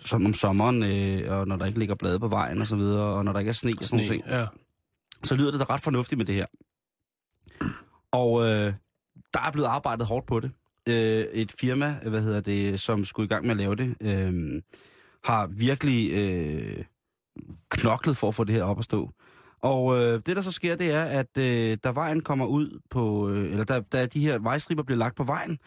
som 0.00 0.26
om 0.26 0.34
sommeren, 0.34 0.82
øh, 0.82 1.38
og 1.38 1.46
når 1.48 1.56
der 1.56 1.66
ikke 1.66 1.78
ligger 1.78 1.94
blade 1.94 2.18
på 2.18 2.28
vejen 2.28 2.60
og 2.60 2.66
så 2.66 2.76
videre, 2.76 3.04
og 3.14 3.24
når 3.24 3.32
der 3.32 3.38
ikke 3.38 3.48
er 3.48 3.52
sne 3.52 3.72
og 3.78 3.84
sådan 3.84 4.06
noget, 4.06 4.22
Ja. 4.28 4.46
så 5.24 5.34
lyder 5.34 5.50
det 5.50 5.60
da 5.60 5.64
ret 5.64 5.80
fornuftigt 5.82 6.16
med 6.18 6.26
det 6.26 6.34
her. 6.34 6.46
Og 8.10 8.42
øh, 8.42 8.72
der 9.34 9.40
er 9.40 9.50
blevet 9.52 9.66
arbejdet 9.68 10.06
hårdt 10.06 10.26
på 10.26 10.40
det. 10.40 10.50
Øh, 10.88 11.24
et 11.32 11.52
firma, 11.60 11.96
hvad 12.06 12.22
hedder 12.22 12.40
det, 12.40 12.80
som 12.80 13.04
skulle 13.04 13.24
i 13.24 13.28
gang 13.28 13.42
med 13.42 13.50
at 13.50 13.56
lave 13.56 13.76
det, 13.76 13.96
øh, 14.00 14.62
har 15.28 15.46
virkelig 15.46 16.12
øh, 16.12 16.84
knoklet 17.70 18.16
for 18.16 18.28
at 18.28 18.34
få 18.34 18.44
det 18.44 18.54
her 18.54 18.62
op 18.62 18.78
at 18.78 18.84
stå. 18.84 19.10
Og 19.62 19.98
øh, 19.98 20.20
det, 20.26 20.36
der 20.36 20.42
så 20.42 20.52
sker, 20.52 20.76
det 20.76 20.90
er, 20.90 21.04
at 21.04 21.38
øh, 21.38 21.78
da 21.84 21.90
vejen 21.90 22.20
kommer 22.20 22.46
ud 22.46 22.80
på, 22.90 23.28
øh, 23.30 23.50
eller 23.50 23.64
da, 23.64 23.80
da 23.80 24.06
de 24.06 24.20
her 24.20 24.38
vejstriber 24.38 24.82
bliver 24.82 24.98
lagt 24.98 25.16
på 25.16 25.24
vejen, 25.24 25.58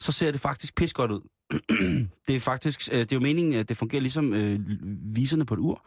så 0.00 0.12
ser 0.12 0.30
det 0.30 0.40
faktisk 0.40 0.76
pis 0.76 0.92
godt 0.92 1.10
ud. 1.10 1.20
det 2.28 2.36
er 2.36 2.40
faktisk, 2.40 2.88
øh, 2.92 2.98
det 2.98 3.12
er 3.12 3.16
jo 3.16 3.20
meningen, 3.20 3.54
at 3.54 3.68
det 3.68 3.76
fungerer 3.76 4.00
ligesom 4.00 4.34
øh, 4.34 4.60
viserne 5.14 5.46
på 5.46 5.54
et 5.54 5.58
ur. 5.58 5.86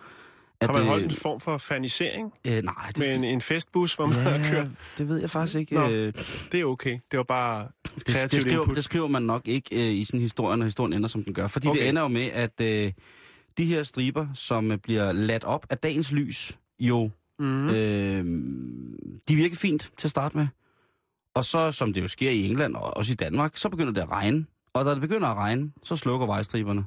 At, 0.61 0.69
Har 0.69 0.77
man 0.77 0.87
holdt 0.87 1.03
øh, 1.03 1.11
en 1.11 1.15
form 1.15 1.39
for 1.39 1.57
fanisering 1.57 2.33
øh, 2.47 2.63
nej, 2.63 2.73
det, 2.87 2.97
med 2.97 3.15
en, 3.15 3.23
en 3.23 3.41
festbus, 3.41 3.95
hvor 3.95 4.05
man 4.05 4.15
har 4.25 4.31
ja, 4.31 4.49
kørt? 4.51 4.67
det 4.97 5.09
ved 5.09 5.19
jeg 5.19 5.29
faktisk 5.29 5.59
ikke. 5.59 5.75
Nå. 5.75 5.89
Øh, 5.89 6.13
Det 6.51 6.59
er 6.59 6.65
okay. 6.65 6.99
Det 7.11 7.17
var 7.17 7.23
bare 7.23 7.67
det, 7.95 8.07
det, 8.07 8.41
skriver, 8.41 8.61
input. 8.61 8.75
det 8.75 8.83
skriver 8.83 9.07
man 9.07 9.23
nok 9.23 9.47
ikke 9.47 9.75
øh, 9.75 9.93
i 9.93 10.03
sådan 10.05 10.19
en 10.19 10.21
historie, 10.21 10.57
når 10.57 10.65
historien 10.65 10.93
ender, 10.93 11.09
som 11.09 11.23
den 11.23 11.33
gør. 11.33 11.47
Fordi. 11.47 11.67
Okay. 11.67 11.79
det 11.79 11.89
ender 11.89 12.01
jo 12.01 12.07
med, 12.07 12.29
at 12.33 12.61
øh, 12.61 12.91
de 13.57 13.65
her 13.65 13.83
striber, 13.83 14.27
som 14.33 14.71
øh, 14.71 14.77
bliver 14.77 15.11
ladt 15.11 15.43
op 15.43 15.65
af 15.69 15.77
dagens 15.77 16.11
lys, 16.11 16.59
jo, 16.79 17.09
Mm. 17.39 17.69
øh, 17.69 18.25
de 19.27 19.35
virker 19.35 19.55
fint 19.55 19.91
til 19.97 20.07
at 20.07 20.11
starte 20.11 20.37
med. 20.37 20.47
Og 21.35 21.45
så, 21.45 21.71
som 21.71 21.93
det 21.93 22.01
jo 22.01 22.07
sker 22.07 22.29
i 22.29 22.45
England 22.49 22.75
og 22.75 22.97
også 22.97 23.11
i 23.11 23.15
Danmark, 23.15 23.57
så 23.57 23.69
begynder 23.69 23.91
det 23.93 24.01
at 24.01 24.09
regne. 24.11 24.45
Og 24.73 24.85
da 24.85 24.91
det 24.91 25.01
begynder 25.01 25.27
at 25.27 25.37
regne, 25.37 25.71
så 25.83 25.95
slukker 25.95 26.25
vejstriberne. 26.27 26.85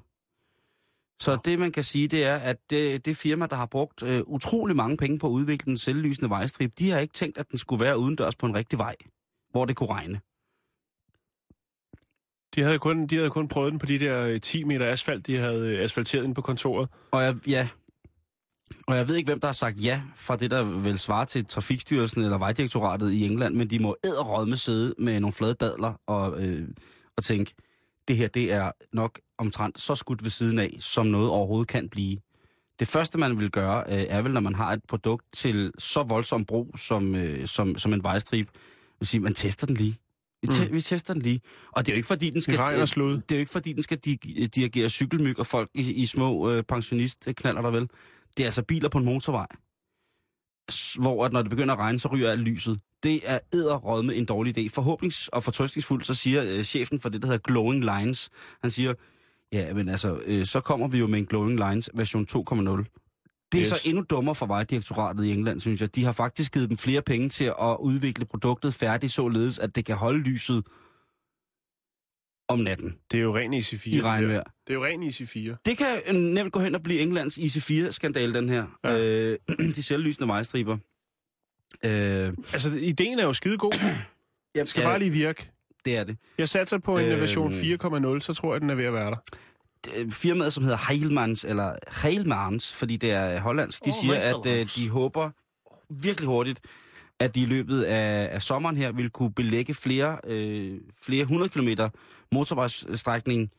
Så 1.21 1.39
det, 1.45 1.59
man 1.59 1.73
kan 1.73 1.85
sige, 1.85 2.09
det 2.09 2.25
er, 2.25 2.37
at 2.37 2.57
det, 2.71 3.05
det 3.07 3.17
firma, 3.17 3.47
der 3.47 3.57
har 3.57 3.67
brugt 3.67 4.03
øh, 4.03 4.23
utrolig 4.27 4.77
mange 4.77 4.97
penge 4.97 5.19
på 5.19 5.27
at 5.27 5.31
udvikle 5.31 5.67
den 5.67 5.77
selvlysende 5.77 6.31
vejstrib, 6.31 6.79
de 6.79 6.91
har 6.91 6.99
ikke 6.99 7.15
tænkt, 7.15 7.39
at 7.39 7.51
den 7.51 7.59
skulle 7.59 7.85
være 7.85 7.99
udendørs 7.99 8.37
på 8.37 8.47
en 8.47 8.55
rigtig 8.55 8.79
vej, 8.79 8.95
hvor 9.51 9.65
det 9.65 9.77
kunne 9.77 9.91
regne. 9.91 10.21
De 12.55 12.63
havde, 12.63 12.79
kun, 12.79 13.07
de 13.07 13.17
havde 13.17 13.31
kun 13.31 13.49
prøvet 13.49 13.73
den 13.73 13.79
på 13.79 13.87
de 13.87 13.99
der 13.99 14.27
øh, 14.27 14.41
10 14.41 14.65
meter 14.65 14.93
asfalt, 14.93 15.27
de 15.27 15.37
havde 15.37 15.69
øh, 15.69 15.85
asfalteret 15.85 16.25
ind 16.25 16.35
på 16.35 16.43
kontoret. 16.43 16.89
Og 17.11 17.23
jeg, 17.23 17.35
ja, 17.47 17.69
og 18.87 18.97
jeg 18.97 19.09
ved 19.09 19.17
ikke, 19.17 19.29
hvem 19.29 19.41
der 19.41 19.49
har 19.49 19.53
sagt 19.53 19.85
ja 19.85 20.03
fra 20.17 20.37
det, 20.37 20.51
der 20.51 20.63
vil 20.63 20.99
svare 20.99 21.27
til 21.27 21.47
Trafikstyrelsen 21.47 22.23
eller 22.23 22.39
Vejdirektoratet 22.39 23.13
i 23.13 23.25
England, 23.25 23.55
men 23.55 23.71
de 23.71 23.79
må 23.79 23.97
æderrådme 24.05 24.57
sidde 24.57 24.95
med 24.99 25.21
nogle 25.21 25.33
flade 25.33 25.55
dadler 25.55 26.01
og, 26.07 26.43
øh, 26.43 26.69
og 27.17 27.25
tænke, 27.25 27.55
det 28.09 28.17
her 28.17 28.29
det 28.29 28.53
er 28.53 28.71
nok 28.93 29.21
omtrent 29.39 29.81
så 29.81 29.95
skudt 29.95 30.25
ved 30.25 30.31
siden 30.31 30.59
af, 30.59 30.77
som 30.81 31.07
noget 31.07 31.31
overhovedet 31.31 31.69
kan 31.69 31.89
blive. 31.89 32.19
Det 32.79 32.89
første, 32.89 33.19
man 33.19 33.39
vil 33.39 33.51
gøre, 33.51 33.85
øh, 33.89 34.05
er 34.09 34.23
vel, 34.23 34.33
når 34.33 34.41
man 34.41 34.55
har 34.55 34.73
et 34.73 34.81
produkt 34.89 35.25
til 35.33 35.73
så 35.79 36.03
voldsom 36.03 36.45
brug 36.45 36.75
som, 36.79 37.15
øh, 37.15 37.47
som, 37.47 37.79
som 37.79 37.93
en 37.93 38.05
vejstrip, 38.05 38.49
vil 39.01 39.07
sige, 39.07 39.21
man 39.21 39.35
tester 39.35 39.67
den 39.67 39.77
lige. 39.77 39.97
Vi, 40.45 40.53
te- 40.57 40.67
Mm. 40.69 40.73
vi 40.75 40.81
tester 40.81 41.15
den 41.15 41.23
lige. 41.23 41.41
Og 41.73 41.87
det 41.87 41.93
er 41.93 41.95
jo 41.95 41.97
ikke 41.97 42.07
fordi, 42.07 42.31
den 42.31 42.41
skal... 42.41 42.57
Regn 42.57 42.81
og 42.81 42.89
slud. 42.89 43.13
Det 43.15 43.33
er 43.33 43.37
jo 43.37 43.41
ikke 43.41 43.53
fordi, 43.53 43.73
den 43.73 43.83
skal 43.83 43.99
di- 43.99 44.47
dirigere 44.55 44.89
cykelmyg 44.89 45.39
og 45.39 45.47
folk 45.47 45.71
i, 45.75 45.93
i 45.93 46.07
små 46.07 46.51
øh, 46.51 46.63
pensionistknaller 46.63 47.63
der 47.63 47.71
vel. 47.71 47.89
Det 48.37 48.41
er 48.43 48.45
altså 48.45 48.63
biler 48.63 48.89
på 48.89 48.99
en 48.99 49.05
motorvej. 49.05 49.47
Hvor 50.99 51.25
at 51.25 51.33
når 51.33 51.43
det 51.43 51.51
begynder 51.51 51.75
at 51.75 51.81
regne, 51.81 51.99
så 51.99 52.09
ryger 52.09 52.31
alt 52.31 52.41
lyset. 52.41 52.81
Det 53.03 53.21
er 53.25 53.39
æderråd 53.55 54.03
med 54.03 54.17
en 54.17 54.25
dårlig 54.25 54.59
idé. 54.59 54.71
Forhåbnings- 54.81 55.29
og 55.33 55.45
fortrøstningsfuldt, 55.45 56.07
så 56.07 56.15
siger 56.15 56.45
øh, 56.45 56.65
chefen 56.65 57.01
for 57.01 57.09
det, 57.09 57.23
der 57.23 57.29
hedder 57.29 57.53
Glowing 57.53 57.81
Lines, 57.85 58.31
han 58.63 58.71
siger, 58.71 58.95
ja, 59.53 59.75
men 59.75 59.89
altså, 59.89 60.21
øh, 60.27 60.47
så 60.47 60.61
kommer 60.61 60.89
vi 60.89 60.99
jo 60.99 61.07
med 61.07 61.19
en 61.19 61.27
Glowing 61.27 61.59
Lines 61.59 61.91
version 61.95 62.27
2.0. 62.31 63.04
Det 63.55 63.61
er 63.61 63.63
Yes. 63.63 63.69
så 63.83 63.89
endnu 63.89 64.05
dummere 64.11 64.35
for 64.35 64.47
Vejdirektoratet 64.47 65.25
i 65.25 65.31
England, 65.33 65.61
synes 65.61 65.81
jeg. 65.81 65.95
De 65.95 66.05
har 66.05 66.13
faktisk 66.13 66.53
givet 66.53 66.69
dem 66.69 66.79
flere 66.79 67.03
penge 67.03 67.29
til 67.29 67.45
at 67.45 67.77
udvikle 67.81 68.25
produktet 68.25 68.75
færdigt, 68.75 69.13
således 69.13 69.59
at 69.59 69.77
det 69.77 69.85
kan 69.85 69.97
holde 69.97 70.19
lyset 70.19 70.65
om 72.49 72.59
natten 72.59 72.97
Det 73.11 73.19
er 73.19 73.23
jo 73.23 73.37
ren 73.37 73.55
IC4. 73.55 73.89
i 73.89 73.97
det 73.97 74.05
regnvejr. 74.05 74.43
Det 74.67 74.71
er 74.71 74.75
jo 74.75 74.85
ren 74.85 75.03
IC4. 75.03 75.57
Det 75.67 75.79
kan 75.79 76.01
øh, 76.07 76.15
nemt 76.15 76.53
gå 76.53 76.61
hen 76.61 76.75
og 76.75 76.83
blive 76.83 77.01
Englands 77.01 77.39
IC4-skandal, 77.39 78.35
den 78.35 78.49
her. 78.49 78.67
Ja. 78.85 78.91
Ja. 78.93 79.01
Øh, 79.33 79.39
de 79.77 79.83
selvlysende 79.83 80.29
vejstriber. 80.29 80.77
Øh, 81.85 82.33
Altså, 82.53 82.73
ideen 82.81 83.19
er 83.19 83.25
jo 83.25 83.33
skide 83.33 83.59
god. 83.59 83.73
jeg 84.55 84.61
Det 84.61 84.69
skal 84.69 84.83
bare 84.83 84.99
lige 84.99 85.11
virke. 85.11 85.51
Det 85.85 85.97
er 85.97 86.05
det. 86.05 86.17
Jeg 86.39 86.49
satser 86.49 86.79
på 86.79 86.99
en 86.99 87.05
Øhm. 87.07 87.21
version 87.21 87.53
4.0, 87.53 88.21
så 88.21 88.35
tror 88.35 88.55
jeg, 88.55 88.61
den 88.61 88.71
er 88.71 88.75
ved 88.75 88.85
at 88.85 88.93
være 88.93 89.11
der. 89.11 89.17
Øh, 89.97 90.11
Firmaet, 90.13 90.53
som 90.53 90.65
hedder 90.65 90.93
Heilmans, 90.93 91.45
eller 91.45 91.73
Heilmans, 92.03 92.73
fordi 92.75 92.97
det 92.97 93.11
er 93.11 93.41
hollandsk, 93.41 93.85
de 93.85 93.91
Åh, 93.91 93.95
siger, 94.03 94.15
at 94.37 94.47
øh, 94.47 94.69
de 94.77 94.89
håber 94.91 95.31
virkelig 95.91 96.27
hurtigt, 96.29 96.61
at 97.21 97.35
de 97.35 97.41
i 97.41 97.47
løbet 97.47 97.83
af, 97.83 98.29
af 98.35 98.43
sommeren 98.43 98.77
her 98.77 98.93
vil 98.93 99.11
kunne 99.11 99.33
belægge 99.33 99.75
flere, 99.75 100.19
øh, 100.27 100.79
flere 101.03 101.25
hundrede 101.25 101.49
kilometer 101.49 101.89
motorvejsstrækning 102.33 103.51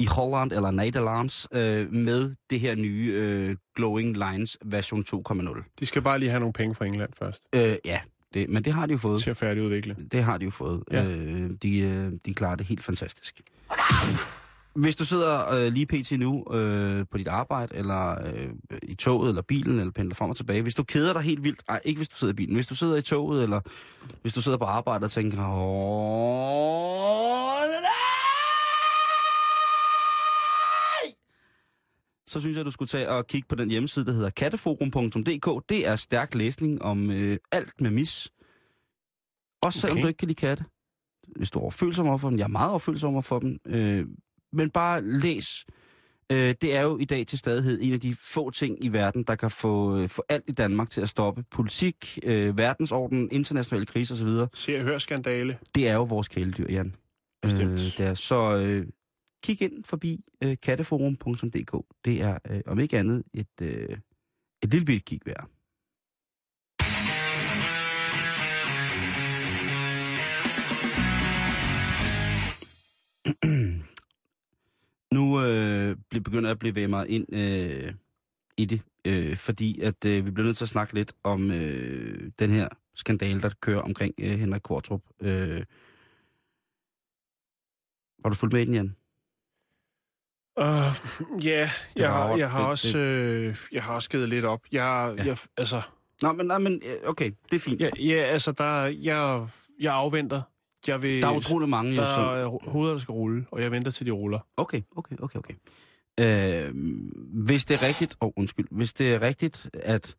i 0.00 0.04
Holland 0.06 0.52
eller 0.52 0.70
Nederlands 0.70 1.46
øh, 1.52 1.92
med 1.92 2.34
det 2.50 2.60
her 2.60 2.74
nye 2.74 3.12
øh, 3.14 3.56
Glowing 3.76 4.16
Lines 4.16 4.58
version 4.64 5.04
2.0. 5.30 5.74
De 5.80 5.86
skal 5.86 6.02
bare 6.02 6.18
lige 6.18 6.30
have 6.30 6.40
nogle 6.40 6.52
penge 6.52 6.74
fra 6.74 6.84
England 6.84 7.10
først 7.18 7.42
Øh, 7.52 7.76
ja, 7.84 8.00
det, 8.34 8.48
men 8.50 8.64
det 8.64 8.72
har 8.72 8.86
de 8.86 8.92
jo 8.92 8.98
fået. 8.98 9.22
til 9.22 9.30
at 9.30 9.36
færdigudvikle. 9.36 9.96
Det 10.12 10.22
har 10.22 10.38
de 10.38 10.44
jo 10.44 10.50
fået. 10.50 10.82
Ja. 10.90 11.02
Ja. 11.02 11.08
Øh, 11.10 11.50
de, 11.62 11.78
øh, 11.78 12.12
de 12.26 12.34
klarer 12.34 12.56
det 12.56 12.66
helt 12.66 12.84
fantastisk. 12.84 13.40
Hvis 14.74 14.96
du 14.96 15.04
sidder 15.04 15.52
øh, 15.54 15.72
lige 15.72 15.86
pt. 15.86 16.18
nu 16.18 16.44
øh, 16.54 17.06
på 17.10 17.18
dit 17.18 17.28
arbejde, 17.28 17.74
eller 17.74 18.26
øh, 18.26 18.48
i 18.82 18.94
toget, 18.94 19.28
eller 19.28 19.42
bilen, 19.42 19.78
eller 19.78 19.92
pendler 19.92 20.14
frem 20.14 20.30
og 20.30 20.36
tilbage, 20.36 20.62
hvis 20.62 20.74
du 20.74 20.82
keder 20.82 21.12
dig 21.12 21.22
helt 21.22 21.42
vildt, 21.42 21.60
nej, 21.68 21.80
ikke 21.84 21.98
hvis 21.98 22.08
du 22.08 22.16
sidder 22.16 22.32
i 22.32 22.36
bilen, 22.36 22.54
hvis 22.54 22.66
du 22.66 22.74
sidder 22.74 22.96
i 22.96 23.02
toget, 23.02 23.42
eller 23.42 23.60
hvis 24.22 24.34
du 24.34 24.42
sidder 24.42 24.58
på 24.58 24.64
arbejde 24.64 25.04
og 25.04 25.10
tænker, 25.10 25.36
nej, 25.36 25.58
så 32.26 32.40
synes 32.40 32.56
jeg, 32.56 32.64
du 32.64 32.70
skulle 32.70 32.88
tage 32.88 33.08
og 33.08 33.26
kigge 33.26 33.48
på 33.48 33.54
den 33.54 33.70
hjemmeside, 33.70 34.06
der 34.06 34.12
hedder 34.12 34.30
katteforum.dk. 34.30 35.68
Det 35.68 35.86
er 35.86 35.96
stærk 35.96 36.34
læsning 36.34 36.82
om 36.82 37.10
øh, 37.10 37.38
alt 37.52 37.80
med 37.80 37.90
mis. 37.90 38.32
Også 39.62 39.80
selvom 39.80 39.96
okay. 39.96 40.02
du 40.02 40.08
ikke 40.08 40.18
kan 40.18 40.28
lide 40.28 40.40
katte. 40.40 40.64
Hvis 41.36 41.50
du 41.50 41.58
er 41.58 41.62
overfølsom 41.62 42.06
over 42.06 42.18
for 42.18 42.28
dem. 42.30 42.38
Jeg 42.38 42.44
er 42.44 42.48
meget 42.48 42.70
overfølsom 42.70 43.12
over 43.12 43.22
for 43.22 43.38
dem. 43.38 43.58
Øh, 43.66 44.06
men 44.52 44.70
bare 44.70 45.04
læs. 45.04 45.64
Øh, 46.32 46.54
det 46.60 46.76
er 46.76 46.82
jo 46.82 46.98
i 46.98 47.04
dag 47.04 47.26
til 47.26 47.38
stadighed 47.38 47.78
en 47.82 47.92
af 47.92 48.00
de 48.00 48.14
få 48.14 48.50
ting 48.50 48.84
i 48.84 48.88
verden, 48.88 49.22
der 49.22 49.34
kan 49.34 49.50
få, 49.50 49.98
øh, 49.98 50.08
få 50.08 50.22
alt 50.28 50.44
i 50.48 50.52
Danmark 50.52 50.90
til 50.90 51.00
at 51.00 51.08
stoppe. 51.08 51.44
Politik, 51.50 52.18
øh, 52.22 52.58
verdensorden, 52.58 53.28
internationale 53.30 53.86
kriser 53.86 54.14
osv. 54.14 54.28
Se 54.54 54.76
og 54.76 54.82
hør 54.82 54.98
skandale. 54.98 55.58
Det 55.74 55.88
er 55.88 55.94
jo 55.94 56.02
vores 56.02 56.28
kæledyr, 56.28 56.66
Jan. 56.68 56.94
Bestemt. 57.42 57.72
Øh, 57.72 57.78
det 57.78 58.00
er, 58.00 58.14
så 58.14 58.58
øh, 58.58 58.86
kig 59.42 59.62
ind 59.62 59.84
forbi 59.84 60.20
øh, 60.42 60.56
katteforum.dk. 60.62 61.86
Det 62.04 62.22
er 62.22 62.38
øh, 62.50 62.60
om 62.66 62.78
ikke 62.78 62.98
andet 62.98 63.22
et, 63.34 63.60
øh, 63.62 63.96
et 64.62 64.70
lille 64.70 64.84
bitte 64.84 65.04
kig 65.04 65.20
værd. 65.26 65.48
nu 75.12 75.42
øh, 75.42 75.96
begynder 76.10 76.48
jeg 76.48 76.50
at 76.50 76.58
blive 76.58 76.88
mig 76.88 77.08
ind 77.08 77.34
øh, 77.34 77.94
i 78.56 78.64
det, 78.64 78.80
øh, 79.04 79.36
fordi 79.36 79.80
at 79.80 80.04
øh, 80.04 80.26
vi 80.26 80.30
bliver 80.30 80.46
nødt 80.46 80.56
til 80.56 80.64
at 80.64 80.68
snakke 80.68 80.94
lidt 80.94 81.12
om 81.22 81.50
øh, 81.50 82.30
den 82.38 82.50
her 82.50 82.68
skandale, 82.94 83.42
der 83.42 83.50
kører 83.60 83.80
omkring 83.80 84.14
øh, 84.20 84.38
Henrik 84.38 84.62
Kvartrup. 84.62 85.02
Øh, 85.20 85.64
var 88.22 88.30
du 88.30 88.34
fuldt 88.36 88.52
med 88.52 88.62
i 88.62 88.64
den, 88.64 88.74
Jan? 88.74 88.96
Uh, 90.60 91.44
ja, 91.46 91.70
jeg, 91.96 92.12
har, 92.12 92.36
jeg, 92.36 92.50
har 92.50 92.64
også, 92.64 92.98
øh, 92.98 93.56
jeg 93.72 93.82
har 93.82 93.94
også 93.94 94.10
givet 94.10 94.28
lidt 94.28 94.44
op. 94.44 94.60
Jeg, 94.72 95.14
Ja. 95.18 95.24
jeg, 95.24 95.36
altså, 95.56 95.82
Nå, 96.22 96.32
men, 96.32 96.46
nej, 96.46 96.58
men 96.58 96.82
øh, 96.84 97.08
okay, 97.08 97.30
det 97.50 97.56
er 97.56 97.60
fint. 97.60 97.80
ja, 97.80 97.90
ja, 97.98 98.14
altså 98.14 98.52
der, 98.52 98.84
jeg, 98.84 99.48
jeg 99.80 99.94
afventer. 99.94 100.42
Jeg 100.88 101.02
vil, 101.02 101.22
Der 101.22 101.28
er 101.28 101.36
utrolig 101.36 101.68
mange, 101.68 101.94
jo, 101.94 102.02
der 102.02 102.14
som... 102.14 102.24
er 102.24 102.46
ho- 102.48 102.70
hoveder, 102.70 102.92
der 102.92 103.00
skal 103.00 103.12
rulle, 103.12 103.46
og 103.50 103.62
jeg 103.62 103.70
venter 103.70 103.90
til 103.90 104.06
de 104.06 104.10
ruller. 104.10 104.38
Okay, 104.56 104.80
okay, 104.96 105.16
okay, 105.22 105.38
okay. 105.38 105.54
Øh, 106.20 106.74
hvis 107.44 107.64
det 107.64 107.82
er 107.82 107.86
rigtigt, 107.86 108.16
og 108.20 108.26
oh, 108.26 108.32
undskyld, 108.36 108.66
hvis 108.70 108.92
det 108.92 109.14
er 109.14 109.22
rigtigt, 109.22 109.70
at 109.74 110.14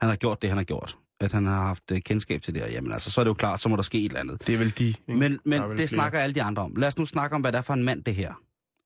han 0.00 0.08
har 0.08 0.16
gjort 0.16 0.42
det, 0.42 0.50
han 0.50 0.56
har 0.56 0.64
gjort, 0.64 0.98
at 1.20 1.32
han 1.32 1.46
har 1.46 1.62
haft 1.66 1.90
øh, 1.92 2.00
kendskab 2.00 2.42
til 2.42 2.54
det 2.54 2.62
her, 2.62 2.70
jamen 2.70 2.92
altså, 2.92 3.10
så 3.10 3.20
er 3.20 3.24
det 3.24 3.28
jo 3.28 3.34
klart, 3.34 3.60
så 3.60 3.68
må 3.68 3.76
der 3.76 3.82
ske 3.82 3.98
et 3.98 4.04
eller 4.04 4.20
andet. 4.20 4.46
Det 4.46 4.54
er 4.54 4.58
vel 4.58 4.78
de. 4.78 4.86
ikke? 4.88 5.02
Men, 5.06 5.38
men 5.44 5.62
det 5.62 5.76
flere. 5.76 5.86
snakker 5.86 6.18
alle 6.20 6.34
de 6.34 6.42
andre 6.42 6.62
om. 6.62 6.76
Lad 6.76 6.88
os 6.88 6.98
nu 6.98 7.04
snakke 7.04 7.34
om, 7.34 7.40
hvad 7.40 7.52
det 7.52 7.58
er 7.58 7.62
for 7.62 7.74
en 7.74 7.84
mand, 7.84 8.04
det 8.04 8.14
her. 8.14 8.32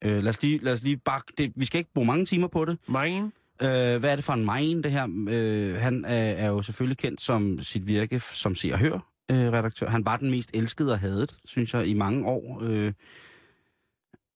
Øh, 0.04 0.22
lad, 0.22 0.28
os 0.28 0.42
lige, 0.42 0.58
lad 0.62 0.72
os 0.72 0.82
lige 0.82 0.96
bakke 0.96 1.32
det. 1.38 1.52
Vi 1.56 1.64
skal 1.64 1.78
ikke 1.78 1.90
bruge 1.94 2.06
mange 2.06 2.24
timer 2.24 2.48
på 2.48 2.64
det. 2.64 2.78
Mange? 2.88 3.22
Øh, 3.62 3.68
hvad 4.00 4.04
er 4.04 4.16
det 4.16 4.24
for 4.24 4.32
en 4.32 4.44
mind, 4.56 4.82
det 4.82 4.92
her? 4.92 5.08
Øh, 5.28 5.76
han 5.76 6.04
er, 6.04 6.32
er 6.32 6.46
jo 6.46 6.62
selvfølgelig 6.62 6.98
kendt 6.98 7.20
som 7.20 7.58
sit 7.62 7.86
virke 7.86 8.20
som 8.20 8.54
Se 8.54 8.72
og 8.72 8.78
Hør 8.78 9.11
øh, 9.32 9.52
redaktør. 9.52 9.88
Han 9.88 10.04
var 10.04 10.16
den 10.16 10.30
mest 10.30 10.50
elskede 10.54 10.92
og 10.92 10.98
hadet, 10.98 11.36
synes 11.44 11.74
jeg, 11.74 11.86
i 11.86 11.94
mange 11.94 12.26
år. 12.26 12.60
Øh, 12.62 12.92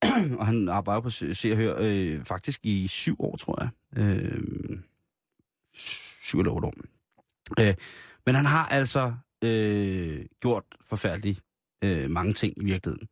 og 0.39 0.47
han 0.47 0.69
arbejder 0.69 1.01
på 1.01 1.11
Se 1.11 1.53
og 1.53 1.57
Hør 1.57 1.77
øh, 1.79 2.25
faktisk 2.25 2.61
i 2.63 2.87
syv 2.89 3.17
år, 3.19 3.37
tror 3.37 3.63
jeg. 3.63 3.71
Øh, 4.03 4.79
syv 6.23 6.39
eller 6.39 6.53
otte 6.53 6.67
år. 6.67 6.75
Øh, 7.61 7.75
men 8.27 8.35
han 8.35 8.47
har 8.47 8.67
altså 8.67 9.15
øh, 9.45 10.25
gjort 10.41 10.65
forfærdeligt 10.85 11.41
øh, 11.85 12.11
mange 12.11 12.33
ting 12.33 12.63
i 12.63 12.65
virkeligheden. 12.65 13.09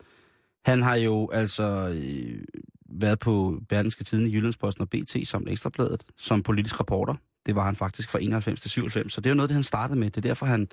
Han 0.65 0.83
har 0.83 0.95
jo 0.95 1.31
altså 1.31 1.93
øh, 1.95 2.45
været 2.91 3.19
på 3.19 3.61
Berlingske 3.69 4.05
Tiden 4.05 4.27
i 4.27 4.35
Jyllandsposten 4.35 4.83
og 4.83 4.89
BT 4.91 5.17
som 5.25 5.47
Ekstrabladet, 5.49 6.03
som 6.17 6.43
politisk 6.43 6.81
reporter. 6.81 7.15
Det 7.47 7.57
var 7.57 7.65
han 7.65 7.77
faktisk 7.77 8.11
fra 8.11 8.19
91 8.23 8.61
til 8.61 8.71
97, 8.71 9.13
så 9.13 9.21
det 9.21 9.27
er 9.27 9.31
jo 9.31 9.37
noget, 9.37 9.49
det 9.49 9.55
han 9.55 9.63
startede 9.63 9.99
med. 9.99 10.11
Det 10.11 10.17
er 10.17 10.29
derfor, 10.29 10.47
han, 10.47 10.69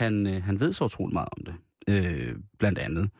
han, 0.00 0.26
øh, 0.26 0.42
han 0.42 0.60
ved 0.60 0.72
så 0.72 0.84
utrolig 0.84 1.14
meget 1.14 1.28
om 1.38 1.44
det, 1.44 1.54
øh, 1.88 2.34
blandt 2.58 2.78
andet. 2.78 3.10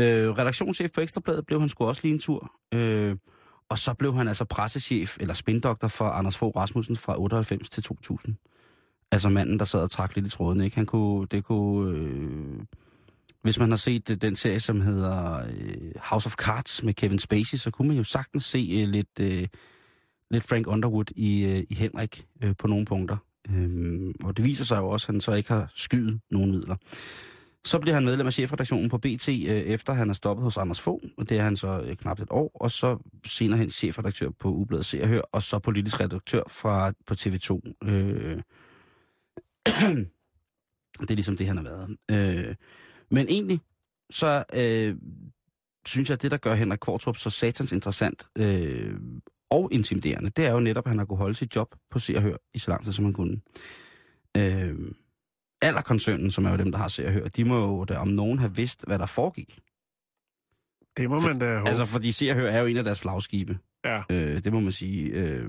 Øh, 0.00 0.30
redaktionschef 0.30 0.90
på 0.92 1.00
Ekstrabladet 1.00 1.46
blev 1.46 1.60
han 1.60 1.68
sgu 1.68 1.84
også 1.84 2.00
lige 2.04 2.14
en 2.14 2.20
tur. 2.20 2.52
Øh, 2.74 3.16
og 3.68 3.78
så 3.78 3.94
blev 3.94 4.14
han 4.14 4.28
altså 4.28 4.44
pressechef, 4.44 5.16
eller 5.20 5.34
spindoktor 5.34 5.88
for 5.88 6.04
Anders 6.04 6.36
Fogh 6.36 6.56
Rasmussen 6.56 6.96
fra 6.96 7.20
98 7.20 7.70
til 7.70 7.82
2000. 7.82 8.34
Altså 9.12 9.28
manden, 9.28 9.58
der 9.58 9.64
sad 9.64 9.80
og 9.80 9.90
trak 9.90 10.14
lidt 10.14 10.26
i 10.26 10.30
tråden, 10.30 10.60
ikke? 10.60 10.76
Han 10.76 10.86
kunne, 10.86 11.26
det 11.26 11.44
kunne... 11.44 11.98
Øh, 11.98 12.60
hvis 13.42 13.58
man 13.58 13.70
har 13.70 13.76
set 13.76 14.10
øh, 14.10 14.16
den 14.16 14.36
serie, 14.36 14.60
som 14.60 14.80
hedder 14.80 15.38
øh, 15.38 15.92
House 15.96 16.26
of 16.26 16.32
Cards 16.32 16.82
med 16.82 16.94
Kevin 16.94 17.18
Spacey, 17.18 17.58
så 17.58 17.70
kunne 17.70 17.88
man 17.88 17.96
jo 17.96 18.04
sagtens 18.04 18.44
se 18.44 18.68
øh, 18.72 18.88
lidt, 18.88 19.20
øh, 19.20 19.46
lidt 20.30 20.44
Frank 20.44 20.66
Underwood 20.66 21.12
i, 21.16 21.44
øh, 21.44 21.64
i 21.70 21.74
Henrik 21.74 22.26
øh, 22.44 22.54
på 22.58 22.66
nogle 22.66 22.84
punkter. 22.84 23.16
Øhm, 23.50 24.14
og 24.24 24.36
det 24.36 24.44
viser 24.44 24.64
sig 24.64 24.78
jo 24.78 24.88
også, 24.88 25.04
at 25.04 25.14
han 25.14 25.20
så 25.20 25.32
ikke 25.32 25.52
har 25.52 25.72
skyet 25.74 26.20
nogen 26.30 26.50
midler. 26.50 26.76
Så 27.64 27.78
bliver 27.78 27.94
han 27.94 28.04
medlem 28.04 28.26
af 28.26 28.32
chefredaktionen 28.32 28.88
på 28.88 28.98
BT, 28.98 29.28
øh, 29.28 29.44
efter 29.46 29.92
han 29.92 30.10
er 30.10 30.14
stoppet 30.14 30.44
hos 30.44 30.56
Anders 30.56 30.80
Fogh, 30.80 31.04
og 31.18 31.28
det 31.28 31.38
er 31.38 31.42
han 31.42 31.56
så 31.56 31.80
øh, 31.80 31.96
knap 31.96 32.20
et 32.20 32.28
år, 32.30 32.50
og 32.54 32.70
så 32.70 32.98
senere 33.26 33.58
hen 33.58 33.70
chefredaktør 33.70 34.30
på 34.30 34.48
Ubladet 34.48 34.86
Se 34.86 35.02
og 35.02 35.08
Hør, 35.08 35.20
og 35.20 35.42
så 35.42 35.58
politisk 35.58 36.00
redaktør 36.00 36.42
fra, 36.48 36.92
på 37.06 37.14
TV2. 37.14 37.60
Øh, 37.84 38.42
det 41.00 41.10
er 41.10 41.14
ligesom 41.14 41.36
det, 41.36 41.46
han 41.46 41.56
har 41.56 41.64
været. 41.64 41.96
Øh, 42.10 42.54
men 43.10 43.28
egentlig, 43.28 43.60
så 44.10 44.44
øh, 44.54 44.96
synes 45.86 46.08
jeg, 46.08 46.14
at 46.14 46.22
det, 46.22 46.30
der 46.30 46.36
gør 46.36 46.54
Henrik 46.54 46.78
Kvartrup 46.78 47.16
så 47.16 47.30
satans 47.30 47.72
interessant 47.72 48.26
øh, 48.38 49.00
og 49.52 49.68
intimiderende, 49.72 50.30
det 50.30 50.46
er 50.46 50.52
jo 50.52 50.60
netop, 50.60 50.86
at 50.86 50.90
han 50.90 50.98
har 50.98 51.04
kunnet 51.04 51.18
holde 51.18 51.34
sit 51.34 51.56
job 51.56 51.74
på 51.90 51.98
Se 51.98 52.16
og 52.16 52.22
Hør 52.22 52.36
i 52.54 52.58
så 52.58 52.70
lang 52.70 52.84
tid, 52.84 52.92
som 52.92 53.04
han 53.04 53.14
kunne. 53.14 53.40
Øh, 54.36 54.74
Alderkoncernen, 55.62 56.30
som 56.30 56.44
er 56.44 56.50
jo 56.50 56.56
dem, 56.56 56.72
der 56.72 56.78
har 56.78 56.88
Se 56.88 57.06
og 57.06 57.12
Hør, 57.12 57.28
de 57.28 57.44
må 57.44 57.58
jo 57.66 57.84
da 57.84 57.96
om 57.96 58.08
nogen 58.08 58.38
have 58.38 58.56
vidst, 58.56 58.84
hvad 58.86 58.98
der 58.98 59.06
foregik. 59.06 59.58
Det 60.96 61.10
må 61.10 61.20
man 61.20 61.38
da 61.38 61.56
håbe. 61.58 61.68
Altså, 61.68 61.84
fordi 61.84 62.12
Se 62.12 62.30
og 62.30 62.36
Hør 62.36 62.48
er 62.50 62.60
jo 62.60 62.66
en 62.66 62.76
af 62.76 62.84
deres 62.84 63.00
flagskibe. 63.00 63.58
ja. 63.84 64.02
Øh, 64.10 64.44
det 64.44 64.52
må 64.52 64.60
man 64.60 64.72
sige. 64.72 65.06
Øh, 65.10 65.48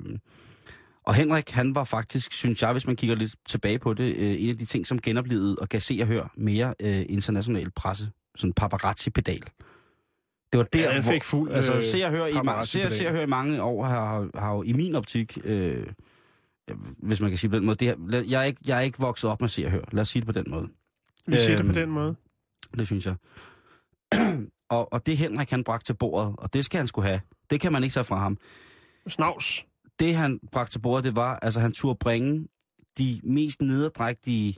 Og 1.06 1.14
Henrik, 1.16 1.50
han 1.50 1.76
var 1.76 1.84
faktisk, 1.84 2.32
synes 2.34 2.62
jeg, 2.62 2.72
hvis 2.72 2.88
man 2.88 2.96
kigger 2.96 3.16
lidt 3.16 3.36
tilbage 3.50 3.80
på 3.80 3.94
det, 3.94 4.16
øh, 4.18 4.36
en 4.44 4.50
af 4.50 4.58
de 4.58 4.66
ting, 4.66 4.88
som 4.88 5.02
genoplevede 5.02 5.56
og 5.62 5.70
gav 5.70 5.80
se 5.80 5.98
og 6.02 6.08
høre 6.08 6.30
mere 6.38 6.74
øh, 6.80 7.06
international 7.10 7.72
presse. 7.72 8.12
Sådan 8.36 8.54
paparazzi-pedal. 8.54 9.44
Det 10.54 10.58
var 10.58 10.64
der, 10.64 10.90
Ja, 10.90 10.96
den 10.96 11.04
fik 11.04 11.24
fuld, 11.24 11.52
altså, 11.52 11.74
øh, 11.74 11.84
se 11.84 12.04
og 12.04 12.12
høre 12.12 12.32
i, 12.32 12.34
se, 12.64 12.92
se 12.92 13.08
og 13.08 13.12
høre 13.12 13.24
i 13.24 13.28
mange 13.28 13.64
år 13.64 13.84
har, 13.84 14.06
har, 14.06 14.40
har 14.40 14.54
jo 14.54 14.64
i 14.64 14.74
min 14.74 14.96
optik, 14.96 15.38
øh, 15.44 15.88
hvis 16.98 17.22
man 17.22 17.30
kan 17.32 17.38
sige 17.38 17.50
på 17.50 17.56
den 17.56 17.66
måde, 17.66 17.76
det 17.76 17.88
her, 17.88 18.24
jeg, 18.30 18.42
er 18.42 18.44
ikke, 18.44 18.62
jeg 18.68 18.78
er 18.78 18.82
ikke 18.82 19.00
vokset 19.00 19.30
op 19.30 19.42
med 19.42 19.50
se 19.50 19.66
og 19.66 19.72
høre. 19.72 19.84
Lad 19.92 20.02
os 20.02 20.10
sige 20.10 20.20
det 20.22 20.28
på 20.28 20.32
den 20.32 20.52
måde. 20.52 20.68
Vi 21.28 21.38
siger 21.38 21.58
det 21.58 21.66
på 21.66 21.70
Øhm, 21.70 21.74
den 21.74 21.90
måde. 21.90 22.16
Det 22.78 22.88
synes 22.88 23.06
jeg. 23.06 23.16
og, 24.70 24.94
og 24.94 25.06
det 25.06 25.18
Henrik 25.18 25.50
han 25.50 25.64
bragte 25.64 25.86
til 25.86 25.94
bordet, 25.94 26.36
og 26.38 26.54
det 26.54 26.66
skal 26.66 26.78
han 26.78 26.88
skulle 26.88 27.08
have, 27.08 27.22
det 27.50 27.60
kan 27.62 27.72
man 27.72 27.84
ikke 27.84 27.94
tage 27.94 28.04
fra 28.04 28.18
ham. 28.18 28.38
Snavs. 29.08 29.66
Det 30.00 30.16
han 30.16 30.40
bragte 30.52 30.72
til 30.74 30.80
bordet, 30.80 31.04
det 31.04 31.16
var, 31.16 31.40
altså 31.42 31.60
han 31.60 31.72
turde 31.72 31.98
bringe 32.00 32.48
de 32.98 33.20
mest 33.24 33.62
nederdrægtige 33.62 34.56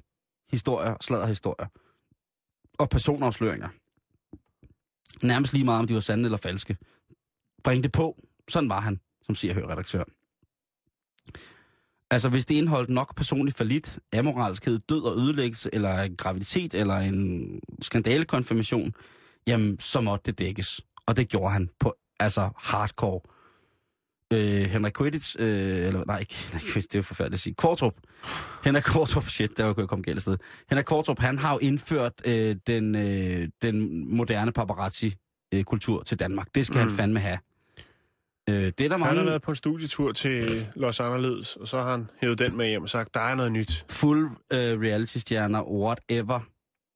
historier, 0.51 0.95
sladderhistorier 1.01 1.67
og 2.79 2.89
personafsløringer. 2.89 3.69
Nærmest 5.23 5.53
lige 5.53 5.65
meget, 5.65 5.79
om 5.79 5.87
de 5.87 5.93
var 5.93 5.99
sande 5.99 6.25
eller 6.25 6.37
falske. 6.37 6.77
Bring 7.63 7.83
det 7.83 7.91
på. 7.91 8.25
Sådan 8.47 8.69
var 8.69 8.79
han, 8.79 8.99
som 9.25 9.35
siger 9.35 9.53
hører 9.53 9.71
redaktør. 9.71 10.03
Altså, 12.11 12.29
hvis 12.29 12.45
det 12.45 12.55
indeholdt 12.55 12.89
nok 12.89 13.15
personlig 13.15 13.53
falit, 13.53 13.99
amoralskhed, 14.13 14.79
død 14.79 15.01
og 15.01 15.17
ødelæggelse, 15.17 15.69
eller 15.73 16.01
en 16.01 16.15
graviditet, 16.15 16.73
eller 16.73 16.95
en 16.95 17.59
skandalekonfirmation, 17.81 18.93
jamen, 19.47 19.79
så 19.79 20.01
måtte 20.01 20.31
det 20.31 20.39
dækkes. 20.39 20.81
Og 21.05 21.17
det 21.17 21.29
gjorde 21.29 21.53
han 21.53 21.69
på, 21.79 21.95
altså, 22.19 22.49
hardcore. 22.57 23.21
Øh, 24.33 24.61
Henrik 24.69 24.93
Quidditch, 24.97 25.35
øh, 25.39 25.47
eller 25.87 26.03
nej, 26.07 26.19
ikke 26.19 26.35
Henrik 26.35 26.61
Quidditch, 26.61 26.91
det 26.91 26.99
er 26.99 27.01
forfærdeligt 27.01 27.37
at 27.37 27.39
sige, 27.39 27.55
Kvartrup. 27.57 27.93
Henrik 28.63 28.83
Kvartrup, 28.83 29.27
shit, 29.29 29.57
der 29.57 29.73
kunne 29.73 29.81
jeg 29.81 29.89
komme 29.89 30.03
galt 30.03 30.21
sted. 30.21 30.37
Henrik 30.69 30.85
Kvartrup, 30.85 31.19
han 31.19 31.37
har 31.39 31.53
jo 31.53 31.59
indført 31.61 32.13
øh, 32.25 32.55
den, 32.67 32.95
øh, 32.95 33.47
den 33.61 34.07
moderne 34.15 34.51
paparazzi-kultur 34.51 36.03
til 36.03 36.19
Danmark. 36.19 36.47
Det 36.55 36.65
skal 36.65 36.75
mm. 36.83 36.87
han 36.87 36.97
fandme 36.97 37.19
have. 37.19 37.37
Øh, 38.49 38.55
det 38.55 38.67
er 38.67 38.73
der 38.73 38.89
Han 38.89 38.99
mange... 38.99 39.17
har 39.17 39.25
været 39.25 39.41
på 39.41 39.51
en 39.51 39.55
studietur 39.55 40.11
til 40.11 40.67
Los 40.75 40.99
Anderledes, 40.99 41.55
og 41.55 41.67
så 41.67 41.81
har 41.81 41.91
han 41.91 42.09
hævet 42.21 42.39
den 42.39 42.57
med 42.57 42.67
hjem 42.67 42.83
og 42.83 42.89
sagt, 42.89 43.13
der 43.13 43.19
er 43.19 43.35
noget 43.35 43.51
nyt. 43.51 43.85
full 43.89 44.23
øh, 44.53 44.79
reality-stjerner, 44.81 45.63
whatever. 45.63 46.39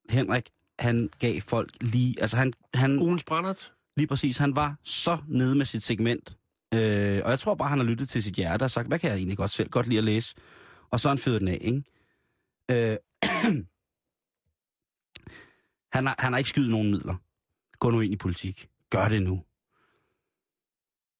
Henrik, 0.09 0.43
han 0.79 1.09
gav 1.19 1.41
folk 1.41 1.69
lige... 1.81 2.15
Altså, 2.21 2.37
han, 2.37 2.53
han, 2.73 2.99
Ugens 2.99 3.23
brændert. 3.23 3.71
lige 3.97 4.07
præcis, 4.07 4.37
han 4.37 4.55
var 4.55 4.75
så 4.83 5.17
nede 5.27 5.55
med 5.55 5.65
sit 5.65 5.83
segment. 5.83 6.35
Øh, 6.73 7.21
og 7.25 7.29
jeg 7.31 7.39
tror 7.39 7.55
bare, 7.55 7.69
han 7.69 7.77
har 7.77 7.85
lyttet 7.85 8.09
til 8.09 8.23
sit 8.23 8.35
hjerte 8.35 8.63
og 8.63 8.71
sagt, 8.71 8.87
hvad 8.87 8.99
kan 8.99 9.09
jeg 9.09 9.17
egentlig 9.17 9.37
godt 9.37 9.51
selv 9.51 9.69
godt 9.69 9.87
lide 9.87 9.97
at 9.97 10.03
læse? 10.03 10.35
Og 10.91 10.99
så 10.99 11.07
har 11.07 11.15
han 11.15 11.21
fyret 11.21 11.41
den 11.41 11.47
af, 11.47 11.57
ikke? 11.61 11.83
Øh, 12.71 12.97
han, 15.95 16.05
har, 16.05 16.15
han 16.19 16.33
har 16.33 16.37
ikke 16.37 16.49
skydet 16.49 16.71
nogen 16.71 16.91
midler. 16.91 17.15
Gå 17.79 17.89
nu 17.89 18.01
ind 18.01 18.13
i 18.13 18.17
politik. 18.17 18.69
Gør 18.89 19.09
det 19.09 19.21
nu. 19.21 19.43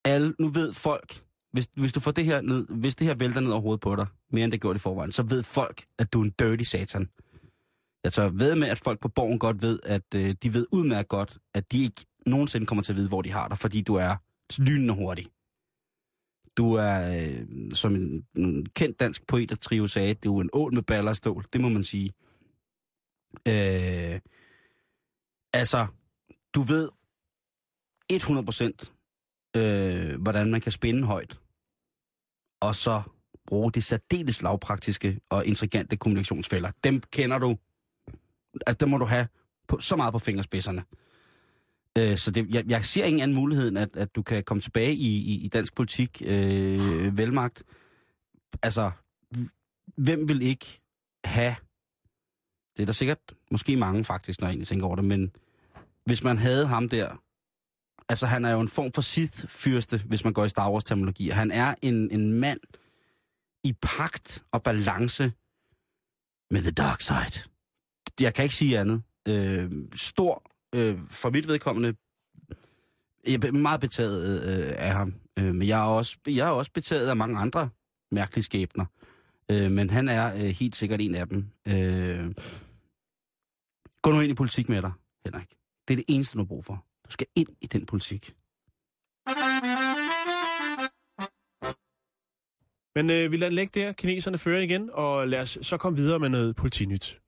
Alle, 0.06 0.36
nu 0.40 0.48
ved 0.48 0.74
folk, 0.74 1.24
hvis, 1.52 1.70
hvis 1.76 1.94
du 1.94 2.00
får 2.00 2.12
det 2.12 2.26
her 2.26 2.42
ned, 2.42 2.68
hvis 2.70 2.96
det 2.96 3.08
her 3.08 3.16
vælter 3.16 3.42
ned 3.42 3.52
over 3.52 3.62
hovedet 3.62 3.82
på 3.82 3.96
dig, 3.96 4.08
mere 4.32 4.44
end 4.44 4.52
det 4.52 4.62
gjorde 4.62 4.76
i 4.76 4.80
forvejen, 4.80 5.12
så 5.12 5.24
ved 5.24 5.44
folk, 5.44 5.86
at 5.98 6.14
du 6.14 6.22
er 6.22 6.26
en 6.26 6.34
dirty 6.40 6.64
satan. 6.64 7.10
Jeg 8.04 8.14
tør 8.14 8.30
ved 8.30 8.56
med, 8.56 8.68
at 8.68 8.80
folk 8.80 9.00
på 9.00 9.08
borgen 9.08 9.40
godt 9.40 9.62
ved, 9.62 9.80
at 9.84 10.16
øh, 10.16 10.36
de 10.44 10.54
ved 10.54 10.68
udmærket 10.72 11.10
godt, 11.10 11.38
at 11.54 11.72
de 11.72 11.84
ikke 11.84 12.06
nogensinde 12.26 12.66
kommer 12.66 12.84
til 12.84 12.94
at 12.94 12.98
vide, 12.98 13.08
hvor 13.08 13.22
de 13.22 13.32
har 13.32 13.48
dig, 13.48 13.58
fordi 13.58 13.82
du 13.82 13.96
er 13.96 14.16
lynende 14.58 14.94
hurtig. 14.94 15.28
Du 16.60 16.74
er, 16.74 17.22
øh, 17.22 17.46
som 17.74 17.96
en, 17.96 18.26
en 18.38 18.66
kendt 18.66 19.00
dansk 19.00 19.28
poet 19.28 19.52
og 19.52 19.60
trio 19.60 19.88
sagde, 19.88 20.14
du 20.14 20.38
er 20.38 20.42
en 20.42 20.50
ål 20.54 20.74
med 20.74 20.84
baller 20.84 21.12
og 21.12 21.16
stål. 21.16 21.46
Det 21.54 21.62
må 21.62 21.70
man 21.70 21.84
sige. 21.84 22.12
Øh, 23.48 24.20
altså, 25.54 25.88
du 26.56 26.62
ved 26.62 26.90
100% 28.14 29.58
øh, 29.58 30.22
hvordan 30.22 30.52
man 30.52 30.62
kan 30.62 30.72
spænde 30.72 31.04
højt, 31.04 31.40
og 32.62 32.76
så 32.76 33.02
bruge 33.48 33.72
de 33.72 33.82
særdeles 33.82 34.42
lavpraktiske 34.42 35.20
og 35.30 35.46
intrigante 35.46 35.98
kommunikationsfælder. 35.98 36.72
Dem 36.84 37.02
kender 37.12 37.38
du. 37.38 37.58
Altså, 38.68 38.78
dem 38.80 38.90
må 38.90 38.98
du 38.98 39.06
have 39.06 39.28
på, 39.68 39.80
så 39.80 39.96
meget 39.96 40.14
på 40.14 40.20
fingerspidserne. 40.20 40.84
Øh, 41.98 42.18
så 42.18 42.32
det, 42.32 42.50
jeg, 42.50 42.66
jeg 42.68 42.86
ser 42.86 43.06
ingen 43.06 43.22
anden 43.22 43.36
mulighed, 43.36 43.68
end 43.68 43.78
at, 43.78 43.96
at 43.96 44.16
du 44.16 44.22
kan 44.22 44.44
komme 44.44 44.62
tilbage 44.62 44.94
i, 44.94 45.18
i, 45.18 45.46
i 45.46 45.48
dansk 45.48 45.76
politik 45.76 46.22
øh, 46.26 47.18
velmagt. 47.18 47.64
Altså, 48.64 48.92
hvem 49.98 50.30
vil 50.30 50.42
ikke 50.42 50.82
have... 51.24 51.56
Det 52.78 52.84
er 52.84 52.86
der 52.86 52.94
sikkert 52.94 53.36
måske 53.52 53.76
mange 53.76 54.04
faktisk, 54.04 54.42
når 54.42 54.48
jeg 54.48 54.52
egentlig 54.52 54.68
tænker 54.68 54.86
over 54.86 54.96
det, 54.96 55.06
men 55.06 55.32
hvis 56.06 56.24
man 56.24 56.38
havde 56.38 56.68
ham 56.68 56.90
der, 56.90 57.24
altså 58.10 58.26
han 58.26 58.46
er 58.46 58.52
jo 58.52 58.62
en 58.62 58.68
form 58.68 58.92
for 58.92 59.02
Sith-fyrste, 59.02 59.98
hvis 60.06 60.24
man 60.24 60.34
går 60.34 60.46
i 60.46 60.50
Star 60.50 60.72
Wars-terminologi. 60.72 61.30
Han 61.30 61.52
er 61.52 61.76
en, 61.82 62.12
en 62.12 62.34
mand 62.34 62.60
i 63.64 63.74
pagt 63.82 64.44
og 64.52 64.64
balance 64.64 65.34
med 66.52 66.62
the 66.62 66.72
dark 66.72 67.02
side. 67.02 67.50
Jeg 68.20 68.34
kan 68.34 68.44
ikke 68.44 68.56
sige 68.56 68.80
andet. 68.80 69.04
Øh, 69.28 69.72
stor, 69.96 70.49
øh, 70.76 71.00
for 71.08 71.30
mit 71.30 71.48
vedkommende, 71.48 71.96
jeg 73.28 73.44
er 73.44 73.52
meget 73.52 73.82
betaget 73.82 74.44
øh, 74.44 74.74
af 74.78 74.92
ham. 74.92 75.14
Øh, 75.40 75.56
men 75.56 75.68
jeg 75.68 75.80
er, 75.80 75.86
også, 75.86 76.18
jeg 76.28 76.48
er 76.48 76.52
også 76.52 76.72
betaget 76.72 77.10
af 77.10 77.16
mange 77.16 77.40
andre 77.40 77.70
mærkelige 78.12 78.44
skæbner. 78.44 78.86
Øh, 79.52 79.72
men 79.72 79.90
han 79.90 80.10
er 80.10 80.36
øh, 80.36 80.42
helt 80.42 80.76
sikkert 80.76 81.02
en 81.02 81.16
af 81.16 81.28
dem. 81.28 81.46
Øh, 81.68 82.36
gå 84.02 84.12
nu 84.12 84.22
ind 84.22 84.32
i 84.32 84.36
politik 84.36 84.70
med 84.70 84.82
dig, 84.82 84.92
Henrik. 85.26 85.50
Det 85.88 85.94
er 85.94 85.96
det 85.96 86.06
eneste, 86.08 86.34
du 86.34 86.40
har 86.40 86.48
brug 86.48 86.66
for. 86.66 86.86
Du 87.06 87.12
skal 87.12 87.28
ind 87.36 87.48
i 87.62 87.68
den 87.68 87.86
politik. 87.86 88.36
Men 92.96 93.10
øh, 93.10 93.32
vi 93.32 93.38
lader 93.38 93.52
lægge 93.52 93.80
der. 93.80 93.92
Kineserne 93.92 94.38
fører 94.38 94.62
igen, 94.62 94.90
og 94.94 95.28
lad 95.28 95.42
os 95.42 95.58
så 95.62 95.78
komme 95.78 95.98
videre 95.98 96.20
med 96.20 96.30
noget 96.30 96.56
politinyt. 96.56 97.22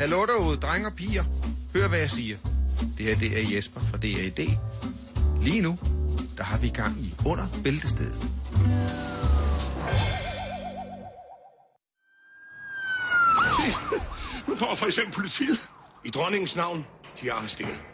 Hallo 0.00 0.26
derude, 0.26 0.56
drenge 0.56 0.86
og 0.88 0.94
piger. 0.94 1.24
Hør, 1.74 1.88
hvad 1.88 1.98
jeg 1.98 2.10
siger. 2.10 2.36
Det 2.98 3.06
her, 3.06 3.18
det 3.18 3.38
er 3.40 3.56
Jesper 3.56 3.80
fra 3.80 3.98
DAD. 3.98 4.46
Lige 5.42 5.60
nu, 5.60 5.78
der 6.36 6.44
har 6.44 6.58
vi 6.58 6.68
gang 6.68 7.00
i 7.00 7.14
under 7.26 7.44
bæltestedet. 7.64 8.14
Nu 14.48 14.54
får 14.56 14.74
for 14.74 14.86
eksempel 14.86 15.14
politiet 15.14 15.58
i 16.04 16.08
dronningens 16.08 16.56
navn, 16.56 16.86
de 17.20 17.28
er 17.28 17.32
arresteret. 17.34 17.84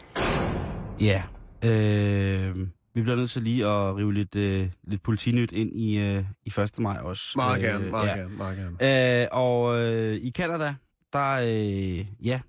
Ja, 0.99 1.23
øh, 1.63 2.57
vi 2.95 3.01
bliver 3.01 3.15
nødt 3.15 3.31
til 3.31 3.41
lige 3.41 3.65
at 3.65 3.95
rive 3.95 4.13
lidt, 4.13 4.35
øh, 4.35 4.69
lidt 4.87 5.03
politinyt 5.03 5.51
ind 5.51 5.79
i, 5.79 5.99
øh, 5.99 6.23
i 6.45 6.51
1. 6.59 6.79
maj 6.79 6.97
også. 6.97 7.23
Meget 7.35 7.57
Øh, 7.57 7.63
gerne, 7.63 7.91
meget 7.91 8.07
ja. 8.07 8.15
gerne, 8.15 8.37
meget 8.37 8.57
gerne. 8.79 9.21
Øh, 9.21 9.27
og 9.31 9.79
øh, 9.79 10.15
i 10.15 10.31
Canada, 10.31 10.75
der 11.13 11.31
øh, 11.33 12.25
ja, 12.25 12.41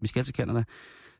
vi 0.00 0.08
skal 0.08 0.24
til 0.24 0.34
Canada, 0.34 0.62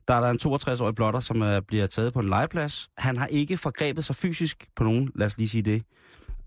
der 0.08 0.14
er 0.14 0.20
der 0.20 0.30
en 0.30 0.38
62-årig 0.42 0.94
blotter, 0.94 1.20
som 1.20 1.42
øh, 1.42 1.62
bliver 1.62 1.86
taget 1.86 2.12
på 2.12 2.20
en 2.20 2.28
legeplads. 2.28 2.88
Han 2.96 3.16
har 3.16 3.26
ikke 3.26 3.56
forgrebet 3.56 4.04
sig 4.04 4.16
fysisk 4.16 4.68
på 4.76 4.84
nogen, 4.84 5.12
lad 5.14 5.26
os 5.26 5.38
lige 5.38 5.48
sige 5.48 5.62
det. 5.62 5.82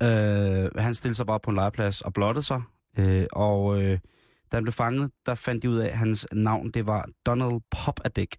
Øh, 0.03 0.71
han 0.77 0.95
stillede 0.95 1.15
sig 1.15 1.25
bare 1.25 1.39
på 1.39 1.49
en 1.49 1.55
legeplads 1.55 2.01
og 2.01 2.13
blottede 2.13 2.45
sig. 2.45 2.61
Øh, 2.99 3.25
og 3.31 3.81
øh, 3.81 3.99
da 4.51 4.57
han 4.57 4.63
blev 4.63 4.73
fanget, 4.73 5.11
der 5.25 5.35
fandt 5.35 5.63
de 5.63 5.69
ud 5.69 5.77
af, 5.77 5.87
at 5.87 5.97
hans 5.97 6.27
navn, 6.31 6.71
det 6.71 6.87
var 6.87 7.05
Donald 7.25 7.61
Popadek. 7.71 8.35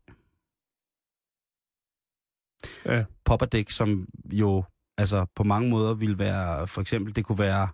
Ja. 2.87 3.05
Popadek, 3.25 3.71
som 3.71 4.07
jo 4.33 4.65
altså 4.99 5.27
på 5.37 5.45
mange 5.45 5.71
måder 5.71 5.95
ville 5.95 6.19
være, 6.19 6.67
for 6.67 6.81
eksempel, 6.81 7.17
det 7.17 7.25
kunne 7.25 7.39
være 7.39 7.69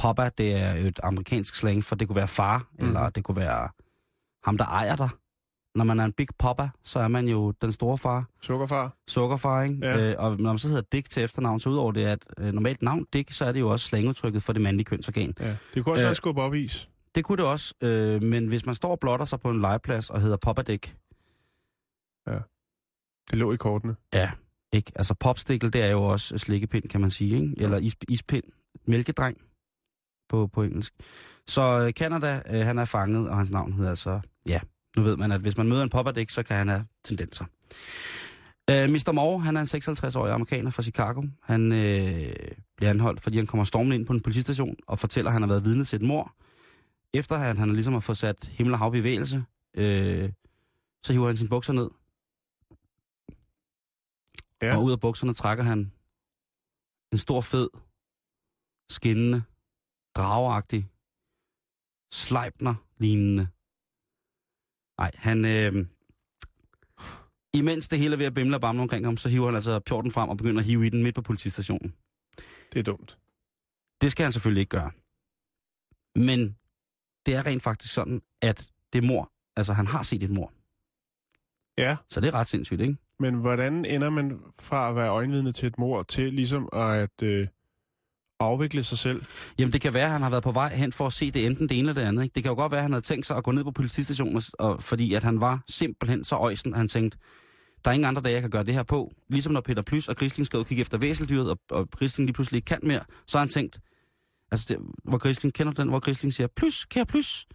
Papa, 0.00 0.30
det 0.38 0.54
er 0.54 0.72
et 0.74 1.00
amerikansk 1.02 1.54
slang, 1.54 1.84
for 1.84 1.96
det 1.96 2.08
kunne 2.08 2.16
være 2.16 2.28
far, 2.28 2.68
mm. 2.78 2.86
eller 2.86 3.10
det 3.10 3.24
kunne 3.24 3.36
være 3.36 3.68
ham, 4.44 4.58
der 4.58 4.64
ejer 4.64 4.96
dig. 4.96 5.08
Når 5.74 5.84
man 5.84 6.00
er 6.00 6.04
en 6.04 6.12
big 6.12 6.26
papa, 6.38 6.68
så 6.84 7.00
er 7.00 7.08
man 7.08 7.28
jo 7.28 7.50
den 7.50 7.72
store 7.72 7.98
far, 7.98 8.28
Sukkerfar. 8.42 8.96
sukkerfar, 9.08 9.62
ikke? 9.62 9.78
Ja. 9.82 10.10
Øh, 10.10 10.14
og 10.18 10.36
når 10.36 10.50
man 10.52 10.58
så 10.58 10.68
hedder 10.68 10.82
Dick 10.92 11.10
til 11.10 11.22
efternavn, 11.22 11.60
så 11.60 11.70
udover 11.70 11.92
det, 11.92 12.04
at 12.06 12.26
øh, 12.38 12.52
normalt 12.52 12.82
navn 12.82 13.06
Dick, 13.12 13.32
så 13.32 13.44
er 13.44 13.52
det 13.52 13.60
jo 13.60 13.68
også 13.68 13.88
slangudtrykket 13.88 14.42
for 14.42 14.52
det 14.52 14.62
mandlige 14.62 14.84
kønsorgan. 14.84 15.34
Ja. 15.40 15.56
Det 15.74 15.84
kunne 15.84 15.92
også 15.92 16.02
Øh. 16.02 16.06
være 16.06 16.14
skubbe 16.14 16.42
op 16.42 16.54
is. 16.54 16.88
Det 17.14 17.24
kunne 17.24 17.36
det 17.36 17.44
også, 17.46 17.74
øh, 17.82 18.22
men 18.22 18.46
hvis 18.46 18.66
man 18.66 18.74
står 18.74 18.90
og 18.90 19.00
blotter 19.00 19.24
sig 19.26 19.40
på 19.40 19.50
en 19.50 19.60
legeplads 19.60 20.10
og 20.10 20.20
hedder 20.20 20.36
Papa 20.36 20.62
Dick, 20.62 20.96
Det 23.30 23.38
lå 23.38 23.52
i 23.52 23.56
kortene. 23.56 23.96
Ja, 24.14 24.30
ikke? 24.72 24.92
Altså 24.96 25.14
popstikkel, 25.14 25.72
det 25.72 25.82
er 25.82 25.90
jo 25.90 26.02
også 26.02 26.38
slikkepind, 26.38 26.88
kan 26.88 27.00
man 27.00 27.10
sige, 27.10 27.34
ikke? 27.42 27.54
Eller 27.58 27.78
is, 27.78 27.96
ispind, 28.08 28.44
mælkedreng 28.86 29.36
på, 30.30 30.46
på 30.46 30.62
engelsk. 30.62 30.94
Så 31.46 31.80
øh, 31.80 31.92
Canada, 31.92 32.42
øh, 32.50 32.66
han 32.66 32.78
er 32.78 32.84
fanget, 32.84 33.28
og 33.28 33.36
hans 33.36 33.50
navn 33.50 33.72
hedder 33.72 33.90
altså, 33.90 34.20
ja, 34.48 34.60
nu 34.96 35.02
ved 35.02 35.16
man, 35.16 35.32
at 35.32 35.40
hvis 35.40 35.56
man 35.56 35.68
møder 35.68 35.82
en 35.82 35.88
popperdæk, 35.88 36.30
så 36.30 36.42
kan 36.42 36.56
han 36.56 36.68
have 36.68 36.86
tendenser. 37.04 37.44
Uh, 38.70 38.90
Mr. 38.90 39.12
Moore, 39.12 39.40
han 39.40 39.56
er 39.56 39.60
en 39.60 39.66
56-årig 39.66 40.32
amerikaner 40.32 40.70
fra 40.70 40.82
Chicago. 40.82 41.22
Han 41.42 41.72
øh, 41.72 42.34
bliver 42.76 42.90
anholdt, 42.90 43.20
fordi 43.20 43.36
han 43.36 43.46
kommer 43.46 43.64
stormende 43.64 43.96
ind 43.96 44.06
på 44.06 44.12
en 44.12 44.20
politistation 44.20 44.76
og 44.86 44.98
fortæller, 44.98 45.28
at 45.28 45.32
han 45.32 45.42
har 45.42 45.48
været 45.48 45.64
vidne 45.64 45.84
til 45.84 45.96
et 45.96 46.02
mor. 46.02 46.34
Efter 47.14 47.36
at 47.36 47.58
han 47.58 47.72
ligesom 47.72 47.92
har 47.92 48.00
fået 48.00 48.18
sat 48.18 48.50
himmel 48.52 48.72
og 48.72 48.78
hav 48.78 48.92
bevægelse, 48.92 49.44
øh, 49.76 50.30
så 51.02 51.12
hiver 51.12 51.26
han 51.26 51.36
sine 51.36 51.48
bukser 51.48 51.72
ned. 51.72 51.90
Ja. 54.62 54.76
Og 54.76 54.84
ud 54.84 54.92
af 54.92 55.00
bukserne 55.00 55.34
trækker 55.34 55.64
han 55.64 55.92
en 57.12 57.18
stor 57.18 57.40
fed, 57.40 57.68
skinnende, 58.88 59.42
drageagtig, 60.16 60.90
Sleipner-lignende. 62.12 63.46
Nej, 64.98 65.10
han... 65.14 65.44
Øh, 65.44 65.86
imens 67.54 67.88
det 67.88 67.98
hele 67.98 68.12
er 68.12 68.16
ved 68.16 68.26
at 68.26 68.34
bimle 68.34 68.56
og 68.56 68.60
bamle 68.60 68.82
omkring 68.82 69.06
ham, 69.06 69.16
så 69.16 69.28
hiver 69.28 69.46
han 69.46 69.54
altså 69.54 69.80
pjorten 69.80 70.10
frem 70.10 70.28
og 70.28 70.36
begynder 70.36 70.60
at 70.60 70.66
hive 70.66 70.86
i 70.86 70.88
den 70.88 71.02
midt 71.02 71.14
på 71.14 71.22
politistationen. 71.22 71.94
Det 72.72 72.78
er 72.78 72.82
dumt. 72.82 73.18
Det 74.00 74.10
skal 74.10 74.22
han 74.22 74.32
selvfølgelig 74.32 74.60
ikke 74.60 74.70
gøre. 74.70 74.90
Men 76.14 76.56
det 77.26 77.34
er 77.34 77.46
rent 77.46 77.62
faktisk 77.62 77.94
sådan, 77.94 78.22
at 78.42 78.70
det 78.92 79.04
mor, 79.04 79.32
altså 79.56 79.72
han 79.72 79.86
har 79.86 80.02
set 80.02 80.22
et 80.22 80.30
mor. 80.30 80.52
Ja, 81.78 81.96
Så 82.08 82.20
det 82.20 82.28
er 82.28 82.34
ret 82.34 82.48
sindssygt, 82.48 82.80
ikke? 82.80 82.96
men 83.18 83.34
hvordan 83.34 83.84
ender 83.84 84.10
man 84.10 84.40
fra 84.58 84.88
at 84.88 84.96
være 84.96 85.08
øjenvidne 85.08 85.52
til 85.52 85.66
et 85.66 85.78
mor 85.78 86.02
til 86.02 86.32
ligesom 86.32 86.68
at 86.72 87.22
øh, 87.22 87.48
afvikle 88.40 88.84
sig 88.84 88.98
selv? 88.98 89.24
Jamen 89.58 89.72
det 89.72 89.80
kan 89.80 89.94
være, 89.94 90.04
at 90.04 90.10
han 90.10 90.22
har 90.22 90.30
været 90.30 90.42
på 90.42 90.52
vej 90.52 90.74
hen 90.74 90.92
for 90.92 91.06
at 91.06 91.12
se 91.12 91.30
det 91.30 91.46
enten 91.46 91.68
det 91.68 91.78
ene 91.78 91.88
eller 91.88 92.02
det 92.02 92.08
andet. 92.08 92.22
Ikke? 92.22 92.34
Det 92.34 92.42
kan 92.42 92.50
jo 92.50 92.56
godt 92.56 92.72
være, 92.72 92.78
at 92.78 92.84
han 92.84 92.92
havde 92.92 93.04
tænkt 93.04 93.26
sig 93.26 93.36
at 93.36 93.44
gå 93.44 93.52
ned 93.52 93.64
på 93.64 93.70
politistationen, 93.70 94.36
og, 94.36 94.42
og, 94.58 94.82
fordi 94.82 95.14
at 95.14 95.22
han 95.22 95.40
var 95.40 95.62
simpelthen 95.68 96.24
så 96.24 96.36
øjsen, 96.36 96.72
at 96.72 96.78
han 96.78 96.88
tænkte, 96.88 97.18
der 97.84 97.90
er 97.90 97.94
ingen 97.94 98.08
andre 98.08 98.22
dage, 98.22 98.32
jeg 98.32 98.40
kan 98.40 98.50
gøre 98.50 98.64
det 98.64 98.74
her 98.74 98.82
på. 98.82 99.12
Ligesom 99.28 99.52
når 99.52 99.60
Peter 99.60 99.82
Plys 99.82 100.08
og 100.08 100.16
Grisling 100.16 100.46
skal 100.46 100.56
ud 100.56 100.62
og 100.62 100.66
kigge 100.66 100.80
efter 100.80 100.98
væseldyret, 100.98 101.50
og, 101.50 101.58
og 101.70 101.90
Grisling 101.90 102.26
lige 102.26 102.34
pludselig 102.34 102.58
ikke 102.58 102.66
kan 102.66 102.78
mere, 102.82 103.00
så 103.26 103.38
har 103.38 103.42
han 103.44 103.48
tænkt, 103.48 103.78
altså 104.52 104.66
det, 104.68 104.78
hvor 105.04 105.18
Grisling 105.18 105.54
kender 105.54 105.72
den, 105.72 105.88
hvor 105.88 106.00
Grisling 106.00 106.32
siger, 106.32 106.46
Plys, 106.56 106.84
kære 106.84 107.06
Plys, 107.06 107.46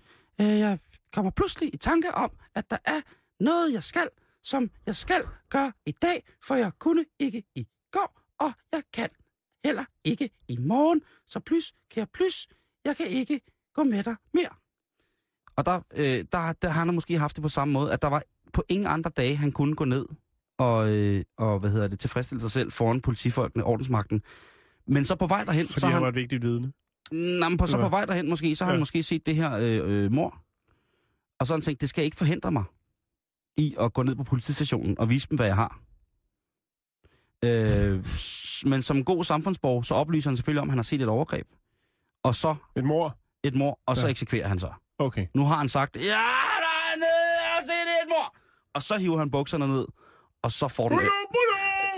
øh, 0.41 0.47
jeg 0.47 0.79
kommer 1.13 1.31
pludselig 1.31 1.73
i 1.73 1.77
tanke 1.77 2.15
om, 2.15 2.31
at 2.55 2.69
der 2.69 2.77
er 2.86 3.01
noget, 3.39 3.73
jeg 3.73 3.83
skal, 3.83 4.07
som 4.43 4.69
jeg 4.86 4.95
skal 4.95 5.23
gøre 5.49 5.71
i 5.86 5.91
dag, 5.91 6.23
for 6.47 6.55
jeg 6.55 6.71
kunne 6.79 7.05
ikke 7.19 7.43
i 7.55 7.65
går, 7.91 8.21
og 8.39 8.51
jeg 8.73 8.81
kan 8.93 9.09
heller 9.66 9.86
ikke 10.03 10.30
i 10.47 10.57
morgen. 10.57 11.01
Så 11.28 11.39
Plys, 11.39 11.74
kære 11.91 12.07
Plys, 12.13 12.47
jeg 12.86 12.97
kan 12.97 13.07
ikke 13.07 13.41
gå 13.74 13.84
med 13.84 14.03
dig 14.03 14.16
mere. 14.34 14.49
Og 15.55 15.66
der, 15.66 15.80
øh, 15.95 16.26
der, 16.32 16.53
der 16.53 16.70
har 16.70 16.86
han 16.86 16.93
måske 16.95 17.20
haft 17.20 17.36
det 17.36 17.41
på 17.41 17.49
samme 17.49 17.72
måde, 17.72 17.93
at 17.93 18.01
der 18.01 18.07
var 18.07 18.24
på 18.53 18.63
ingen 18.70 18.88
andre 18.88 19.11
dage, 19.18 19.36
han 19.36 19.51
kunne 19.51 19.76
gå 19.76 19.86
ned 19.86 20.05
og, 20.57 20.89
øh, 20.89 21.24
og 21.38 21.59
hvad 21.59 21.70
hedder 21.70 21.88
det, 21.88 21.99
tilfredsstille 21.99 22.41
sig 22.41 22.51
selv 22.51 22.72
foran 22.72 23.01
politifolkene, 23.01 23.63
ordensmagten. 23.63 24.22
Men 24.88 25.05
så 25.05 25.16
på 25.16 25.28
vej 25.28 25.43
derhen, 25.43 25.68
Fordi 25.68 25.80
så 25.80 25.86
har 25.86 25.91
han 25.91 25.93
han, 25.93 26.01
var 26.03 26.09
et 26.09 26.16
vigtigt 26.16 26.41
vidne. 26.41 26.74
Nå, 27.11 27.49
men 27.49 27.57
på, 27.57 27.66
så 27.68 27.78
på 27.80 27.89
vej 27.89 28.05
derhen 28.05 28.30
måske, 28.30 28.55
så 28.55 28.63
har 28.66 28.72
Ja. 28.72 28.74
han 28.74 28.80
måske 28.80 29.03
set 29.03 29.26
det 29.26 29.36
her 29.36 29.51
øh, 29.53 29.82
øh, 30.05 30.11
mor. 30.11 30.41
Og 31.39 31.47
så 31.47 31.53
har 31.53 31.57
han 31.57 31.61
tænkt, 31.61 31.82
det 31.82 31.89
skal 31.89 32.03
ikke 32.03 32.18
forhindre 32.18 32.51
mig 32.51 32.63
i 33.57 33.76
at 33.80 33.93
gå 33.93 34.03
ned 34.03 34.16
på 34.16 34.24
politistationen 34.24 34.99
og 34.99 35.09
vise 35.09 35.28
dem, 35.30 35.36
hvad 35.36 35.45
jeg 35.45 35.55
har. 35.55 35.80
Øh, 37.43 38.05
men 38.65 38.81
som 38.83 39.03
god 39.05 39.23
samfundsborger, 39.23 39.81
så 39.81 39.93
oplyser 39.95 40.29
han 40.29 40.38
selvfølgelig 40.38 40.61
om, 40.61 40.67
at 40.69 40.71
han 40.71 40.77
har 40.77 40.83
set 40.83 41.01
et 41.01 41.07
overgreb. 41.07 41.47
Og 42.23 42.36
så 42.36 42.55
Et 42.75 42.83
mor? 42.83 43.17
et 43.43 43.55
mor, 43.55 43.79
og 43.86 43.97
så 43.97 44.07
Ja. 44.07 44.11
eksekverer 44.11 44.47
han 44.47 44.59
så. 44.59 44.69
Okay. 44.99 45.27
Nu 45.33 45.45
har 45.45 45.55
han 45.57 45.69
sagt, 45.69 45.95
ja, 45.95 46.01
der 46.01 46.05
er 46.11 46.95
nede, 46.95 47.33
jeg 47.43 47.51
har 47.53 47.61
set 47.61 48.03
et 48.03 48.09
mor. 48.09 48.36
Og 48.73 48.83
så 48.83 48.97
hiver 48.97 49.17
han 49.17 49.31
bukserne 49.31 49.67
ned, 49.67 49.86
og 50.41 50.51
så 50.51 50.67
får 50.67 50.89
den... 50.89 50.99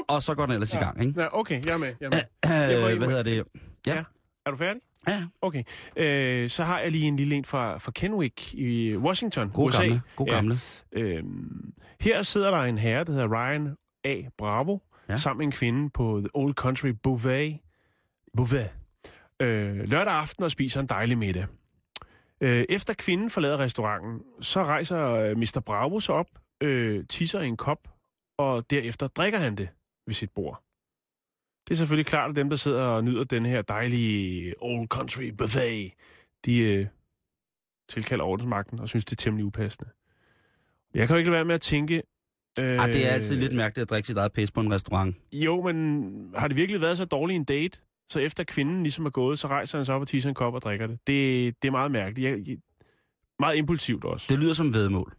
Og 0.08 0.24
så 0.24 0.36
går 0.36 0.46
den 0.46 0.54
ellers 0.54 0.74
i 0.74 0.78
gang, 0.78 1.02
ikke? 1.02 1.22
Ja, 1.22 1.40
okay, 1.40 1.66
jeg 1.66 1.74
er 1.74 1.78
med. 1.78 1.94
Jeg 2.02 2.06
er 2.46 2.68
med. 2.70 2.76
Øh, 2.76 2.82
må- 2.92 2.98
hvad 2.98 3.08
hedder 3.08 3.24
det? 3.24 3.44
Ja. 3.88 3.94
Ja. 3.96 4.04
Er 4.46 4.52
du 4.52 4.58
færdig? 4.58 4.82
Ja, 5.08 5.24
Okay. 5.42 5.64
Øh, 5.96 6.50
så 6.50 6.64
har 6.64 6.80
jeg 6.80 6.92
lige 6.92 7.08
en 7.08 7.16
lille 7.16 7.36
en 7.36 7.46
fra, 7.46 7.78
fra 7.78 7.92
Kenwick 7.92 8.54
i 8.54 8.98
Washington, 8.98 9.50
god 9.50 9.68
USA. 9.70 9.82
gamle. 9.84 10.02
God 10.16 10.28
Ja. 10.28 10.34
gamle. 10.36 10.58
Øhm, 10.92 11.74
her 12.02 12.24
sidder 12.24 12.52
der 12.52 12.62
en 12.64 12.78
herre, 12.78 13.04
der 13.04 13.12
hedder 13.12 13.28
Ryan 13.34 13.76
A. 14.04 14.22
Bravo, 14.38 14.78
Ja. 15.10 15.18
sammen 15.18 15.38
med 15.38 15.46
en 15.46 15.52
kvinde 15.52 15.90
på 15.90 16.20
The 16.20 16.30
Old 16.34 16.54
Country 16.54 16.88
Beauvais. 16.88 17.56
Beauvais. 18.38 18.70
Øh, 19.42 19.90
lørdag 19.90 20.14
aften 20.14 20.44
og 20.44 20.52
spiser 20.52 20.82
en 20.82 20.88
dejlig 20.88 21.18
middag. 21.18 21.46
Øh, 22.42 22.66
efter 22.70 22.94
kvinden 22.94 23.30
forlader 23.30 23.60
restauranten, 23.60 24.22
så 24.42 24.64
rejser 24.64 25.10
øh, 25.10 25.38
Mr. 25.38 25.62
Bravo 25.66 26.00
sig 26.00 26.16
op, 26.16 26.28
øh, 26.62 27.06
tisser 27.06 27.42
i 27.42 27.48
en 27.48 27.58
kop, 27.58 27.88
og 28.38 28.70
derefter 28.70 29.08
drikker 29.08 29.40
han 29.40 29.56
det 29.56 29.70
ved 30.08 30.14
sit 30.14 30.32
bord. 30.32 30.64
Det 31.68 31.74
er 31.74 31.78
selvfølgelig 31.78 32.06
klart, 32.06 32.30
at 32.30 32.36
dem, 32.36 32.50
der 32.50 32.58
sidder 32.58 32.84
og 32.84 33.04
nyder 33.04 33.24
den 33.24 33.46
her 33.46 33.62
dejlige 33.62 34.54
Old 34.60 34.88
Country 34.88 35.30
Buffet, 35.30 35.94
de 36.46 36.60
øh, 36.60 36.88
tilkalder 37.90 38.26
ordensmagten 38.26 38.80
og 38.80 38.90
synes, 38.90 39.06
det 39.06 39.12
er 39.12 39.24
temmelig 39.24 39.46
upassende. 39.46 39.90
Jeg 40.94 41.08
kan 41.08 41.14
jo 41.14 41.18
ikke 41.18 41.30
lade 41.30 41.38
være 41.38 41.46
med 41.46 41.56
at 41.56 41.62
tænke... 41.62 42.04
Øh, 42.60 42.78
Ej, 42.78 42.88
det 42.88 43.06
er 43.08 43.10
altid 43.10 43.36
lidt 43.36 43.56
mærkeligt 43.56 43.82
at 43.84 43.90
drikke 43.90 44.08
sit 44.08 44.18
eget 44.18 44.34
pis 44.34 44.52
på 44.52 44.60
en 44.62 44.74
restaurant. 44.74 45.16
Jo, 45.32 45.62
men 45.62 46.32
har 46.36 46.48
det 46.48 46.58
virkelig 46.58 46.82
været 46.82 46.98
så 46.98 47.06
dårlig 47.06 47.36
en 47.36 47.44
date? 47.44 47.82
Så 48.10 48.20
efter 48.20 48.44
kvinden 48.44 48.84
ligesom 48.84 49.06
er 49.06 49.10
gået, 49.10 49.40
så 49.40 49.48
rejser 49.48 49.78
han 49.78 49.86
sig 49.86 49.96
op 49.96 50.02
og 50.02 50.08
tisser 50.08 50.30
en 50.30 50.36
kop 50.36 50.54
og 50.54 50.62
drikker 50.62 50.88
det. 50.88 51.00
Det, 51.08 51.56
det 51.62 51.68
er 51.68 51.72
meget 51.72 51.92
mærkeligt. 51.92 52.30
Jeg, 52.30 52.48
jeg, 52.48 52.58
meget 53.40 53.58
impulsivt 53.58 54.04
også. 54.04 54.26
Det 54.30 54.40
lyder 54.40 54.54
som 54.54 54.74
vedmål. 54.74 55.14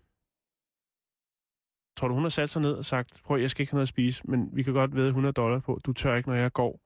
Tror 1.96 2.08
du, 2.08 2.14
hun 2.14 2.22
har 2.22 2.30
sat 2.30 2.50
sig 2.50 2.62
ned 2.62 2.72
og 2.72 2.84
sagt, 2.84 3.20
prøv, 3.24 3.40
jeg 3.40 3.50
skal 3.50 3.62
ikke 3.62 3.72
have 3.72 3.76
noget 3.76 3.84
at 3.84 3.88
spise, 3.88 4.22
men 4.24 4.48
vi 4.52 4.62
kan 4.62 4.72
godt 4.72 4.94
ved 4.94 5.06
100 5.06 5.32
dollar 5.32 5.58
på, 5.58 5.80
du 5.86 5.92
tør 5.92 6.14
ikke, 6.16 6.28
når 6.28 6.36
jeg 6.36 6.52
går, 6.52 6.80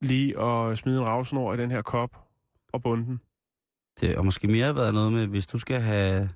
lige 0.00 0.38
og 0.38 0.78
smide 0.78 0.98
en 0.98 1.04
ravsnor 1.04 1.54
i 1.54 1.56
den 1.56 1.70
her 1.70 1.82
kop 1.82 2.28
og 2.72 2.82
bunden. 2.82 3.20
Det 4.00 4.14
har 4.14 4.22
måske 4.22 4.48
mere 4.48 4.74
været 4.74 4.94
noget 4.94 5.12
med, 5.12 5.26
hvis 5.26 5.46
du 5.46 5.58
skal 5.58 5.80
have 5.80 6.28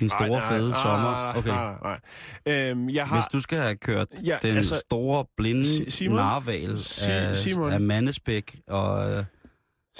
din 0.00 0.08
store, 0.08 0.28
Nej, 0.28 0.38
nej, 0.38 0.48
fede 0.48 0.70
nej, 0.70 0.82
sommer. 0.82 1.10
Nej, 1.10 1.32
Okay. 1.36 1.48
nej, 1.50 1.74
nej. 1.82 2.70
Øhm, 2.70 2.88
jeg 2.90 3.06
har... 3.06 3.16
Hvis 3.16 3.26
du 3.32 3.40
skal 3.40 3.58
have 3.58 3.76
kørt 3.76 4.08
Ja, 4.26 4.38
den 4.42 4.56
altså- 4.56 4.74
store, 4.86 5.24
blinde 5.36 5.64
Si- 5.64 5.90
Simon? 5.90 6.16
narval 6.16 6.78
af, 7.08 7.36
Simon? 7.36 7.72
af 7.72 7.80
Mandesbæk 7.80 8.56
og... 8.68 8.98
Okay. 8.98 9.24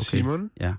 Simon? 0.02 0.50
Ja. 0.60 0.74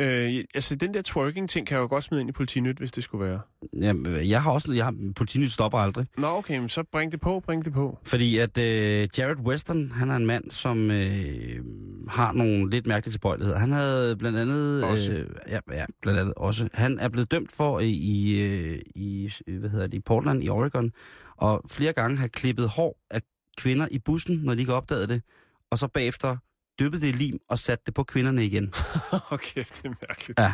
Øh, 0.00 0.44
altså, 0.54 0.74
den 0.74 0.94
der 0.94 1.02
twerking-ting 1.02 1.66
kan 1.66 1.74
jeg 1.74 1.82
jo 1.82 1.88
godt 1.88 2.04
smide 2.04 2.20
ind 2.20 2.30
i 2.30 2.32
politinyt, 2.32 2.78
hvis 2.78 2.92
det 2.92 3.04
skulle 3.04 3.26
være. 3.26 3.40
Jamen, 3.80 4.28
jeg 4.28 4.42
har 4.42 4.50
også... 4.50 4.72
Jeg 4.72 4.84
har, 4.84 4.94
politinyt 5.16 5.52
stopper 5.52 5.78
aldrig. 5.78 6.06
Nå, 6.18 6.26
okay, 6.26 6.58
men 6.58 6.68
så 6.68 6.84
bring 6.92 7.12
det 7.12 7.20
på, 7.20 7.40
bring 7.40 7.64
det 7.64 7.72
på. 7.72 7.98
Fordi 8.04 8.38
at 8.38 8.58
øh, 8.58 9.08
Jared 9.18 9.36
Weston, 9.36 9.90
han 9.90 10.10
er 10.10 10.16
en 10.16 10.26
mand, 10.26 10.50
som 10.50 10.90
øh, 10.90 11.64
har 12.08 12.32
nogle 12.32 12.70
lidt 12.70 12.86
mærkelige 12.86 13.12
tilbøjeligheder. 13.12 13.58
Han 13.58 13.72
havde 13.72 14.16
blandt 14.16 14.38
andet... 14.38 14.84
Også. 14.84 15.12
Øh, 15.12 15.26
ja, 15.48 15.58
ja, 15.72 15.84
blandt 16.02 16.20
andet 16.20 16.34
også. 16.36 16.68
Han 16.74 16.98
er 16.98 17.08
blevet 17.08 17.30
dømt 17.30 17.52
for 17.52 17.80
i, 17.80 17.90
i, 17.90 18.40
øh, 18.40 18.80
i, 18.94 19.30
hvad 19.58 19.70
hedder 19.70 19.86
det, 19.86 19.94
i 19.94 20.00
Portland 20.00 20.44
i 20.44 20.48
Oregon, 20.48 20.92
og 21.36 21.62
flere 21.68 21.92
gange 21.92 22.16
har 22.16 22.28
klippet 22.28 22.68
hår 22.68 22.98
af 23.10 23.20
kvinder 23.58 23.88
i 23.90 23.98
bussen, 23.98 24.36
når 24.36 24.54
de 24.54 24.60
ikke 24.60 24.74
opdagede 24.74 25.06
det, 25.06 25.22
og 25.70 25.78
så 25.78 25.88
bagefter 25.88 26.36
dyppet 26.80 27.02
det 27.02 27.08
i 27.08 27.12
lim 27.12 27.38
og 27.48 27.58
sat 27.58 27.86
det 27.86 27.94
på 27.94 28.02
kvinderne 28.04 28.44
igen. 28.46 28.64
okay, 29.30 29.64
det 29.64 29.80
er 29.84 29.88
mærkeligt. 30.08 30.38
Ja. 30.40 30.52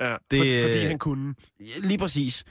Ja, 0.00 0.16
Det, 0.30 0.38
for, 0.38 0.66
fordi 0.68 0.82
øh, 0.82 0.88
han 0.88 0.98
kunne. 0.98 1.34
Ja, 1.60 1.64
Lige 1.78 1.98
præcis. 1.98 2.44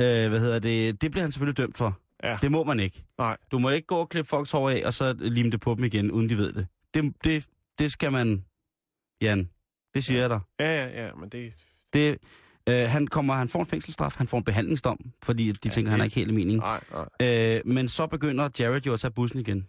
Øh, 0.00 0.28
hvad 0.28 0.40
hedder 0.40 0.58
det? 0.58 1.00
Det 1.02 1.10
bliver 1.10 1.22
han 1.24 1.32
selvfølgelig 1.32 1.56
dømt 1.56 1.76
for. 1.78 1.98
Ja. 2.22 2.38
Det 2.42 2.50
må 2.50 2.64
man 2.64 2.80
ikke. 2.80 3.04
Nej. 3.18 3.36
Du 3.50 3.58
må 3.58 3.70
ikke 3.70 3.86
gå 3.86 3.94
og 3.96 4.08
klippe 4.08 4.28
folks 4.28 4.50
hår 4.50 4.70
af, 4.70 4.82
og 4.86 4.94
så 4.94 5.12
lime 5.18 5.50
det 5.50 5.60
på 5.60 5.74
dem 5.74 5.84
igen, 5.84 6.10
uden 6.10 6.28
de 6.28 6.36
ved 6.38 6.52
det. 6.52 6.66
Det, 6.94 7.12
det, 7.24 7.44
det 7.78 7.92
skal 7.92 8.12
man... 8.12 8.44
Jan, 9.22 9.50
det 9.94 10.04
siger 10.04 10.20
jeg 10.20 10.30
dig. 10.30 10.40
Ja, 10.60 10.84
ja, 10.86 11.06
ja, 11.06 11.14
men 11.14 11.28
det... 11.28 11.54
Det, 11.92 12.18
øh, 12.68 12.88
han, 12.88 13.06
kommer, 13.06 13.34
han 13.34 13.48
får 13.48 13.60
en 13.60 13.66
fængselsstraf, 13.66 14.14
han 14.16 14.26
får 14.28 14.38
en 14.38 14.44
behandlingsdom, 14.44 14.98
fordi 15.22 15.42
de 15.42 15.48
Ja, 15.48 15.52
ja, 15.64 15.70
tænker, 15.70 15.80
det- 15.80 15.90
han 15.90 16.00
er 16.00 16.04
ikke 16.04 16.16
helt 16.16 16.30
i 16.30 16.34
mening. 16.34 16.58
Nej, 16.58 16.80
nej. 16.92 17.28
Øh, 17.56 17.60
men 17.64 17.88
så 17.88 18.06
begynder 18.06 18.48
Jared 18.58 18.82
jo 18.86 18.92
at 18.94 19.00
tage 19.00 19.10
bussen 19.10 19.40
igen. 19.40 19.66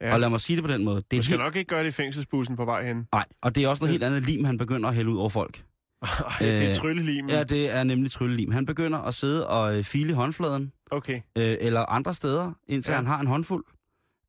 Ja. 0.00 0.12
Og 0.14 0.20
lad 0.20 0.28
mig 0.28 0.40
sige 0.40 0.56
det 0.56 0.64
på 0.64 0.72
den 0.72 0.84
måde. 0.84 1.02
Det 1.10 1.18
er 1.18 1.22
skal 1.22 1.32
helt, 1.32 1.40
nok 1.44 1.56
ikke 1.56 1.68
gøre 1.68 1.82
det 1.82 1.88
i 1.88 1.92
fængselsbussen 1.92 2.56
på 2.56 2.64
vej 2.64 2.86
hen. 2.86 3.06
Nej, 3.12 3.24
og 3.42 3.54
det 3.54 3.64
er 3.64 3.68
også 3.68 3.82
noget 3.82 3.90
helt 3.92 4.04
andet 4.04 4.22
lim, 4.24 4.44
han 4.44 4.58
begynder 4.58 4.88
at 4.88 4.94
hælde 4.94 5.10
ud 5.10 5.18
over 5.18 5.28
folk. 5.28 5.56
Ej, 6.02 6.06
det 6.40 6.62
er 6.64 6.68
Øh, 6.68 6.74
tryllelim. 6.74 7.26
Ja, 7.28 7.44
det 7.44 7.70
er 7.70 7.84
nemlig 7.84 8.10
tryllelim. 8.12 8.50
Han 8.50 8.66
begynder 8.66 8.98
at 8.98 9.14
sidde 9.14 9.48
og 9.48 9.78
øh, 9.78 9.84
file 9.84 10.10
i 10.10 10.14
håndfladen, 10.14 10.72
Okay. 10.90 11.14
øh, 11.38 11.56
eller 11.60 11.80
andre 11.86 12.14
steder, 12.14 12.52
indtil 12.68 12.90
Ja. 12.92 12.96
han 12.96 13.06
har 13.06 13.20
en 13.20 13.26
håndfuld. 13.26 13.64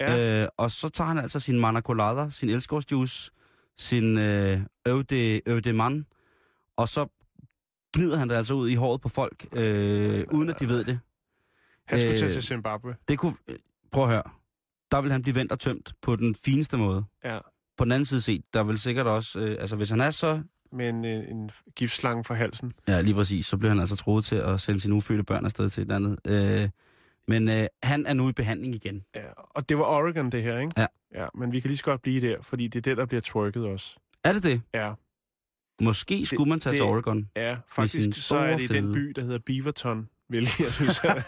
Ja. 0.01 0.41
Øh, 0.43 0.47
og 0.57 0.71
så 0.71 0.89
tager 0.89 1.07
han 1.07 1.17
altså 1.17 1.39
sin 1.39 1.59
manacolader, 1.59 2.29
sin 2.29 2.49
elskovsjuice, 2.49 3.31
sin 3.77 4.17
øh, 4.17 4.59
øvde, 4.87 5.41
øvde 5.49 5.73
mand, 5.73 6.05
og 6.77 6.89
så 6.89 7.05
gnider 7.95 8.17
han 8.17 8.29
det 8.29 8.35
altså 8.35 8.53
ud 8.53 8.69
i 8.69 8.75
håret 8.75 9.01
på 9.01 9.09
folk, 9.09 9.45
øh, 9.53 10.23
uden 10.31 10.49
at 10.49 10.59
de 10.59 10.69
ved 10.69 10.83
det. 10.83 10.99
Han 11.87 11.99
skulle 11.99 12.17
tage 12.17 12.27
øh, 12.27 12.33
til 12.33 12.43
Zimbabwe. 12.43 12.95
Det 13.07 13.17
kunne, 13.19 13.33
prøv 13.91 14.03
at 14.03 14.09
høre, 14.09 14.23
der 14.91 15.01
vil 15.01 15.11
han 15.11 15.21
blive 15.21 15.35
vendt 15.35 15.51
og 15.51 15.59
tømt 15.59 15.93
på 16.01 16.15
den 16.15 16.35
fineste 16.35 16.77
måde. 16.77 17.03
Ja. 17.23 17.39
På 17.77 17.83
den 17.85 17.91
anden 17.91 18.05
side 18.05 18.21
set, 18.21 18.41
der 18.53 18.63
vil 18.63 18.79
sikkert 18.79 19.07
også, 19.07 19.39
øh, 19.39 19.57
altså 19.59 19.75
hvis 19.75 19.89
han 19.89 20.01
er 20.01 20.09
så, 20.11 20.41
Med 20.71 20.89
en, 20.89 21.05
øh, 21.05 21.29
en 21.31 21.51
giftslange 21.75 22.23
for 22.23 22.33
halsen. 22.33 22.71
ja 22.87 23.01
lige 23.01 23.13
præcis, 23.13 23.45
så 23.45 23.57
bliver 23.57 23.69
han 23.71 23.79
altså 23.79 23.95
troet 23.95 24.25
til 24.25 24.35
at 24.35 24.59
sende 24.59 24.79
sine 24.81 24.95
ufødte 24.95 25.23
børn 25.23 25.45
afsted 25.45 25.69
til 25.69 25.83
et 25.83 25.91
andet. 25.91 26.17
Øh, 26.27 26.69
Men 27.27 27.49
øh, 27.49 27.67
han 27.83 28.05
er 28.05 28.13
nu 28.13 28.29
i 28.29 28.33
behandling 28.33 28.75
igen. 28.75 29.03
Ja, 29.15 29.21
og 29.37 29.69
det 29.69 29.77
var 29.77 29.83
Oregon, 29.83 30.29
det 30.31 30.43
her, 30.43 30.59
ikke? 30.59 30.71
Ja. 30.77 30.85
Ja, 31.15 31.27
men 31.35 31.51
vi 31.51 31.59
kan 31.59 31.67
lige 31.69 31.77
så 31.77 31.83
godt 31.83 32.01
blive 32.01 32.21
der, 32.29 32.41
fordi 32.41 32.67
det 32.67 32.75
er 32.79 32.81
det, 32.81 32.97
der 32.97 33.05
bliver 33.05 33.21
twerket 33.21 33.65
også. 33.65 33.95
Er 34.23 34.33
det 34.33 34.43
det? 34.43 34.61
Ja, 34.73 34.93
Måske 35.81 36.25
skulle 36.25 36.49
man 36.49 36.59
tage 36.59 36.71
det- 36.71 36.77
til 36.77 36.85
Oregon. 36.85 37.29
ja 37.35 37.57
faktisk 37.69 38.27
så 38.27 38.35
er 38.37 38.57
det 38.57 38.63
i 38.69 38.73
den 38.73 38.93
by, 38.93 39.09
der 39.15 39.21
hedder 39.21 39.39
Beaverton, 39.45 40.07
hvilket 40.31 40.59
jeg 40.59 40.67
synes 40.71 40.99
er, 41.03 41.21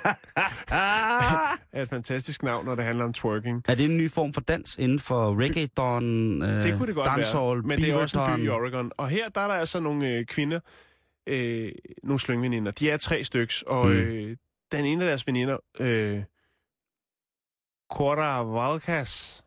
er 1.71 1.81
et 1.81 1.89
fantastisk 1.89 2.43
navn, 2.43 2.65
når 2.65 2.75
det 2.75 2.83
handler 2.85 3.03
om 3.05 3.13
twerking. 3.13 3.63
Er 3.67 3.75
det 3.75 3.85
en 3.85 3.97
ny 3.97 4.11
form 4.11 4.33
for 4.33 4.41
dans 4.41 4.77
inden 4.77 4.99
for 4.99 5.39
reggaeton, 5.41 6.41
øh, 6.41 6.63
Det 6.63 6.77
kunne 6.77 6.87
det 6.87 6.95
godt 6.95 7.07
dancehall, 7.07 7.55
være, 7.57 7.61
men 7.67 7.77
det 7.81 7.89
er 7.89 7.97
også 7.97 8.19
en 8.25 8.39
by 8.39 8.45
i? 8.45 8.49
Oregon. 8.49 8.91
Og 8.97 9.09
her 9.09 9.29
der 9.29 9.41
er 9.41 9.47
der 9.47 9.55
altså 9.55 9.79
nogle 9.79 10.09
øh, 10.09 10.25
kvinder, 10.25 10.59
øh, 11.29 11.71
nogle 12.03 12.19
slyngveninder. 12.19 12.71
De 12.71 12.89
er 12.89 12.97
tre 12.97 13.23
styks, 13.23 13.61
og 13.61 13.85
Mm. 13.85 13.91
øh, 13.91 14.37
den 14.71 14.85
ene 14.85 15.03
af 15.03 15.07
deres 15.07 15.27
veninder, 15.27 15.57
øh, 15.79 16.23
Cora 17.93 18.43
Valkas, 18.43 19.43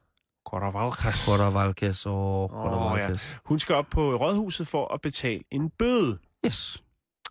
Cora 0.47 0.71
Valkas, 0.71 1.25
Quarter 1.27 1.51
Valkes 1.51 2.07
og 2.07 2.51
Quarter 2.51 2.93
Åh, 2.93 2.99
ja. 2.99 3.03
Valkes. 3.07 3.39
hun 3.45 3.59
skal 3.59 3.75
op 3.75 3.87
på 3.91 4.15
rådhuset 4.17 4.69
for 4.69 4.95
at 4.95 5.01
betale 5.01 5.41
en 5.51 5.71
bøde. 5.79 6.19
Yes. 6.47 6.83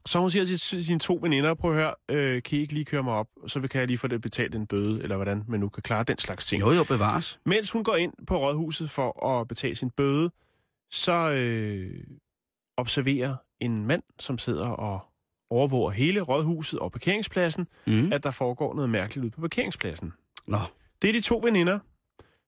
Så 0.08 0.20
hun 0.20 0.32
siger 0.32 0.46
til 0.46 0.86
sine 0.86 1.00
to 1.00 1.20
veninder, 1.22 1.54
prøv 1.54 1.72
at 1.72 1.78
høre, 1.78 1.94
øh, 2.12 2.44
kan 2.44 2.58
I 2.58 2.62
ikke 2.62 2.74
lige 2.74 2.86
køre 2.86 3.04
mig 3.04 3.14
op, 3.14 3.28
så 3.48 3.62
kan 3.62 3.80
jeg 3.80 3.88
lige 3.88 3.98
få 3.98 4.08
det 4.08 4.22
betalt 4.22 4.56
en 4.56 4.68
bøde, 4.68 5.04
eller 5.04 5.16
hvordan 5.16 5.44
man 5.48 5.60
nu 5.60 5.70
kan 5.70 5.84
klare 5.84 6.04
den 6.04 6.18
slags 6.18 6.46
ting. 6.46 6.62
Jo, 6.62 6.72
jo, 6.72 6.84
bevares. 6.84 7.40
Mens 7.46 7.72
hun 7.72 7.84
går 7.84 7.96
ind 7.96 8.14
på 8.28 8.38
rådhuset 8.40 8.90
for 8.90 9.28
at 9.30 9.48
betale 9.48 9.76
sin 9.76 9.90
bøde, 9.90 10.32
så 10.92 11.32
øh, 11.32 12.04
observerer 12.78 13.36
en 13.60 13.86
mand, 13.86 14.04
som 14.20 14.38
sidder 14.38 14.68
og 14.68 15.00
overvåger 15.50 15.92
hele 15.92 16.22
rådhuset 16.22 16.80
og 16.80 16.92
parkeringspladsen, 16.92 17.68
Mm. 17.88 18.14
at 18.14 18.24
der 18.24 18.32
foregår 18.32 18.74
noget 18.76 18.90
mærkeligt 18.90 19.24
ude 19.24 19.32
på 19.32 19.42
parkeringspladsen. 19.42 20.14
Nå, 20.48 20.58
Det 21.02 21.08
er 21.10 21.14
de 21.14 21.22
to 21.22 21.40
veninder, 21.44 21.80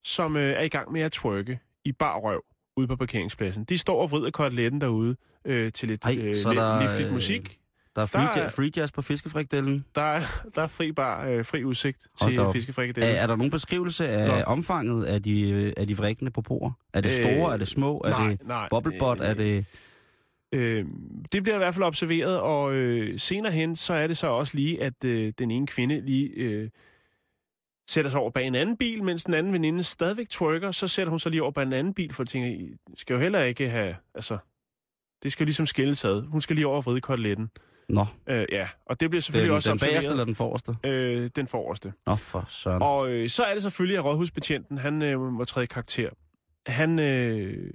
som 0.03 0.37
øh, 0.37 0.43
er 0.51 0.61
i 0.61 0.67
gang 0.67 0.91
med 0.91 1.01
at 1.01 1.11
twerke 1.11 1.59
i 1.85 1.91
bar 1.91 2.17
røv 2.19 2.43
ude 2.77 2.87
på 2.87 2.95
parkeringspladsen. 2.95 3.63
De 3.63 3.77
står 3.77 4.01
og 4.01 4.11
vrider 4.11 4.31
koteletten 4.31 4.81
derude 4.81 5.15
øh, 5.45 5.71
til 5.71 5.87
lidt 5.87 6.05
Ej, 6.05 6.15
øh, 6.21 6.35
er 6.37 6.53
der, 6.53 6.81
livligt 6.89 7.07
øh, 7.07 7.13
musik. 7.13 7.59
der 7.95 8.01
er 8.01 8.05
free, 8.05 8.21
Der 8.23 8.29
er- 8.29 8.39
jazz, 8.41 8.55
free 8.55 8.71
jazz 8.77 8.91
på 8.91 9.01
fiskefrikdellen. 9.01 9.85
Der 9.95 10.01
er, 10.01 10.21
der 10.55 10.61
er 10.61 10.67
fri 10.67 10.91
bar, 10.91 11.27
øh, 11.27 11.45
fri 11.45 11.63
udsigt 11.63 12.07
Hold 12.21 12.31
til 12.31 12.39
op. 12.39 12.55
fiskefrikadelle. 12.55 13.09
Er, 13.09 13.21
er 13.21 13.27
der 13.27 13.35
nogen 13.35 13.51
beskrivelse 13.51 14.07
af 14.09 14.27
Nå. 14.27 14.43
omfanget 14.43 15.05
af 15.05 15.23
de, 15.23 15.49
øh, 15.51 15.73
af 15.77 15.87
de 15.87 15.97
vrikkende 15.97 16.31
på 16.31 16.41
bord? 16.41 16.73
Er 16.93 17.01
det 17.01 17.11
store? 17.11 17.47
Øh, 17.47 17.53
er 17.53 17.57
det 17.57 17.67
små? 17.67 17.97
Er 18.05 18.09
nej, 18.09 18.27
det 18.29 18.47
nej. 18.47 18.67
bobblebot? 18.69 19.19
Øh, 19.21 19.27
Er 19.27 19.33
det... 19.33 19.65
Øh, 20.55 20.85
det 21.31 21.43
bliver 21.43 21.55
i 21.55 21.57
hvert 21.57 21.73
fald 21.75 21.85
observeret, 21.85 22.39
og 22.39 22.73
øh, 22.73 23.19
senere 23.19 23.51
hen, 23.51 23.75
så 23.75 23.93
er 23.93 24.07
det 24.07 24.17
så 24.17 24.27
også 24.27 24.51
lige, 24.55 24.83
at 24.83 25.03
øh, 25.05 25.33
den 25.39 25.51
ene 25.51 25.67
kvinde 25.67 26.01
lige 26.05 26.29
øh, 26.35 26.69
sætter 27.87 28.11
sig 28.11 28.19
over 28.19 28.31
bag 28.31 28.47
en 28.47 28.55
anden 28.55 28.77
bil, 28.77 29.03
mens 29.03 29.23
den 29.23 29.33
anden 29.33 29.53
veninde 29.53 29.83
stadigvæk 29.83 30.29
twerker, 30.29 30.71
så 30.71 30.87
sætter 30.87 31.09
hun 31.09 31.19
sig 31.19 31.31
lige 31.31 31.41
over 31.43 31.51
bag 31.51 31.63
en 31.63 31.73
anden 31.73 31.93
bil, 31.93 32.13
for 32.13 32.23
at 32.23 32.29
tænke, 32.29 32.55
I 32.57 32.75
skal 32.97 33.13
jo 33.13 33.19
heller 33.19 33.43
ikke 33.43 33.69
have, 33.69 33.95
altså, 34.15 34.37
det 35.23 35.31
skal 35.31 35.43
jo 35.43 35.45
ligesom 35.45 35.65
skilles 35.65 36.05
ad. 36.05 36.21
Hun 36.21 36.41
skal 36.41 36.55
lige 36.55 36.67
over 36.67 36.77
og 36.77 36.85
vride 36.85 37.01
koteletten. 37.01 37.49
Nå, 37.89 38.05
Øh, 38.27 38.45
ja, 38.51 38.69
og 38.85 38.99
det 38.99 39.09
bliver 39.09 39.21
selvfølgelig 39.21 39.49
den, 39.49 39.55
også 39.55 39.71
den 39.71 39.79
bagerste 39.79 40.09
eller 40.09 40.25
den 40.25 40.35
forreste? 40.35 40.75
Øh, 40.83 41.29
den 41.35 41.47
forreste. 41.47 41.93
Nå, 42.07 42.15
for 42.15 42.43
søren. 42.47 42.81
Og 42.81 43.11
øh, 43.11 43.29
så 43.29 43.43
er 43.43 43.53
det 43.53 43.63
selvfølgelig, 43.63 43.97
at 43.97 44.05
rådhusbetjenten, 44.05 44.77
han 44.77 45.01
øh, 45.01 45.19
må 45.19 45.45
træde 45.45 45.63
i 45.63 45.67
karakter. 45.67 46.09
Han 46.67 46.99
øh, 46.99 47.71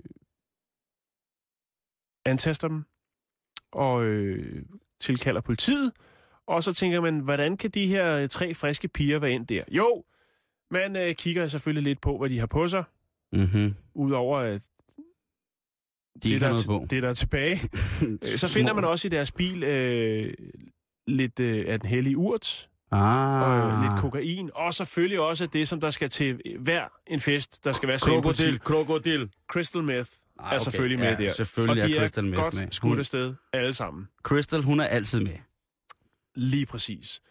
antaster 2.25 2.69
dem 2.69 2.85
og 3.73 4.05
øh, 4.05 4.63
tilkalder 5.01 5.41
politiet. 5.41 5.93
Og 6.53 6.65
så 6.65 6.73
tænker 6.73 7.01
man, 7.01 7.19
hvordan 7.19 7.57
kan 7.57 7.71
de 7.71 7.87
her 7.87 8.17
øh, 8.17 8.29
tre 8.29 8.55
friske 8.55 8.89
piger 8.89 9.19
være 9.19 9.31
ind 9.33 9.47
der? 9.47 9.63
Jo, 9.71 10.05
man 10.71 10.97
øh, 10.97 11.15
kigger 11.15 11.49
selvfølgelig 11.49 11.83
lidt 11.83 12.01
på, 12.01 12.19
hvad 12.19 12.29
de 12.31 12.39
har 12.39 12.47
på 12.47 12.69
sig. 12.69 12.85
Mm-hmm. 13.33 13.75
Udover 13.95 14.39
at 14.39 14.63
De 16.23 16.29
det, 16.31 16.41
der, 16.41 16.49
er, 16.49 16.63
på. 16.67 16.87
det, 16.91 17.03
der 17.03 17.09
er 17.09 17.15
tilbage. 17.15 17.61
Øh, 18.03 18.19
så 18.27 18.49
finder 18.49 18.73
man 18.73 18.85
også 18.85 19.09
i 19.09 19.11
deres 19.11 19.33
bil 19.33 19.63
øh, 19.63 20.35
lidt 21.07 21.41
øh, 21.41 21.65
af 21.69 21.81
den 21.81 21.89
hellige 21.89 22.17
urt, 22.17 22.69
Ah. 22.91 23.43
og 23.43 23.71
øh, 23.73 23.83
lidt 23.83 24.01
kokain, 24.01 24.51
og 24.55 24.75
selvfølgelig 24.75 25.21
også 25.21 25.47
det, 25.47 25.69
som 25.69 25.81
der 25.81 25.91
skal 25.91 26.09
til 26.11 26.41
hver 26.59 26.85
en 27.07 27.21
fest, 27.21 27.65
der 27.65 27.73
skal 27.73 27.89
være 27.89 27.99
Krokodil, 27.99 28.61
krokodil. 28.61 29.31
Crystal 29.51 29.83
meth 29.83 30.11
Nej, 30.41 30.55
er 30.55 30.59
selvfølgelig 30.59 30.99
med 30.99 31.09
ja, 31.19 31.25
der. 31.25 31.33
selvfølgelig 31.33 31.83
og 31.85 31.89
de 31.89 31.97
er 31.97 32.01
Crystal 32.01 32.25
er 32.25 32.29
Meth 32.29 32.43
godt 32.43 32.55
med. 32.55 32.67
skudt 32.71 32.99
afsted, 32.99 33.35
alle 33.53 33.75
sammen. 33.75 34.09
Crystal, 34.23 34.63
hun 34.63 34.81
er 34.81 34.85
altid 34.85 35.21
med. 35.21 35.33
Lige 36.37 36.67
præcis. 36.67 37.23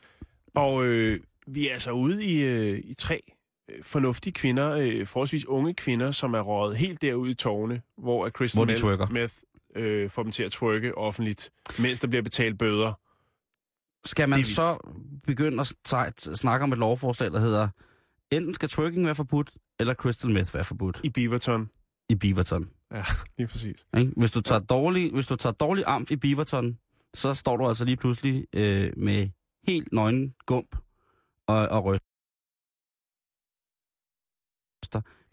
Og 0.56 0.86
øh, 0.86 1.20
vi 1.47 1.70
er 1.70 1.74
altså 1.74 1.91
ude 1.91 2.26
i, 2.26 2.43
øh, 2.43 2.82
i 2.84 2.93
tre 2.93 3.22
øh, 3.70 3.84
fornuftige 3.84 4.34
kvinder, 4.34 4.72
øh, 4.72 5.08
forholdsvis 5.08 5.45
unge 5.45 5.74
kvinder, 5.74 6.12
som 6.12 6.34
er 6.34 6.39
røget 6.39 6.78
helt 6.78 7.02
derude 7.02 7.32
i 7.32 7.34
tårne, 7.34 7.82
hvor 7.97 8.26
at 8.26 8.32
Crystal 8.32 8.60
Hvor 8.60 8.66
Meth- 9.06 9.43
øh, 9.76 10.10
får 10.10 10.24
dem 10.24 10.32
til 10.32 10.43
at 10.43 10.52
twerke 10.52 10.97
offentligt, 10.97 11.52
mens 11.80 11.99
der 11.99 12.08
bliver 12.08 12.22
betalt 12.22 12.58
bøder. 12.58 12.93
Skal 14.08 14.30
man 14.30 14.43
så 14.43 14.78
begynde 15.28 15.62
at 15.62 16.20
snakke 16.22 16.64
om 16.64 16.72
et 16.72 16.80
lovforslag, 16.80 17.32
der 17.32 17.39
hedder, 17.39 17.68
enten 18.32 18.54
skal 18.54 18.70
twerking 18.70 19.06
være 19.06 19.16
forbudt, 19.16 19.52
eller 19.80 19.93
crystal 19.93 20.32
meth 20.32 20.54
være 20.54 20.64
forbudt 20.64 20.99
I 21.04 21.10
Beaverton. 21.10 21.70
i 22.10 22.16
Beaverton. 22.16 22.70
Ja, 22.91 23.04
lige 23.38 23.47
præcis. 23.47 23.86
Hvis, 24.18 24.32
du 24.32 24.41
tager 24.41 24.60
dårlig, 24.60 25.12
hvis 25.14 25.28
du 25.28 25.36
tager 25.36 25.54
dårlig 25.54 25.84
amf 25.88 26.12
i 26.12 26.16
Beaverton, 26.16 26.78
så 27.14 27.34
står 27.34 27.57
du 27.57 27.68
altså 27.68 27.86
lige 27.86 27.97
pludselig 27.97 28.47
øh, 28.53 28.93
med 28.97 29.30
helt 29.68 29.93
nøgen 29.93 30.36
gump 30.45 30.76
og, 31.47 31.68
og 31.68 31.86
ryster. 31.86 32.05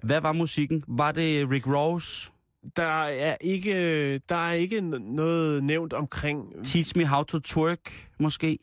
Hvad 0.03 0.20
var 0.20 0.33
musikken? 0.33 0.85
Var 0.89 1.12
det 1.12 1.51
Rick 1.51 1.66
Ross? 1.66 2.33
Der 2.76 2.83
er 2.83 3.37
ikke, 3.41 4.18
der 4.18 4.35
er 4.35 4.53
ikke 4.53 4.81
noget 4.81 5.64
nævnt 5.64 5.93
omkring... 5.93 6.64
Teach 6.64 6.97
me 6.97 7.07
how 7.07 7.22
to 7.22 7.39
twerk, 7.39 8.11
måske? 8.20 8.59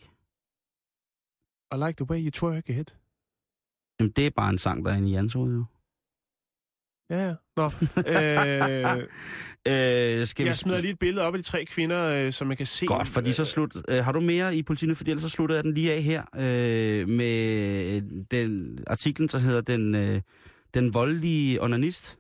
I 1.74 1.76
like 1.76 1.93
the 1.93 2.09
way 2.09 2.26
you 2.26 2.32
twerk 2.32 2.70
it. 2.70 2.97
Jamen, 3.99 4.11
det 4.11 4.26
er 4.26 4.32
bare 4.36 4.49
en 4.49 4.57
sang, 4.57 4.86
der 4.86 4.91
er 4.91 4.95
inde 4.97 5.09
i 5.09 5.11
Jans 5.11 5.34
hoved, 5.34 5.55
jo. 5.55 5.66
Ja, 7.10 7.28
ja. 7.28 7.34
Nå. 7.58 7.72
øh, 8.08 9.03
Øh, 9.68 10.28
skal 10.28 10.43
jeg 10.43 10.51
vi... 10.51 10.58
smider 10.58 10.82
lige 10.82 10.91
et 10.91 10.99
billede 10.99 11.26
op 11.26 11.34
af 11.34 11.43
de 11.43 11.43
tre 11.43 11.66
kvinder, 11.66 12.03
øh, 12.03 12.34
som 12.34 12.47
man 12.47 12.58
kan 12.58 12.66
se. 12.66 12.86
Godt, 12.86 13.08
fordi 13.08 13.32
så 13.32 13.45
slut... 13.45 13.76
Øh, 13.88 14.03
har 14.03 14.12
du 14.12 14.20
mere 14.22 14.56
i 14.56 14.64
politiet? 14.64 14.97
Fordi 14.97 15.12
ellers 15.12 15.22
så 15.22 15.30
slutter 15.30 15.56
jeg 15.56 15.64
den 15.64 15.74
lige 15.74 15.93
af 15.93 16.01
her 16.01 16.24
øh, 16.36 17.10
med 17.10 18.01
den 18.32 18.80
artiklen, 18.88 19.28
der 19.28 19.38
hedder 19.38 19.62
Den, 19.62 19.95
øh, 19.95 20.22
den 20.74 20.93
voldelige 20.93 21.64
onanist. 21.64 22.20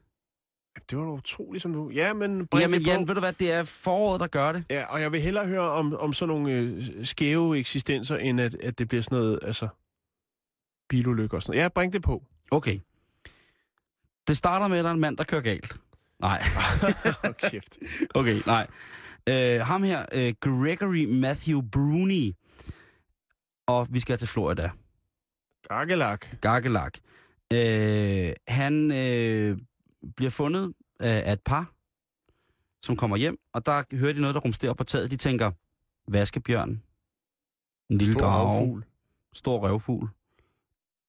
Det 0.89 0.97
var 0.97 1.03
da 1.03 1.09
utroligt, 1.11 1.61
som 1.61 1.73
du... 1.73 1.89
Ja, 1.89 2.13
men 2.13 2.39
det 2.39 2.49
på. 2.49 2.57
Jan, 2.57 3.07
ved 3.07 3.15
du 3.15 3.19
hvad, 3.19 3.33
det 3.33 3.51
er 3.51 3.63
foråret, 3.63 4.19
der 4.19 4.27
gør 4.27 4.51
det. 4.51 4.63
Ja, 4.69 4.85
og 4.85 5.01
jeg 5.01 5.11
vil 5.11 5.21
hellere 5.21 5.47
høre 5.47 5.69
om, 5.71 5.95
om 5.95 6.13
sådan 6.13 6.35
nogle 6.35 6.51
øh, 6.53 7.05
skæve 7.05 7.59
eksistenser, 7.59 8.17
end 8.17 8.41
at, 8.41 8.55
at 8.55 8.79
det 8.79 8.87
bliver 8.87 9.01
sådan 9.01 9.17
noget, 9.17 9.39
altså, 9.41 9.67
bilulykker 10.89 11.37
og 11.37 11.43
sådan 11.43 11.57
noget. 11.57 11.63
Ja, 11.63 11.67
bring 11.69 11.93
det 11.93 12.01
på. 12.01 12.23
Okay. 12.51 12.79
Det 14.27 14.37
starter 14.37 14.67
med, 14.67 14.77
at 14.77 14.83
der 14.83 14.89
er 14.89 14.93
en 14.93 14.99
mand, 14.99 15.17
der 15.17 15.23
kører 15.23 15.41
galt. 15.41 15.77
Nej, 16.19 16.43
kæft. 17.51 17.77
okay, 18.15 18.41
nej. 18.45 18.67
Øh, 19.29 19.61
ham 19.61 19.83
her, 19.83 20.05
øh, 20.13 20.33
Gregory 20.41 21.05
Matthew 21.05 21.61
Bruni. 21.71 22.33
Og 23.67 23.87
vi 23.89 23.99
skal 23.99 24.17
til 24.17 24.27
Florida. 24.27 24.69
Gakkelak. 25.69 26.25
Gakkelak. 26.41 26.97
Øh, 27.53 28.33
han 28.47 28.91
øh, 28.91 29.57
bliver 30.15 30.29
fundet 30.31 30.73
af, 30.99 31.23
af 31.29 31.33
et 31.33 31.41
par, 31.45 31.71
som 32.83 32.95
kommer 32.97 33.17
hjem, 33.17 33.37
og 33.53 33.65
der 33.65 33.83
hører 33.95 34.13
de 34.13 34.21
noget, 34.21 34.35
der 34.35 34.41
rumsterer 34.41 34.73
på 34.73 34.83
taget. 34.83 35.11
De 35.11 35.17
tænker, 35.17 35.51
vaskebjørn, 36.07 36.81
en 37.89 37.97
lille 37.97 38.13
Stor 38.13 38.25
drage, 38.25 38.81
stor 39.33 39.59
røvfugl, 39.59 40.05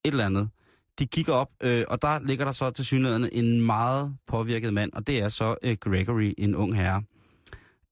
et 0.05 0.11
eller 0.11 0.27
andet. 0.27 0.51
De 0.99 1.07
kigger 1.07 1.32
op, 1.32 1.49
øh, 1.62 1.84
og 1.88 2.03
der 2.03 2.18
ligger 2.18 2.44
der 2.44 2.53
så 2.53 2.70
til 2.70 2.84
synligheden 2.84 3.28
en 3.32 3.61
meget 3.61 4.16
påvirket 4.26 4.74
mand, 4.74 4.92
og 4.92 5.07
det 5.07 5.22
er 5.22 5.28
så 5.28 5.57
øh, 5.62 5.76
Gregory, 5.80 6.34
en 6.38 6.55
ung 6.57 6.76
herre. 6.76 7.03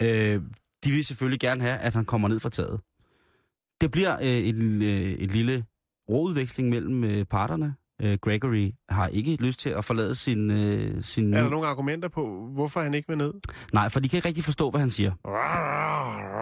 Øh, 0.02 0.42
de 0.84 0.90
vil 0.90 1.04
selvfølgelig 1.04 1.40
gerne 1.40 1.60
have, 1.60 1.76
at 1.78 1.94
han 1.94 2.04
kommer 2.04 2.28
ned 2.28 2.40
fra 2.40 2.48
taget. 2.50 2.80
Det 3.80 3.90
bliver 3.90 4.14
øh, 4.14 4.48
en, 4.48 4.82
øh, 4.82 4.88
et 4.90 5.30
lille 5.30 5.64
rådveksling 6.08 6.68
mellem 6.68 7.04
øh, 7.04 7.24
parterne. 7.24 7.74
Øh, 8.02 8.18
Gregory 8.22 8.70
har 8.88 9.08
ikke 9.08 9.36
lyst 9.36 9.60
til 9.60 9.70
at 9.70 9.84
forlade 9.84 10.14
sin... 10.14 10.50
Øh, 10.50 11.02
sin 11.02 11.34
Er 11.34 11.42
der 11.42 11.50
nogle 11.50 11.66
argumenter 11.66 12.08
på, 12.08 12.48
hvorfor 12.54 12.80
han 12.80 12.94
ikke 12.94 13.08
vil 13.08 13.18
ned? 13.18 13.34
Nej, 13.72 13.88
for 13.88 14.00
de 14.00 14.08
kan 14.08 14.16
ikke 14.16 14.28
rigtig 14.28 14.44
forstå, 14.44 14.70
hvad 14.70 14.80
han 14.80 14.90
siger. 14.90 15.12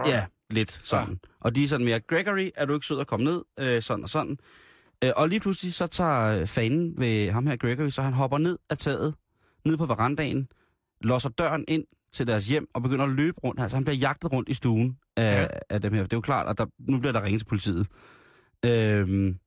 Ja, 0.07 0.27
lidt 0.51 0.81
sådan. 0.85 1.09
Ja. 1.09 1.29
Og 1.41 1.55
de 1.55 1.65
er 1.65 1.69
sådan 1.69 1.85
mere, 1.85 2.01
Gregory, 2.01 2.51
er 2.57 2.65
du 2.67 2.75
ikke 2.75 2.87
sød 2.87 3.01
at 3.01 3.07
komme 3.07 3.25
ned? 3.25 3.43
Øh, 3.59 3.83
sådan 3.83 4.03
og 4.05 4.11
sådan. 4.11 4.39
Øh, 5.05 5.11
og 5.17 5.29
lige 5.29 5.41
pludselig 5.41 5.75
så 5.75 5.87
tager 5.87 6.47
fanen 6.47 6.95
ved 6.99 7.31
ham 7.31 7.47
her, 7.47 7.57
Gregory, 7.57 7.89
så 7.91 8.03
han 8.03 8.13
hopper 8.13 8.39
ned 8.39 8.59
af 8.71 8.79
taget, 8.79 9.15
ned 9.65 9.77
på 9.77 9.87
verandaen, 9.87 10.49
låser 11.01 11.29
døren 11.29 11.65
ind 11.69 11.85
til 12.13 12.27
deres 12.27 12.49
hjem 12.49 12.67
og 12.75 12.83
begynder 12.83 13.05
at 13.05 13.11
løbe 13.11 13.41
rundt. 13.45 13.61
Altså 13.61 13.77
han 13.77 13.85
bliver 13.85 13.97
jagtet 13.97 14.33
rundt 14.33 14.49
i 14.49 14.55
stuen 14.55 14.99
af, 15.17 15.43
Ja. 15.43 15.47
af 15.71 15.81
dem 15.83 15.93
her. 15.93 16.03
Det 16.03 16.13
er 16.13 16.17
jo 16.17 16.21
klart, 16.21 16.49
at 16.49 16.59
der, 16.59 16.67
nu 16.79 16.99
bliver 16.99 17.13
der 17.13 17.23
ringet 17.23 17.41
til 17.41 17.47
politiet. 17.47 17.87
Øhm, 18.65 19.39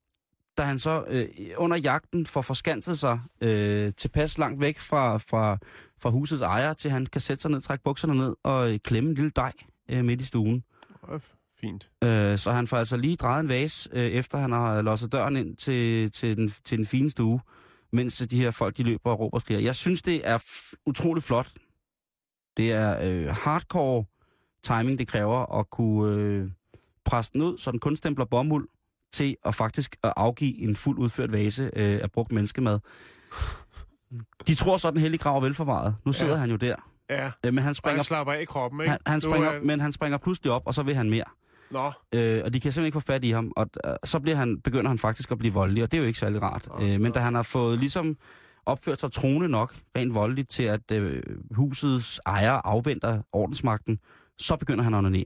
da 0.58 0.64
han 0.64 0.80
så 0.80 1.04
øh, 1.08 1.28
under 1.58 1.78
jagten 1.78 2.26
får 2.26 2.42
forskanset 2.42 3.00
sig 3.00 3.20
øh, 3.42 3.92
tilpas 3.98 4.38
langt 4.38 4.62
væk 4.62 4.80
fra, 4.80 5.18
fra, 5.18 5.58
fra 6.02 6.10
husets 6.10 6.42
ejer, 6.42 6.74
til 6.74 6.92
han 6.92 7.06
kan 7.06 7.22
sætte 7.22 7.42
sig 7.42 7.52
ned, 7.52 7.62
trække 7.62 7.84
bukserne 7.84 8.16
ned 8.16 8.36
og 8.44 8.74
øh, 8.74 8.80
klemme 8.80 9.10
en 9.10 9.16
lille 9.16 9.32
dej 9.36 9.52
øh, 9.92 10.06
midt 10.06 10.22
i 10.22 10.26
stuen. 10.26 10.64
Øh, 11.12 11.20
Fint. 11.66 11.90
Øh, 12.04 12.38
så 12.38 12.52
han 12.52 12.68
får 12.68 12.78
altså 12.78 12.98
lige 12.98 13.16
drejet 13.16 13.44
en 13.44 13.50
vase, 13.50 13.90
øh, 13.94 14.06
efter 14.06 14.38
han 14.38 14.52
har 14.52 14.82
låst 14.82 15.12
døren 15.12 15.36
ind 15.38 15.56
til, 15.58 16.12
til, 16.12 16.38
den, 16.38 16.50
til 16.66 16.78
den 16.78 16.86
fine 16.86 17.12
stue, 17.12 17.40
mens 17.94 18.18
de 18.18 18.38
her 18.38 18.52
folk 18.52 18.78
de 18.78 18.84
løber 18.84 19.12
og 19.12 19.20
råber 19.20 19.38
og 19.38 19.42
skriger. 19.42 19.60
Jeg 19.60 19.76
synes, 19.76 20.02
det 20.02 20.28
er 20.28 20.38
utrolig 20.86 21.24
flot. 21.24 21.48
Det 22.58 22.72
er 22.72 22.98
øh, 23.04 23.36
hardcore 23.44 24.06
timing, 24.64 25.00
det 25.00 25.08
kræver 25.08 25.60
at 25.60 25.70
kunne 25.70 26.16
øh, 26.22 26.50
presse 27.06 27.34
den 27.34 27.42
ud, 27.42 27.58
så 27.58 27.72
den 27.72 27.80
kun 27.80 27.98
stempler 27.98 28.26
bomuld 28.26 28.68
til 29.14 29.36
at 29.46 29.56
faktisk 29.56 29.96
at 30.04 30.14
afgive 30.18 30.58
en 30.58 30.76
fuld 30.76 31.00
udført 31.00 31.32
vase 31.32 31.64
øh, 31.76 32.00
af 32.04 32.12
brugt 32.12 32.32
menneskemad. 32.32 32.80
De 34.48 34.56
tror 34.56 34.78
så, 34.78 34.92
den 34.92 35.00
hellige 35.00 35.20
grav 35.20 35.36
er 35.38 35.42
velforvaret. 35.42 35.96
Nu 36.06 36.14
sidder 36.14 36.34
Ja. 36.34 36.40
han 36.40 36.50
jo 36.50 36.56
der. 36.56 36.76
Ja, 37.10 37.26
Øh, 37.26 37.32
men 37.44 37.58
han 37.58 37.58
og 37.58 37.64
han 37.64 37.76
springer, 37.76 38.04
slapper 38.04 38.34
af 38.34 38.42
i 38.42 38.46
kroppen, 38.46 38.80
ikke? 38.80 38.90
han, 38.90 39.00
han 39.08 39.22
springer, 39.22 39.50
er- 39.50 39.62
men 39.62 39.80
han 39.80 39.92
springer 39.94 40.18
pludselig 40.18 40.52
op, 40.52 40.62
og 40.66 40.74
så 40.74 40.84
vil 40.84 40.96
han 40.96 41.10
mere. 41.10 41.24
Nå, 41.72 41.92
Øh, 42.14 42.42
og 42.46 42.54
de 42.54 42.60
kan 42.60 42.72
simpelthen 42.72 42.86
ikke 42.86 42.96
få 43.02 43.06
fat 43.06 43.24
i 43.24 43.30
ham, 43.32 43.52
og 43.56 43.70
øh, 43.86 43.94
så 44.04 44.20
bliver 44.20 44.36
han, 44.36 44.62
begynder 44.62 44.90
han 44.90 44.98
faktisk 44.98 45.32
at 45.32 45.38
blive 45.38 45.54
voldelig, 45.54 45.84
og 45.84 45.92
det 45.92 45.98
er 45.98 46.02
jo 46.02 46.08
ikke 46.08 46.20
særlig 46.20 46.42
rart. 46.42 46.68
Nå, 46.68 46.86
Øh, 46.86 46.90
men 46.92 47.02
nå. 47.02 47.10
da 47.10 47.20
han 47.20 47.36
har 47.36 47.44
fået 47.44 47.80
ligesom 47.80 48.18
opført 48.66 49.00
sig 49.00 49.12
troende 49.12 49.50
nok, 49.50 49.76
rent 49.98 50.14
voldeligt, 50.14 50.50
til 50.50 50.64
at 50.64 50.92
øh, 50.92 51.24
husets 51.52 52.20
ejer 52.26 52.52
afventer 52.52 53.22
ordensmagten, 53.32 54.00
så 54.40 54.56
begynder 54.56 54.84
han 54.84 54.94
at 54.94 54.98
onanere. 54.98 55.24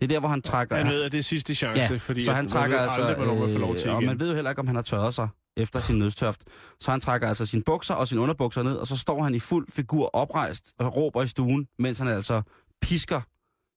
Det 0.00 0.04
er 0.04 0.08
der, 0.08 0.20
hvor 0.20 0.28
han 0.28 0.42
trækker... 0.42 0.76
han 0.76 0.86
ved, 0.92 1.02
at 1.02 1.12
det 1.12 1.18
er 1.18 1.22
sidste 1.22 1.54
chance, 1.54 1.80
ja, 1.80 1.96
fordi 1.96 2.22
så 2.22 2.32
han 2.32 2.42
man 2.44 2.48
trækker 2.48 2.76
ved 2.76 2.84
altså... 2.84 3.00
aldrig, 3.00 3.16
hvornår 3.16 3.40
man 3.46 3.52
får 3.52 3.58
lov 3.60 3.76
til 3.76 3.90
og 3.90 4.02
igen. 4.02 4.06
man 4.08 4.20
ved 4.20 4.28
jo 4.28 4.34
heller 4.34 4.50
ikke, 4.50 4.60
om 4.60 4.66
han 4.66 4.76
har 4.76 4.82
tørret 4.82 5.14
sig 5.14 5.28
efter 5.56 5.80
sin 5.80 5.98
nødstørft. 5.98 6.44
Så 6.80 6.90
han 6.90 7.00
trækker 7.00 7.28
altså 7.28 7.46
sine 7.46 7.62
bukser 7.62 7.94
og 7.94 8.08
sine 8.08 8.20
underbukser 8.20 8.62
ned, 8.62 8.76
og 8.76 8.86
så 8.86 8.96
står 8.96 9.22
han 9.22 9.34
i 9.34 9.38
fuld 9.38 9.66
figur 9.70 10.10
oprejst 10.12 10.72
og 10.78 10.96
råber 10.96 11.22
i 11.22 11.26
stuen, 11.26 11.66
mens 11.78 11.98
han 11.98 12.08
altså 12.08 12.42
pisker 12.82 13.20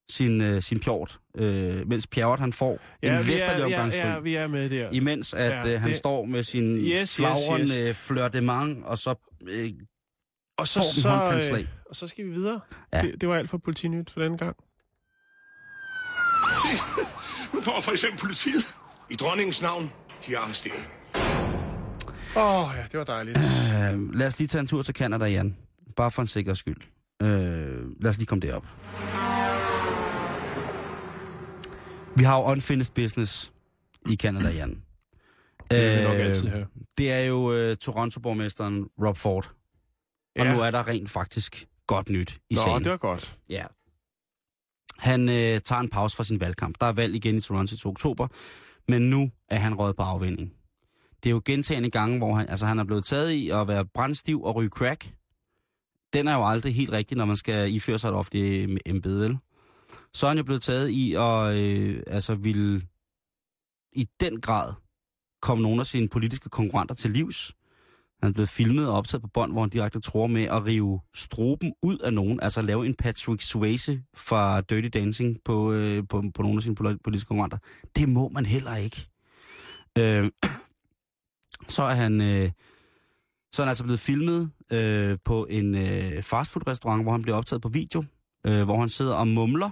sin, 0.09 0.41
øh, 0.41 0.61
sin 0.61 0.79
pjort, 0.79 1.19
øh, 1.37 1.87
mens 1.89 2.07
Pjerrot 2.07 2.39
han 2.39 2.53
får 2.53 2.79
ja, 3.03 3.07
en 3.19 3.29
er, 3.41 3.67
ja, 3.67 4.11
ja, 4.13 4.19
vi 4.19 4.35
er 4.35 4.47
med 4.47 4.69
der. 4.69 4.89
Imens 4.91 5.33
at 5.33 5.51
Ja, 5.51 5.73
øh, 5.73 5.81
han 5.81 5.89
det- 5.89 5.97
står 5.97 6.25
med 6.25 6.43
sin 6.43 6.77
Yes, 6.77 7.15
flagrende 7.15 7.65
yes. 7.65 7.71
yes. 7.75 7.97
flirtement, 7.97 8.85
og 8.85 8.97
så... 8.97 9.15
Øh, 9.49 9.69
og 10.57 10.67
så, 10.67 10.79
får 10.79 10.83
den 10.93 11.01
så, 11.01 11.09
håndkantslag. 11.09 11.61
øh, 11.61 11.67
og 11.89 11.95
så 11.95 12.07
skal 12.07 12.25
vi 12.25 12.29
videre. 12.29 12.59
Ja. 12.93 13.01
Det, 13.01 13.21
det 13.21 13.29
var 13.29 13.35
alt 13.35 13.49
for 13.49 13.57
politinyt 13.57 14.09
for 14.09 14.21
den 14.21 14.37
gang. 14.37 14.55
Nu 17.53 17.61
får 17.61 17.81
for 17.81 17.91
eksempel 17.91 18.19
politiet. 18.19 18.63
I 19.09 19.15
dronningens 19.15 19.61
navn, 19.61 19.91
de 20.27 20.33
er 20.35 20.39
arresteret. 20.39 20.89
Åh, 22.35 22.63
oh, 22.69 22.69
ja, 22.77 22.83
det 22.91 22.97
var 22.97 23.03
dejligt. 23.03 23.37
øh, 23.37 24.13
lad 24.15 24.27
os 24.27 24.39
lige 24.39 24.47
tage 24.47 24.59
en 24.59 24.67
tur 24.67 24.81
til 24.81 24.95
Canada, 24.95 25.25
Jan. 25.25 25.57
Bare 25.95 26.11
for 26.11 26.21
en 26.21 26.27
sikker 26.27 26.53
skyld. 26.53 26.81
Øh, 27.21 28.01
lad 28.01 28.09
os 28.09 28.17
lige 28.17 28.25
komme 28.27 28.47
derop. 28.47 28.65
Vi 32.17 32.23
har 32.23 32.37
jo 32.37 32.43
unfinished 32.51 32.93
business 32.95 33.53
i 34.09 34.15
Canada, 34.15 34.49
Jan. 34.49 34.81
Det 35.71 35.79
vil 35.91 35.97
vi 35.99 36.03
nok 36.03 36.15
altid 36.19 36.47
have. 36.47 36.67
Det 36.97 37.11
er 37.11 37.19
jo 37.19 37.53
øh, 37.53 37.77
Toronto-borgmesteren 37.77 38.87
Rob 39.05 39.17
Ford. 39.17 39.51
Og 40.39 40.45
Ja. 40.45 40.53
nu 40.55 40.61
er 40.61 40.71
der 40.71 40.87
rent 40.87 41.09
faktisk 41.09 41.65
godt 41.87 42.09
nyt 42.09 42.39
i 42.49 42.53
Nå, 42.53 42.61
sagen. 42.61 42.83
det 42.83 42.91
var 42.91 42.97
godt. 42.97 43.37
Ja. 43.49 43.65
Han 44.97 45.29
øh, 45.29 45.61
tager 45.61 45.79
en 45.79 45.89
pause 45.89 46.15
fra 46.15 46.23
sin 46.23 46.39
valgkamp. 46.39 46.75
Der 46.81 46.87
er 46.87 46.91
valg 46.91 47.15
igen 47.15 47.35
i 47.37 47.41
Toronto 47.41 47.75
til 47.75 47.87
oktober, 47.87 48.27
men 48.87 49.09
nu 49.09 49.31
er 49.49 49.57
han 49.59 49.75
røget 49.75 49.95
på 49.95 50.03
afvinding. 50.03 50.53
Det 51.23 51.29
er 51.29 51.31
jo 51.31 51.41
gentagende 51.45 51.89
gange, 51.89 52.17
hvor 52.17 52.35
han, 52.35 52.49
altså 52.49 52.65
han 52.65 52.79
er 52.79 52.83
blevet 52.83 53.05
taget 53.05 53.31
i 53.31 53.49
at 53.49 53.67
være 53.67 53.85
brændstiv 53.85 54.43
og 54.43 54.55
ryge 54.55 54.69
crack. 54.69 55.09
Den 56.13 56.27
er 56.27 56.33
jo 56.35 56.47
aldrig 56.47 56.75
helt 56.75 56.91
rigtig, 56.91 57.17
når 57.17 57.25
man 57.25 57.35
skal 57.35 57.73
iføre 57.73 57.99
sig 57.99 58.07
et 58.09 58.13
offentligt 58.15 58.79
embede. 58.85 59.37
Så 60.13 60.25
er 60.25 60.29
han 60.29 60.37
jo 60.37 60.43
blevet 60.43 60.61
taget 60.61 60.89
i 60.89 61.13
at 61.13 61.55
øh, 61.55 62.03
altså 62.07 62.35
ville 62.35 62.81
i 63.93 64.07
den 64.19 64.41
grad 64.41 64.73
komme 65.41 65.61
nogle 65.61 65.79
af 65.79 65.87
sine 65.87 66.09
politiske 66.09 66.49
konkurrenter 66.49 66.95
til 66.95 67.11
livs. 67.11 67.53
Han 68.21 68.29
er 68.29 68.33
blevet 68.33 68.49
filmet 68.49 68.87
og 68.87 68.93
optaget 68.93 69.21
på 69.21 69.27
bånd, 69.27 69.51
hvor 69.51 69.61
han 69.61 69.69
direkte 69.69 69.99
tror 69.99 70.27
med 70.27 70.43
at 70.43 70.65
rive 70.65 70.99
stroben 71.15 71.73
ud 71.83 71.97
af 71.97 72.13
nogen, 72.13 72.39
altså 72.41 72.61
lave 72.61 72.85
en 72.85 72.95
Patrick 72.95 73.41
Swayze 73.41 74.03
fra 74.13 74.61
Dirty 74.61 74.99
Dancing 74.99 75.37
på, 75.45 75.71
øh, 75.73 76.03
på, 76.09 76.23
på 76.33 76.41
nogle 76.41 76.57
af 76.57 76.63
sine 76.63 76.75
politiske 76.75 77.27
konkurrenter. 77.27 77.57
Det 77.95 78.09
må 78.09 78.29
man 78.29 78.45
heller 78.45 78.75
ikke. 78.75 79.09
Øh, 79.97 80.31
så 81.75 81.83
er 81.83 81.93
han... 81.93 82.21
Øh, 82.21 82.51
så 83.53 83.61
er 83.61 83.65
han 83.65 83.69
altså 83.69 83.83
blevet 83.83 83.99
filmet 83.99 84.51
øh, 84.71 85.17
på 85.25 85.45
en 85.49 85.75
øh, 85.75 86.23
fastfood-restaurant, 86.23 87.03
hvor 87.03 87.11
han 87.11 87.21
bliver 87.21 87.37
optaget 87.37 87.61
på 87.61 87.69
video, 87.69 88.03
øh, 88.45 88.63
hvor 88.63 88.79
han 88.79 88.89
sidder 88.89 89.15
og 89.15 89.27
mumler. 89.27 89.69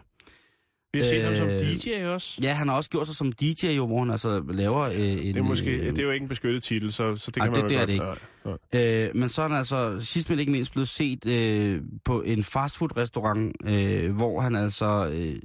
Vi 0.93 0.99
har 0.99 1.05
set 1.05 1.23
ham 1.23 1.35
som 1.35 1.47
Øh, 1.49 1.59
DJ 1.59 2.05
også. 2.05 2.39
Ja, 2.41 2.53
han 2.53 2.67
har 2.67 2.75
også 2.75 2.89
gjort 2.89 3.07
sig 3.07 3.15
som 3.15 3.31
DJ, 3.31 3.65
jo, 3.67 3.87
hvor 3.87 3.99
han 3.99 4.09
altså 4.11 4.43
laver 4.49 4.81
øh, 4.81 4.95
en... 4.99 5.17
Det 5.17 5.37
er, 5.37 5.41
måske, 5.41 5.71
øh, 5.77 5.85
det 5.89 5.99
er 5.99 6.03
jo 6.03 6.11
ikke 6.11 6.23
en 6.23 6.29
beskyttet 6.29 6.63
titel, 6.63 6.93
så, 6.93 7.15
så 7.15 7.31
det 7.31 7.37
Ej, 7.41 7.45
kan 7.45 7.53
man 7.53 7.69
det- 7.69 7.87
det 7.87 7.95
er 7.95 8.05
godt. 8.05 8.19
det 8.43 8.57
Nej, 8.73 8.81
nej. 8.81 9.07
Øh, 9.09 9.15
men 9.15 9.29
så 9.29 9.41
er 9.41 9.47
han 9.47 9.57
altså 9.57 9.99
sidst 10.01 10.29
men 10.29 10.39
ikke 10.39 10.51
mindst 10.51 10.71
blevet 10.71 10.87
set 10.87 11.25
øh, 11.25 11.81
på 12.05 12.21
en 12.21 12.43
fastfood-restaurant, 12.43 13.55
øh, 13.65 14.15
hvor 14.15 14.41
han 14.41 14.55
altså 14.55 15.09
øh, 15.13 15.41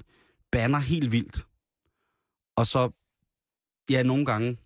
banner 0.52 0.78
helt 0.78 1.12
vildt. 1.12 1.46
Og 2.56 2.66
så, 2.66 2.90
ja, 3.90 4.02
nogle 4.02 4.26
gange 4.26 4.56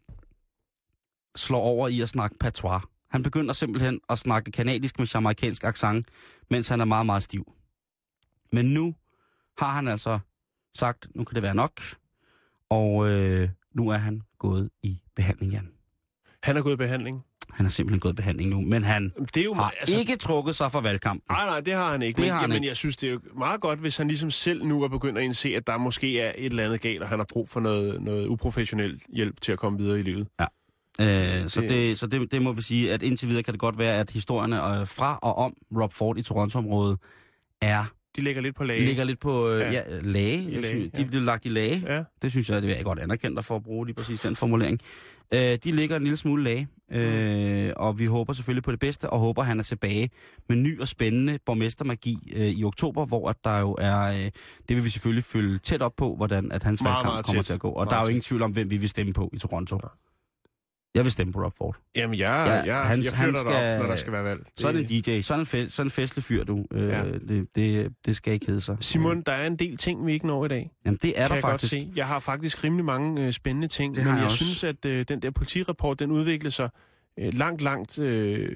slår 1.36 1.60
over 1.60 1.88
i 1.88 2.00
at 2.00 2.08
snakke 2.08 2.36
patois. 2.38 2.82
Han 3.10 3.22
begynder 3.22 3.52
simpelthen 3.54 4.00
at 4.08 4.18
snakke 4.18 4.50
kanadisk 4.50 4.98
med 4.98 5.06
jamaikansk 5.14 5.64
accent, 5.64 6.06
mens 6.50 6.68
han 6.68 6.80
er 6.80 6.84
meget, 6.84 7.06
meget 7.06 7.22
stiv. 7.22 7.52
Men 8.52 8.64
nu 8.66 8.94
har 9.58 9.72
han 9.72 9.88
altså 9.88 10.18
sagt, 10.76 11.06
nu 11.14 11.24
kan 11.24 11.34
det 11.34 11.42
være 11.42 11.54
nok, 11.54 11.80
og 12.70 13.08
øh, 13.08 13.48
nu 13.74 13.88
er 13.88 13.96
han 13.96 14.22
gået 14.38 14.70
i 14.82 15.00
behandling, 15.16 15.52
Jan. 15.52 15.68
Han 16.42 16.56
er 16.56 16.62
gået 16.62 16.72
i 16.72 16.76
behandling. 16.76 17.22
Han 17.50 17.66
er 17.66 17.70
simpelthen 17.70 18.00
gået 18.00 18.12
i 18.12 18.16
behandling 18.16 18.50
nu, 18.50 18.60
men 18.60 18.84
han 18.84 19.12
Det 19.34 19.36
er 19.40 19.44
jo 19.44 19.54
har 19.54 19.72
altså, 19.80 19.98
ikke 19.98 20.16
trukket 20.16 20.56
sig 20.56 20.72
fra 20.72 20.80
valgkampen. 20.80 21.22
Nej, 21.30 21.46
nej, 21.46 21.60
det 21.60 21.74
har 21.74 21.90
han 21.90 22.02
ikke. 22.02 22.16
Det 22.16 22.22
men, 22.22 22.30
har 22.30 22.40
han 22.40 22.44
jamen, 22.50 22.54
ikke. 22.56 22.68
jeg 22.68 22.76
synes, 22.76 22.96
det 22.96 23.08
er 23.08 23.12
jo 23.12 23.20
meget 23.38 23.60
godt, 23.60 23.78
hvis 23.78 23.96
han 23.96 24.08
ligesom 24.08 24.30
selv 24.30 24.64
nu 24.64 24.82
er 24.82 24.88
begyndt 24.88 25.18
at 25.18 25.24
indse, 25.24 25.48
at 25.56 25.66
der 25.66 25.78
måske 25.78 26.20
er 26.20 26.32
et 26.38 26.44
eller 26.46 26.64
andet 26.64 26.80
galt, 26.80 27.02
og 27.02 27.08
han 27.08 27.18
har 27.18 27.26
brug 27.32 27.48
for 27.48 27.60
noget, 27.60 28.02
noget 28.02 28.26
uprofessionel 28.26 29.00
hjælp 29.08 29.40
til 29.40 29.52
at 29.52 29.58
komme 29.58 29.78
videre 29.78 29.98
i 30.00 30.02
livet. 30.02 30.28
Øh, 31.00 31.48
så 31.48 31.60
Det- 31.60 31.68
det, 31.68 31.98
så 31.98 32.06
det, 32.06 32.32
det 32.32 32.42
må 32.42 32.52
vi 32.52 32.62
sige, 32.62 32.92
at 32.92 33.02
indtil 33.02 33.28
videre 33.28 33.42
kan 33.42 33.52
det 33.54 33.60
godt 33.60 33.78
være, 33.78 34.00
at 34.00 34.10
historierne 34.10 34.80
øh, 34.80 34.86
fra 34.86 35.18
og 35.22 35.36
om 35.38 35.54
Rob 35.80 35.92
Ford 35.92 36.18
i 36.18 36.22
Toronto-området 36.22 36.98
er, 37.62 37.84
De 38.16 38.20
ligger 38.20 38.42
lidt 38.42 38.56
på 38.56 38.64
lage. 38.64 38.84
ligger 38.84 39.04
lidt 39.04 39.20
på 39.20 39.48
øh, 39.48 39.60
Ja. 39.60 39.66
ja. 39.72 39.72
Ja, 39.72 39.98
lage. 40.02 40.50
Lage, 40.50 40.66
synes, 40.66 40.90
ja. 40.98 41.02
De 41.02 41.06
bliver 41.08 41.24
lagt 41.24 41.46
i 41.46 41.48
lage. 41.48 41.82
Ja. 41.86 42.02
Det 42.22 42.30
synes 42.30 42.50
jeg, 42.50 42.62
det 42.62 42.68
vil 42.68 42.76
jeg 42.76 42.84
godt 42.84 42.98
anerkende 42.98 43.36
dig 43.36 43.44
for 43.44 43.56
at 43.56 43.62
bruge 43.62 43.86
lige 43.86 43.94
præcis 43.96 44.20
den 44.20 44.36
formulering. 44.36 44.80
Øh, 45.34 45.40
de 45.40 45.72
ligger 45.72 45.96
en 45.96 46.02
lille 46.02 46.16
smule 46.16 46.44
lage, 46.44 46.68
øh, 46.92 47.70
og 47.76 47.98
vi 47.98 48.06
håber 48.06 48.32
selvfølgelig 48.32 48.62
på 48.62 48.70
det 48.72 48.80
bedste, 48.80 49.10
og 49.10 49.18
håber, 49.18 49.42
at 49.42 49.48
han 49.48 49.58
er 49.58 49.62
tilbage 49.62 50.10
med 50.48 50.56
ny 50.56 50.80
og 50.80 50.88
spændende 50.88 51.38
borgmestermagi 51.46 52.32
øh, 52.36 52.46
i 52.46 52.64
oktober, 52.64 53.06
hvor 53.06 53.28
at 53.30 53.36
der 53.44 53.58
jo 53.58 53.76
er, 53.78 54.00
øh, 54.02 54.24
det 54.68 54.76
vil 54.76 54.84
vi 54.84 54.90
selvfølgelig 54.90 55.24
følge 55.24 55.58
tæt 55.58 55.82
op 55.82 55.96
på, 55.96 56.16
hvordan 56.16 56.52
at 56.52 56.62
hans 56.62 56.84
valgkamp 56.84 57.24
kommer 57.24 57.42
tæt. 57.42 57.44
til 57.46 57.52
at 57.54 57.60
gå. 57.60 57.68
Og 57.68 57.74
Meget 57.84 57.90
der 57.90 57.96
er 57.96 58.00
jo 58.00 58.08
ingen 58.08 58.22
tvivl 58.22 58.42
om, 58.42 58.50
hvem 58.52 58.70
vi 58.70 58.76
vil 58.76 58.88
stemme 58.88 59.12
på 59.12 59.30
i 59.32 59.38
Toronto. 59.38 59.78
Jeg 60.96 61.04
vil 61.04 61.12
stemme 61.12 61.32
på 61.32 61.44
Rob 61.44 61.54
Ford. 61.56 61.76
Jamen, 61.96 62.18
jeg, 62.18 62.28
Ja, 62.28 62.54
ja, 62.54 62.62
jeg, 62.78 62.86
han- 62.86 63.02
jeg 63.02 63.12
han 63.12 63.24
flytter 63.24 63.42
dig 63.42 63.52
skal- 63.52 63.74
op, 63.76 63.80
når 63.82 63.88
der 63.88 63.96
skal 63.96 64.12
være 64.12 64.24
valg. 64.24 64.40
Det- 64.40 64.60
Sådan 64.60 64.80
en 64.80 64.86
DJ, 64.86 65.20
sådan 65.20 65.40
en, 65.40 65.46
fe, 65.46 65.70
sådan 65.70 65.86
en 65.86 65.90
festlig 65.90 66.24
fyr, 66.24 66.44
du. 66.44 66.64
Øh, 66.72 66.88
Ja. 66.88 66.98
ja. 67.06 67.12
det, 67.12 67.46
det, 67.56 67.92
det 68.06 68.16
skal 68.16 68.32
ikke 68.32 68.46
hedde 68.46 68.60
sig. 68.60 68.76
Simon, 68.80 69.22
der 69.22 69.32
er 69.32 69.46
en 69.46 69.56
del 69.56 69.76
ting, 69.76 70.06
vi 70.06 70.12
ikke 70.12 70.26
når 70.26 70.44
i 70.44 70.48
dag. 70.48 70.70
Jamen, 70.86 70.98
det 71.02 71.10
er 71.10 71.14
kan 71.14 71.28
der 71.28 71.34
jeg 71.34 71.42
faktisk. 71.42 71.72
godt 71.74 71.82
se. 71.82 71.92
Jeg 71.96 72.06
har 72.06 72.18
faktisk 72.20 72.64
rimelig 72.64 72.84
mange 72.84 73.26
øh, 73.26 73.32
spændende 73.32 73.68
ting, 73.68 73.94
Det 73.94 74.04
men 74.04 74.08
jeg, 74.08 74.14
jeg 74.14 74.18
jeg 74.18 74.24
også. 74.24 74.36
synes, 74.44 74.64
at 74.64 74.84
øh, 74.84 75.04
den 75.08 75.22
der 75.22 75.30
politirapport, 75.30 75.98
den 75.98 76.10
udviklede 76.10 76.54
sig 76.54 76.68
øh, 77.20 77.34
langt, 77.34 77.62
langt 77.62 77.98
øh, 77.98 78.48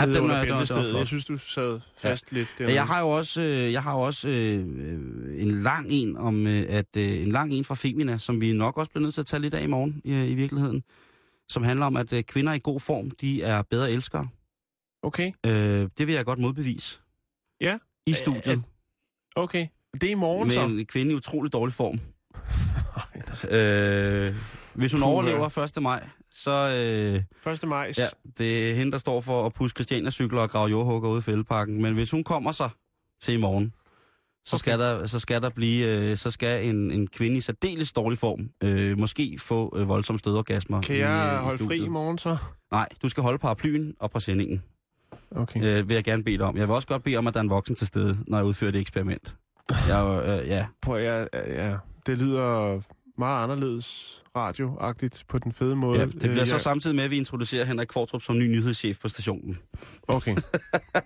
Ja, 0.00 0.06
den 0.06 0.30
er, 0.30 0.34
er, 0.34 0.54
er 0.60 0.64
flot. 0.66 0.98
Jeg 0.98 1.06
synes, 1.06 1.24
du 1.24 1.36
sad 1.36 1.80
fast 1.96 2.32
ja. 2.32 2.36
lidt 2.36 2.48
dernede. 2.58 2.74
Jeg 2.74 2.86
har 2.86 3.00
jo 3.00 3.08
også, 3.10 3.42
øh, 3.42 3.72
jeg 3.72 3.82
har 3.82 3.92
jo 3.94 4.00
også 4.00 4.28
øh, 4.28 4.66
øh, 4.76 5.42
en 5.42 5.50
lang 5.50 5.86
en 5.90 6.16
om 6.16 6.46
øh, 6.46 6.66
at 6.68 6.96
øh, 6.96 7.22
en 7.22 7.28
lang 7.32 7.52
en 7.52 7.64
fra 7.64 7.74
Femina, 7.74 8.18
som 8.18 8.40
vi 8.40 8.52
nok 8.52 8.78
også 8.78 8.90
bliver 8.90 9.02
nødt 9.02 9.14
til 9.14 9.20
at 9.20 9.26
tage 9.26 9.40
lidt 9.40 9.54
af 9.54 9.62
i 9.62 9.66
morgen 9.66 10.00
i, 10.04 10.24
i 10.24 10.34
virkeligheden, 10.34 10.82
som 11.48 11.62
handler 11.62 11.86
om 11.86 11.96
at 11.96 12.12
øh, 12.12 12.22
kvinder 12.22 12.52
i 12.52 12.60
god 12.62 12.80
form, 12.80 13.10
de 13.10 13.42
er 13.42 13.62
bedre 13.62 13.92
elskere. 13.92 14.28
Okay, 15.02 15.32
Øh, 15.46 15.88
det 15.98 16.06
vil 16.06 16.14
jeg 16.14 16.24
godt 16.24 16.38
modbevise. 16.38 16.98
Ja. 17.60 17.78
I 18.06 18.10
Øh, 18.10 18.16
studiet 18.16 18.62
okay. 19.36 19.66
Det 19.94 20.02
er 20.02 20.10
i 20.10 20.14
morgen, 20.14 20.46
med 20.48 20.54
så. 20.54 20.64
en 20.64 20.86
kvinde 20.86 21.12
i 21.12 21.14
utrolig 21.14 21.52
dårlig 21.52 21.74
form. 21.74 22.00
Øh, 23.50 24.34
hvis 24.74 24.92
hun 24.92 25.00
Puha. 25.00 25.12
overlever 25.12 25.58
1. 25.76 25.82
maj, 25.82 26.08
så 26.34 26.50
øh, 27.46 27.52
1. 27.52 27.68
maj. 27.68 27.92
ja, 27.98 28.06
det 28.38 28.70
er 28.70 28.74
hende, 28.74 28.92
der 28.92 28.98
står 28.98 29.20
for 29.20 29.46
at 29.46 29.52
puske 29.52 29.76
Christiania 29.76 30.10
cykler 30.10 30.40
og 30.40 30.50
grave 30.50 30.68
jordhugger 30.70 31.10
ude 31.10 31.18
i 31.18 31.22
fældeparken. 31.22 31.82
Men 31.82 31.94
hvis 31.94 32.10
hun 32.10 32.24
kommer 32.24 32.52
sig 32.52 32.70
til 33.20 33.34
i 33.34 33.36
morgen, 33.36 33.74
så 34.46 34.58
skal, 34.58 34.78
der, 34.78 35.06
så 35.06 35.18
skal 35.18 35.42
der 35.42 35.48
blive, 35.48 35.86
øh, 36.10 36.16
så 36.16 36.30
skal 36.30 36.68
en, 36.68 36.90
en 36.90 37.06
kvinde 37.06 37.36
i 37.36 37.40
særdeles 37.40 37.92
dårlig 37.92 38.18
form 38.18 38.50
øh, 38.62 38.98
måske 38.98 39.36
få 39.40 39.76
øh, 39.76 39.88
voldsomme 39.88 40.18
stødorgasmer. 40.18 40.80
Kan 40.82 40.96
i, 40.96 40.98
jeg 40.98 41.30
øh, 41.34 41.40
i 41.40 41.42
holde 41.44 41.58
fri 41.58 41.64
studiet. 41.64 41.86
i 41.86 41.88
morgen 41.88 42.18
så? 42.18 42.36
Nej, 42.72 42.88
du 43.02 43.08
skal 43.08 43.22
holde 43.22 43.38
paraplyen 43.38 43.94
og 44.00 44.10
præsendingen, 44.10 44.62
Okay. 45.30 45.62
øh, 45.64 45.88
vil 45.88 45.94
jeg 45.94 46.04
gerne 46.04 46.24
bede 46.24 46.38
dig 46.38 46.46
om. 46.46 46.56
Jeg 46.56 46.68
vil 46.68 46.74
også 46.74 46.88
godt 46.88 47.02
bede 47.02 47.16
om, 47.16 47.26
at 47.26 47.34
der 47.34 47.40
er 47.40 47.44
en 47.44 47.50
voksen 47.50 47.76
til 47.76 47.86
stede, 47.86 48.18
når 48.26 48.38
jeg 48.38 48.44
udfører 48.46 48.70
det 48.70 48.80
eksperiment. 48.80 49.36
Jeg, 49.88 50.22
øh, 50.26 50.48
ja, 50.48 50.66
Prøv, 50.82 51.02
ja, 51.02 51.24
ja, 51.34 51.76
det 52.06 52.18
lyder 52.18 52.80
meget 53.18 53.42
anderledes 53.42 54.20
radioagtigt 54.36 55.24
på 55.28 55.38
den 55.38 55.52
fede 55.52 55.76
måde. 55.76 55.98
ja, 56.00 56.04
det 56.06 56.18
bliver 56.20 56.40
Øh, 56.40 56.46
så 56.46 56.54
jeg- 56.54 56.60
samtidig 56.60 56.96
med, 56.96 57.04
at 57.04 57.10
vi 57.10 57.16
introducerer 57.16 57.64
Henrik 57.64 57.88
Kvartrup 57.88 58.22
som 58.22 58.38
ny 58.38 58.46
nyhedschef 58.46 58.98
på 59.00 59.08
stationen. 59.08 59.58
Okay. 60.08 60.36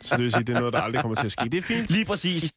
Så 0.01 0.17
det 0.17 0.25
vil 0.25 0.33
sige, 0.33 0.43
det 0.45 0.55
er 0.57 0.59
noget, 0.59 0.73
der 0.73 0.81
aldrig 0.81 1.03
kommer 1.03 1.15
til 1.17 1.27
at 1.27 1.33
ske. 1.33 1.45
Det 1.45 1.55
er 1.59 1.63
fint. 1.63 1.91
Lige 1.91 2.05
præcis. 2.05 2.53